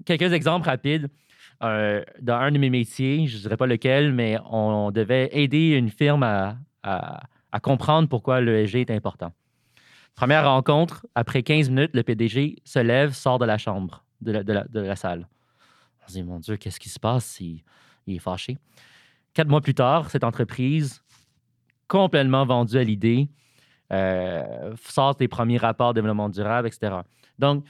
quelques 0.06 0.34
exemples 0.34 0.66
rapides. 0.66 1.08
Euh, 1.64 2.04
dans 2.20 2.36
un 2.36 2.52
de 2.52 2.58
mes 2.58 2.70
métiers, 2.70 3.28
je 3.28 3.38
ne 3.38 3.42
dirais 3.42 3.58
pas 3.58 3.68
lequel, 3.68 4.12
mais 4.12 4.38
on 4.50 4.92
devait 4.92 5.30
aider 5.32 5.70
une 5.72 5.90
firme 5.90 6.24
à, 6.24 6.58
à 6.84 7.24
à 7.56 7.62
comprendre 7.62 8.10
pourquoi 8.10 8.42
l'ESG 8.42 8.76
est 8.76 8.92
important. 8.92 9.32
Première 10.16 10.46
rencontre, 10.46 11.06
après 11.14 11.44
15 11.44 11.70
minutes, 11.70 11.92
le 11.94 12.02
PDG 12.02 12.58
se 12.64 12.80
lève, 12.80 13.14
sort 13.14 13.38
de 13.38 13.46
la 13.46 13.58
chambre, 13.58 14.06
de 14.22 14.32
la, 14.80 14.96
salle. 14.96 15.28
On 16.04 16.08
se 16.08 16.14
dit, 16.14 16.24
mon 16.24 16.40
Dieu, 16.40 16.56
qu'est-ce 16.56 16.80
qui 16.80 16.88
se 16.88 17.00
passe? 17.00 17.40
Il, 17.42 17.64
est 18.08 18.20
fâché. 18.20 18.58
Quatre 19.34 19.50
mois 19.50 19.60
plus 19.60 19.74
tard, 19.74 20.10
cette 20.10 20.24
entreprise, 20.24 21.04
complètement 21.90 22.46
vendue 22.46 22.78
à 22.78 22.84
l'idée, 22.84 23.28
euh, 23.92 24.74
sort 24.88 25.16
des 25.16 25.28
premiers 25.28 25.58
rapports 25.58 25.94
de 25.94 26.00
développement 26.00 26.30
durable, 26.30 26.68
etc. 26.68 26.96
Donc, 27.38 27.66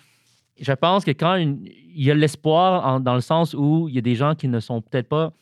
je 0.60 0.72
pense 0.72 1.04
que 1.04 1.12
quand 1.12 1.36
il 1.36 1.74
y 1.96 2.12
a 2.12 2.14
l'espoir 2.14 3.02
dans 3.02 3.16
le 3.16 3.22
sens 3.22 3.56
où 3.56 3.90
il 3.90 3.96
y 3.96 3.98
a 3.98 4.02
des 4.02 4.16
gens 4.16 4.36
qui 4.36 4.48
ne 4.48 4.60
sont 4.60 4.82
peut-être 4.82 5.10
pas 5.10 5.34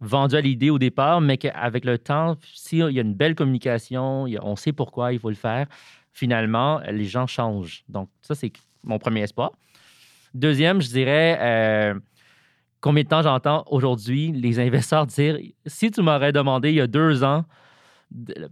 vendu 0.00 0.36
à 0.36 0.40
l'idée 0.40 0.70
au 0.70 0.78
départ, 0.78 1.20
mais 1.20 1.36
qu'avec 1.38 1.84
le 1.84 1.98
temps, 1.98 2.36
s'il 2.54 2.90
y 2.90 2.98
a 2.98 3.02
une 3.02 3.14
belle 3.14 3.34
communication, 3.34 4.26
on 4.42 4.56
sait 4.56 4.72
pourquoi 4.72 5.12
il 5.12 5.18
faut 5.18 5.28
le 5.28 5.36
faire, 5.36 5.66
finalement, 6.18 6.80
les 6.90 7.04
gens 7.04 7.26
changent. 7.26 7.84
Donc, 7.88 8.08
ça, 8.20 8.34
c'est 8.34 8.52
mon 8.82 8.98
premier 8.98 9.22
espoir. 9.22 9.52
Deuxième, 10.34 10.80
je 10.80 10.88
dirais, 10.88 11.38
euh, 11.40 11.94
combien 12.80 13.04
de 13.04 13.08
temps 13.08 13.22
j'entends 13.22 13.64
aujourd'hui 13.68 14.32
les 14.32 14.58
investisseurs 14.58 15.06
dire 15.06 15.38
si 15.66 15.90
tu 15.90 16.02
m'aurais 16.02 16.32
demandé 16.32 16.70
il 16.70 16.76
y 16.76 16.80
a 16.80 16.86
deux 16.86 17.22
ans 17.22 17.44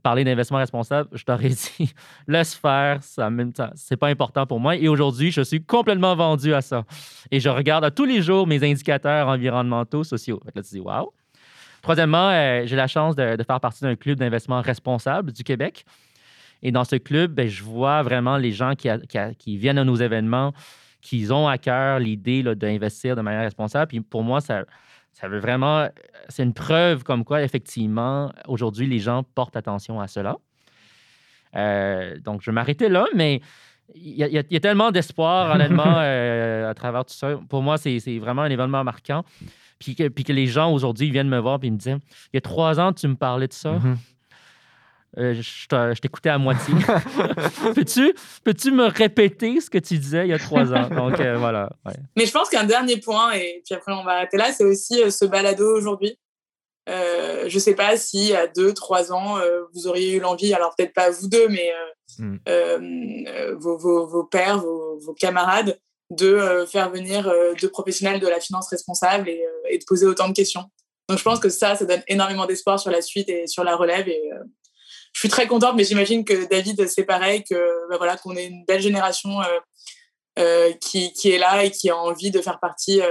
parler 0.03 0.23
d'investissement 0.23 0.59
responsable, 0.59 1.09
je 1.13 1.25
t'aurais 1.25 1.49
dit, 1.79 1.93
laisse 2.29 2.55
faire, 2.55 3.03
ça, 3.03 3.31
c'est 3.75 3.97
pas 3.97 4.09
important 4.09 4.47
pour 4.47 4.61
moi. 4.61 4.77
Et 4.77 4.87
aujourd'hui, 4.87 5.31
je 5.31 5.41
suis 5.41 5.63
complètement 5.63 6.15
vendu 6.15 6.53
à 6.55 6.61
ça. 6.61 6.85
Et 7.31 7.41
je 7.41 7.49
regarde 7.49 7.85
à 7.85 7.91
tous 7.91 8.05
les 8.05 8.23
jours 8.23 8.47
mes 8.47 8.63
indicateurs 8.63 9.29
environnementaux, 9.29 10.05
sociaux. 10.05 10.41
Là, 10.55 10.63
tu 10.63 10.75
dis, 10.75 10.81
wow. 10.81 11.13
Troisièmement, 11.81 12.31
euh, 12.31 12.63
j'ai 12.67 12.77
la 12.77 12.87
chance 12.87 13.17
de, 13.17 13.37
faire 13.47 13.61
partie 13.61 13.83
d'un 13.83 13.97
club 13.97 14.19
d'investissement 14.19 14.61
responsable 14.61 15.33
du 15.33 15.43
Québec. 15.43 15.85
Et 16.63 16.73
dans 16.73 16.85
ce 16.85 16.97
club, 16.97 17.33
ben, 17.33 17.49
je 17.49 17.63
vois 17.63 18.03
vraiment 18.03 18.37
les 18.37 18.53
gens 18.53 18.75
qui, 18.75 18.89
qui, 19.39 19.57
viennent 19.57 19.79
à 19.79 19.85
nos 19.85 19.97
événements, 19.97 20.53
qui 21.01 21.27
ont 21.31 21.49
à 21.49 21.59
cœur 21.59 21.99
l'idée 21.99 22.43
d'investir 22.43 23.17
de 23.17 23.21
manière 23.21 23.43
responsable. 23.43 23.89
Puis 23.89 24.01
pour 24.01 24.23
moi, 24.23 24.41
ça, 24.41 24.65
ça 25.13 25.29
veut 25.29 25.39
vraiment. 25.39 25.89
C'est 26.29 26.43
une 26.43 26.55
preuve 26.55 27.05
comme 27.05 27.25
quoi, 27.25 27.43
effectivement, 27.43 28.33
aujourd'hui, 28.49 28.87
les 28.87 28.99
gens 28.99 29.23
portent 29.23 29.57
attention 29.57 30.01
à 30.01 30.09
cela. 30.09 30.37
Euh, 31.55 32.19
donc, 32.19 32.43
je 32.43 32.51
vais 32.51 32.55
m'arrêter 32.55 32.89
là, 32.89 33.07
mais 33.15 33.41
il 33.95 34.17
y, 34.17 34.57
a 34.57 34.61
tellement 34.61 34.91
d'espoir, 34.91 35.51
honnêtement, 35.55 35.95
euh, 35.99 36.69
à 36.69 36.75
travers 36.75 37.05
tout 37.05 37.15
ça. 37.15 37.39
Pour 37.49 37.63
moi, 37.63 37.79
c'est 37.79 38.19
vraiment 38.19 38.43
un 38.43 38.51
événement 38.51 38.85
marquant. 38.85 39.25
Puis 39.79 39.95
que, 39.95 40.09
puis 40.09 40.25
que 40.25 40.33
les 40.33 40.47
gens 40.47 40.73
aujourd'hui 40.73 41.11
viennent 41.11 41.29
me 41.29 41.39
voir 41.39 41.59
et 41.63 41.71
me 41.71 41.77
disent 41.77 41.99
Il 42.33 42.37
y 42.37 42.39
a 42.39 42.41
trois 42.41 42.81
ans, 42.81 42.93
tu 42.93 43.07
me 43.09 43.15
parlais 43.15 43.47
de 43.49 43.53
ça. 43.53 43.75
Mm-hmm. 43.75 43.97
Euh, 45.19 45.35
je 45.35 46.01
t'écoutais 46.01 46.29
à 46.29 46.39
moitié. 46.39 46.75
peux-tu, 47.75 48.15
peux-tu 48.45 48.71
me 48.71 48.87
répéter 48.87 49.61
ce 49.61 49.71
que 49.71 49.79
tu 49.79 49.99
disais 49.99 50.27
il 50.27 50.31
y 50.31 50.35
a 50.35 50.39
trois 50.39 50.73
ans? 50.73 50.89
Donc, 50.95 51.19
euh, 51.21 51.37
voilà. 51.39 51.71
Mais 52.17 52.27
je 52.27 52.33
pense 52.33 52.51
qu'un 52.51 52.65
dernier 52.65 52.99
point, 52.99 53.33
et 53.33 53.63
puis 53.65 53.75
après 53.75 53.93
on 53.93 54.05
va 54.05 54.13
arrêter 54.13 54.37
là, 54.37 54.53
c'est 54.53 54.65
aussi 54.65 55.03
euh, 55.03 55.11
ce 55.11 55.25
balado 55.25 55.75
aujourd'hui. 55.75 56.19
je 56.87 57.55
ne 57.55 57.59
sais 57.59 57.75
pas 57.75 57.97
si 57.97 58.35
à 58.35 58.47
deux, 58.47 58.75
trois 58.75 59.13
ans, 59.13 59.39
vous 59.73 59.87
auriez 59.87 60.17
eu 60.17 60.21
l'envie, 60.21 60.53
alors 60.53 60.75
peut-être 60.77 60.93
pas 60.93 61.11
vous 61.11 61.29
deux, 61.29 61.49
mais 61.49 61.73
mm. 62.19 63.55
vos, 63.55 63.79
vos, 63.79 64.07
vos, 64.07 64.25
pères, 64.25 64.59
vos, 64.59 64.99
vos 64.99 65.15
camarades, 65.15 65.81
de 66.11 66.65
faire 66.71 66.91
venir 66.91 67.33
deux 67.61 67.71
professionnels 67.71 68.21
de 68.21 68.29
la 68.29 68.39
finance 68.39 68.69
responsable 68.69 69.29
et, 69.29 69.43
et, 69.71 69.79
de 69.79 69.85
poser 69.85 70.07
autant 70.07 70.29
de 70.29 70.35
questions. 70.35 70.71
Donc 71.09 71.19
je 71.19 71.25
pense 71.25 71.41
que 71.41 71.49
ça, 71.49 71.75
ça 71.75 71.85
donne 71.85 72.03
énormément 72.07 72.47
d'espoir 72.47 72.79
sur 72.79 72.91
la 72.91 73.01
suite 73.01 73.29
et 73.29 73.47
sur 73.47 73.65
la 73.65 73.75
relève. 73.75 74.09
Et 74.09 74.31
je 75.17 75.21
suis 75.21 75.31
très 75.31 75.47
contente, 75.47 75.77
mais 75.77 75.85
j'imagine 75.85 76.27
que 76.27 76.47
David, 76.47 76.87
c'est 76.89 77.05
pareil, 77.05 77.43
que 77.43 77.89
bah, 77.89 77.97
voilà, 77.97 78.19
qu'on 78.19 78.37
ait 78.37 78.49
une 78.49 78.67
belle 78.67 78.83
génération 78.83 79.41
euh, 79.41 79.45
euh, 80.39 80.73
qui, 80.75 81.15
qui, 81.15 81.31
est 81.31 81.39
là 81.39 81.65
et 81.65 81.71
qui 81.71 81.89
a 81.89 81.97
envie 81.97 82.31
de 82.31 82.39
faire 82.43 82.61
partie 82.61 83.01
euh, 83.01 83.09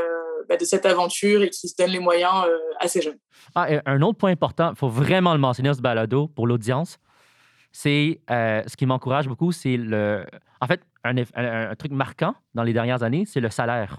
bah, 0.48 0.56
de 0.56 0.64
cette 0.66 0.86
aventure 0.86 1.42
et 1.42 1.50
qui 1.50 1.68
se 1.68 1.74
donne 1.76 1.90
les 1.90 1.98
moyens 1.98 2.46
à 2.80 2.88
ces 2.88 3.02
jeunes. 3.02 3.18
Ah, 3.56 3.70
un 3.88 4.04
autre 4.04 4.20
point 4.20 4.30
important, 4.30 4.70
il 4.70 4.78
faut 4.78 4.88
vraiment 4.88 5.34
le 5.34 5.40
mentionner 5.40 5.74
ce 5.74 5.82
balado 5.82 6.28
pour 6.28 6.46
l'audience. 6.46 7.00
C'est 7.72 8.22
ce 8.30 8.76
qui 8.78 8.86
m'encourage 8.86 9.28
beaucoup, 9.28 9.52
c'est 9.52 9.76
le. 9.76 10.28
En 10.62 10.68
fait, 10.68 10.82
un, 11.04 11.16
un, 11.18 11.76
truc 11.76 11.92
marquant 11.92 12.36
dans 12.54 12.62
les 12.62 12.74
dernières 12.74 13.02
années, 13.02 13.26
c'est 13.26 13.40
le 13.40 13.50
salaire. 13.50 13.98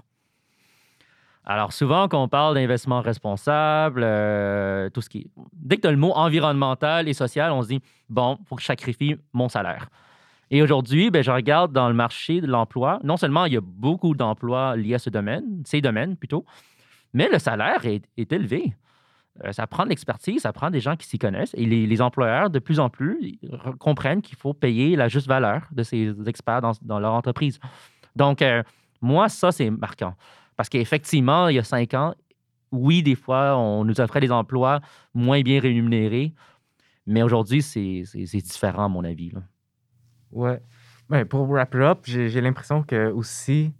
Alors, 1.49 1.71
souvent, 1.71 2.09
quand 2.09 2.21
on 2.21 2.27
parle 2.27 2.55
d'investissement 2.55 2.99
responsable, 2.99 4.01
euh, 4.03 4.89
tout 4.89 4.99
ce 4.99 5.07
qui. 5.07 5.31
Dès 5.53 5.77
que 5.77 5.81
tu 5.83 5.87
as 5.87 5.91
le 5.91 5.97
mot 5.97 6.11
environnemental 6.11 7.07
et 7.07 7.13
social, 7.13 7.53
on 7.53 7.61
se 7.61 7.69
dit 7.69 7.79
bon, 8.09 8.37
il 8.41 8.45
faut 8.45 8.55
que 8.57 8.61
je 8.61 8.67
sacrifie 8.67 9.15
mon 9.31 9.47
salaire. 9.47 9.87
Et 10.51 10.61
aujourd'hui, 10.61 11.09
ben, 11.09 11.23
je 11.23 11.31
regarde 11.31 11.71
dans 11.71 11.87
le 11.87 11.93
marché 11.93 12.41
de 12.41 12.47
l'emploi, 12.47 12.99
non 13.05 13.15
seulement 13.15 13.45
il 13.45 13.53
y 13.53 13.57
a 13.57 13.61
beaucoup 13.61 14.13
d'emplois 14.13 14.75
liés 14.75 14.95
à 14.95 14.99
ce 14.99 15.09
domaine, 15.09 15.63
ces 15.65 15.79
domaines 15.79 16.17
plutôt, 16.17 16.45
mais 17.13 17.29
le 17.31 17.39
salaire 17.39 17.85
est, 17.85 18.03
élevé. 18.17 18.75
Euh, 19.45 19.53
ça 19.53 19.67
prend 19.67 19.85
de 19.85 19.89
l'expertise, 19.89 20.41
ça 20.41 20.51
prend 20.51 20.69
des 20.69 20.81
gens 20.81 20.97
qui 20.97 21.07
s'y 21.07 21.17
connaissent. 21.17 21.53
Et 21.53 21.65
les, 21.65 22.01
employeurs, 22.01 22.49
de 22.49 22.59
plus 22.59 22.81
en 22.81 22.89
plus, 22.89 23.39
comprennent 23.79 24.21
qu'il 24.21 24.37
faut 24.37 24.53
payer 24.53 24.97
la 24.97 25.07
juste 25.07 25.27
valeur 25.27 25.61
de 25.71 25.83
ces 25.83 26.13
experts 26.27 26.61
dans, 26.81 26.99
leur 26.99 27.13
entreprise. 27.13 27.57
Donc, 28.17 28.41
euh, 28.41 28.63
moi, 28.99 29.29
ça, 29.29 29.53
c'est 29.53 29.69
marquant. 29.69 30.13
Parce 30.57 30.69
qu'effectivement, 30.69 31.47
il 31.47 31.55
y 31.55 31.59
a 31.59 31.63
cinq 31.63 31.93
ans, 31.93 32.13
oui, 32.71 33.01
des 33.01 33.15
fois, 33.15 33.57
on 33.57 33.85
nous 33.85 34.01
offrait 34.01 34.19
des 34.19 34.31
emplois 34.31 34.81
moins 35.13 35.41
bien 35.41 35.61
rémunérés, 35.61 36.33
mais 37.05 37.23
aujourd'hui, 37.23 37.61
c'est 37.61 38.03
différent, 38.43 38.85
à 38.85 38.89
mon 38.89 39.05
avis. 39.05 39.31
Ouais. 40.31 40.59
Ben, 41.09 41.23
pour 41.23 41.47
wrap 41.47 41.73
up, 41.75 41.99
j'ai 42.03 42.41
l'impression 42.41 42.83
que 42.83 43.09
aussi, 43.11 43.71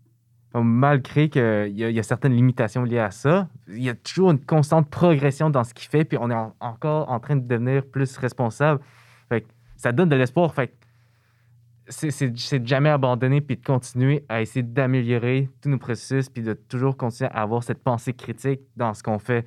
malgré 0.54 1.28
qu'il 1.28 1.74
y, 1.74 1.82
y, 1.82 2.00
a 2.00 2.04
certaines 2.04 2.34
limitations 2.34 2.84
liées 2.84 3.00
à 3.00 3.12
ça, 3.12 3.50
il 3.68 3.84
y 3.84 3.90
a 3.90 3.96
toujours 3.96 4.32
une 4.32 4.40
constante 4.40 4.90
progression 4.90 5.50
dans 5.50 5.66
ce 5.66 5.74
qu'il 5.74 5.90
fait, 5.90 6.06
puis 6.06 6.18
on 6.22 6.32
est 6.32 6.52
encore 6.62 7.10
en 7.10 7.20
train 7.20 7.36
de 7.36 7.46
devenir 7.46 7.86
plus 7.86 8.18
responsable. 8.18 8.80
Fait 9.28 9.46
ça 9.76 9.92
donne 9.92 10.10
de 10.10 10.16
l'espoir. 10.16 10.54
Fait 10.54 10.74
c'est 11.90 12.60
de 12.60 12.68
jamais 12.68 12.90
abandonner 12.90 13.42
puis 13.42 13.58
de 13.58 13.64
continuer 13.64 14.26
à 14.30 14.42
essayer 14.42 14.64
d'améliorer 14.64 15.50
tous 15.62 15.70
nos 15.70 15.78
processus 15.78 16.30
puis 16.30 16.44
de 16.44 16.54
toujours 16.54 16.98
continuer 16.98 17.30
à 17.32 17.42
avoir 17.42 17.64
cette 17.64 17.84
pensée 17.84 18.14
critique 18.14 18.62
dans 18.76 18.94
ce 18.94 19.04
qu'on 19.04 19.20
fait. 19.20 19.46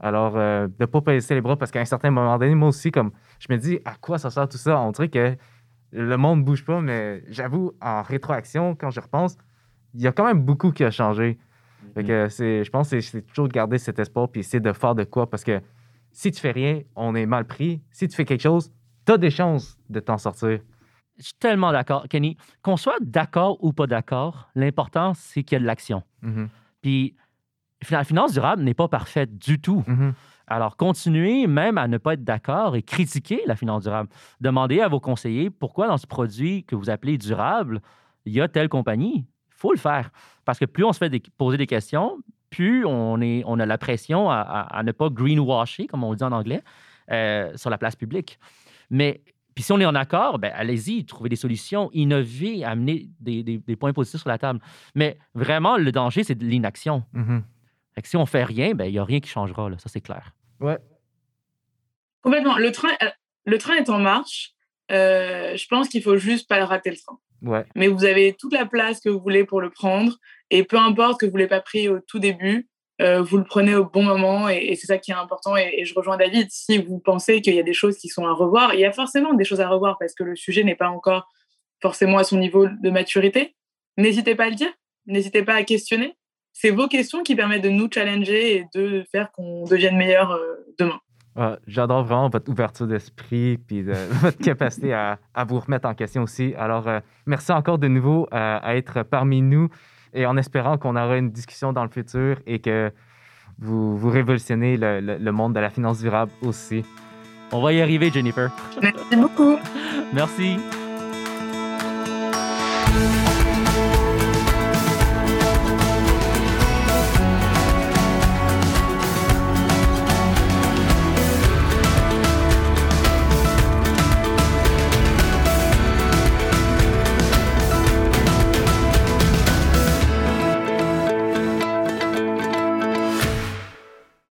Alors, 0.00 0.36
euh, 0.36 0.66
de 0.66 0.74
ne 0.80 0.86
pas 0.86 1.00
baisser 1.00 1.34
les 1.34 1.40
bras 1.40 1.56
parce 1.56 1.70
qu'à 1.70 1.80
un 1.80 1.86
certain 1.86 2.10
moment 2.10 2.38
donné, 2.38 2.54
moi 2.54 2.68
aussi, 2.68 2.90
comme 2.90 3.12
je 3.38 3.46
me 3.50 3.58
dis, 3.58 3.78
à 3.84 3.94
quoi 3.94 4.18
ça 4.18 4.30
sert 4.30 4.48
tout 4.48 4.58
ça? 4.58 4.78
On 4.78 4.90
dirait 4.90 5.08
que 5.08 5.36
le 5.92 6.16
monde 6.16 6.40
ne 6.40 6.44
bouge 6.44 6.64
pas, 6.64 6.80
mais 6.80 7.22
j'avoue, 7.28 7.72
en 7.80 8.02
rétroaction, 8.02 8.74
quand 8.74 8.90
je 8.90 9.00
repense, 9.00 9.36
il 9.94 10.02
y 10.02 10.06
a 10.06 10.12
quand 10.12 10.26
même 10.26 10.42
beaucoup 10.42 10.72
qui 10.72 10.84
a 10.84 10.90
changé. 10.90 11.38
Mm-hmm. 11.96 12.64
je 12.64 12.70
pense 12.70 12.90
que 12.90 13.00
c'est 13.00 13.22
toujours 13.22 13.48
de 13.48 13.52
garder 13.52 13.78
cet 13.78 13.98
espoir 13.98 14.28
puis 14.28 14.40
essayer 14.40 14.60
de 14.60 14.72
faire 14.72 14.94
de 14.94 15.04
quoi 15.04 15.30
parce 15.30 15.44
que 15.44 15.60
si 16.12 16.30
tu 16.30 16.40
fais 16.40 16.50
rien, 16.50 16.80
on 16.94 17.14
est 17.14 17.26
mal 17.26 17.46
pris. 17.46 17.82
Si 17.90 18.08
tu 18.08 18.16
fais 18.16 18.24
quelque 18.24 18.42
chose, 18.42 18.72
tu 19.06 19.12
as 19.12 19.18
des 19.18 19.30
chances 19.30 19.78
de 19.88 20.00
t'en 20.00 20.18
sortir. 20.18 20.60
Je 21.18 21.24
suis 21.24 21.34
tellement 21.34 21.72
d'accord, 21.72 22.06
Kenny. 22.08 22.36
Qu'on 22.62 22.76
soit 22.76 22.98
d'accord 23.00 23.62
ou 23.62 23.72
pas 23.72 23.86
d'accord, 23.86 24.48
l'important, 24.54 25.14
c'est 25.14 25.42
qu'il 25.42 25.56
y 25.56 25.56
a 25.56 25.60
de 25.60 25.66
l'action. 25.66 26.02
Mm-hmm. 26.22 26.48
Puis, 26.82 27.16
la 27.90 28.04
finance 28.04 28.32
durable 28.32 28.62
n'est 28.62 28.74
pas 28.74 28.88
parfaite 28.88 29.38
du 29.38 29.60
tout. 29.60 29.84
Mm-hmm. 29.86 30.12
Alors, 30.46 30.76
continuez 30.76 31.46
même 31.46 31.76
à 31.78 31.88
ne 31.88 31.98
pas 31.98 32.14
être 32.14 32.24
d'accord 32.24 32.76
et 32.76 32.82
critiquer 32.82 33.42
la 33.46 33.56
finance 33.56 33.82
durable. 33.82 34.08
Demandez 34.40 34.80
à 34.80 34.88
vos 34.88 35.00
conseillers 35.00 35.50
pourquoi 35.50 35.88
dans 35.88 35.98
ce 35.98 36.06
produit 36.06 36.64
que 36.64 36.76
vous 36.76 36.88
appelez 36.88 37.18
durable, 37.18 37.80
il 38.26 38.32
y 38.32 38.40
a 38.40 38.48
telle 38.48 38.68
compagnie. 38.68 39.26
Il 39.48 39.54
faut 39.56 39.72
le 39.72 39.78
faire. 39.78 40.10
Parce 40.44 40.58
que 40.58 40.64
plus 40.64 40.84
on 40.84 40.92
se 40.92 40.98
fait 40.98 41.30
poser 41.36 41.56
des 41.56 41.66
questions, 41.66 42.18
plus 42.50 42.84
on, 42.86 43.20
est, 43.20 43.42
on 43.46 43.58
a 43.58 43.66
la 43.66 43.78
pression 43.78 44.30
à, 44.30 44.80
ne 44.84 44.92
pas 44.92 45.08
greenwasher, 45.08 45.86
comme 45.86 46.04
on 46.04 46.14
dit 46.14 46.22
en 46.22 46.32
anglais, 46.32 46.62
euh, 47.10 47.52
sur 47.56 47.70
la 47.70 47.78
place 47.78 47.96
publique. 47.96 48.38
Mais 48.90 49.22
puis 49.56 49.64
si 49.64 49.72
on 49.72 49.80
est 49.80 49.86
en 49.86 49.96
accord, 49.96 50.38
ben, 50.38 50.52
allez-y, 50.54 51.04
trouvez 51.04 51.28
des 51.28 51.36
solutions, 51.36 51.90
innovez, 51.92 52.62
amenez 52.62 53.08
des, 53.18 53.42
des, 53.42 53.76
points 53.76 53.92
positifs 53.92 54.20
sur 54.20 54.28
la 54.28 54.38
table. 54.38 54.60
Mais 54.94 55.18
vraiment, 55.34 55.76
le 55.76 55.90
danger, 55.90 56.22
c'est 56.22 56.36
de 56.36 56.44
l'inaction. 56.44 57.02
Mm 57.12 57.40
si 58.04 58.16
on 58.16 58.26
fait 58.26 58.44
rien, 58.44 58.74
ben, 58.74 58.84
il 58.84 58.92
n'y 58.92 58.98
a 58.98 59.04
rien 59.04 59.20
qui 59.20 59.30
changera, 59.30 59.70
là, 59.70 59.78
ça 59.78 59.88
c'est 59.88 60.00
clair. 60.00 60.34
Ouais. 60.60 60.78
Complètement. 62.20 62.58
Le 62.58 62.72
train, 62.72 62.90
euh, 63.02 63.10
le 63.46 63.58
train 63.58 63.74
est 63.74 63.88
en 63.88 63.98
marche. 63.98 64.52
Euh, 64.92 65.56
je 65.56 65.66
pense 65.68 65.88
qu'il 65.88 66.02
faut 66.02 66.16
juste 66.16 66.48
pas 66.48 66.64
rater 66.64 66.90
le 66.90 66.96
train. 66.96 67.18
Ouais. 67.42 67.64
Mais 67.74 67.88
vous 67.88 68.04
avez 68.04 68.34
toute 68.34 68.52
la 68.52 68.66
place 68.66 69.00
que 69.00 69.08
vous 69.08 69.20
voulez 69.20 69.44
pour 69.44 69.60
le 69.60 69.70
prendre. 69.70 70.16
Et 70.50 70.64
peu 70.64 70.78
importe 70.78 71.20
que 71.20 71.26
vous 71.26 71.32
ne 71.32 71.38
l'ayez 71.38 71.48
pas 71.48 71.60
pris 71.60 71.88
au 71.88 72.00
tout 72.00 72.18
début, 72.18 72.68
euh, 73.02 73.20
vous 73.20 73.36
le 73.36 73.44
prenez 73.44 73.74
au 73.74 73.84
bon 73.84 74.02
moment 74.02 74.48
et, 74.48 74.74
c'est 74.74 74.86
ça 74.86 74.98
qui 74.98 75.10
est 75.10 75.14
important. 75.14 75.56
Et, 75.56 75.84
je 75.84 75.94
rejoins 75.94 76.16
David, 76.16 76.48
si 76.50 76.78
vous 76.78 76.98
pensez 76.98 77.40
qu'il 77.42 77.54
y 77.54 77.60
a 77.60 77.62
des 77.62 77.74
choses 77.74 77.98
qui 77.98 78.08
sont 78.08 78.26
à 78.26 78.32
revoir, 78.32 78.74
il 78.74 78.80
y 78.80 78.84
a 78.84 78.92
forcément 78.92 79.34
des 79.34 79.44
choses 79.44 79.60
à 79.60 79.68
revoir 79.68 79.98
parce 79.98 80.14
que 80.14 80.24
le 80.24 80.36
sujet 80.36 80.64
n'est 80.64 80.76
pas 80.76 80.88
encore 80.88 81.28
forcément 81.82 82.18
à 82.18 82.24
son 82.24 82.38
niveau 82.38 82.66
de 82.66 82.90
maturité. 82.90 83.54
N'hésitez 83.98 84.34
pas 84.34 84.44
à 84.44 84.48
le 84.48 84.54
dire, 84.54 84.72
n'hésitez 85.06 85.42
pas 85.42 85.54
à 85.54 85.62
questionner. 85.62 86.16
C'est 86.52 86.70
vos 86.70 86.88
questions 86.88 87.22
qui 87.22 87.36
permettent 87.36 87.64
de 87.64 87.68
nous 87.68 87.88
challenger 87.92 88.56
et 88.56 88.66
de 88.74 89.04
faire 89.12 89.30
qu'on 89.32 89.64
devienne 89.64 89.96
meilleur 89.96 90.30
euh, 90.30 90.54
demain. 90.78 90.98
J'adore 91.66 92.02
vraiment 92.02 92.30
votre 92.30 92.50
ouverture 92.50 92.86
d'esprit 92.86 93.58
et 93.70 93.82
votre 94.22 94.38
capacité 94.38 94.94
à, 94.94 95.18
vous 95.46 95.60
remettre 95.60 95.86
en 95.86 95.94
question 95.94 96.22
aussi. 96.22 96.54
Alors, 96.56 96.88
euh, 96.88 97.00
merci 97.26 97.52
encore 97.52 97.76
de 97.76 97.88
nouveau 97.88 98.26
à 98.30 98.74
être 98.74 99.02
parmi 99.02 99.42
nous 99.42 99.68
et 100.12 100.26
en 100.26 100.36
espérant 100.36 100.78
qu'on 100.78 100.96
aura 100.96 101.16
une 101.16 101.30
discussion 101.30 101.72
dans 101.72 101.84
le 101.84 101.90
futur 101.90 102.38
et 102.46 102.58
que 102.58 102.92
vous, 103.58 103.96
vous 103.96 104.10
révolutionnez 104.10 104.76
le, 104.76 105.00
le, 105.00 105.32
monde 105.32 105.54
de 105.54 105.60
la 105.60 105.70
finance 105.70 106.00
durable 106.00 106.32
aussi. 106.42 106.84
On 107.52 107.62
va 107.62 107.72
y 107.72 107.80
arriver, 107.80 108.10
Jennifer. 108.10 108.50
Merci 108.82 109.16
beaucoup. 109.16 109.56
Merci. 110.12 110.58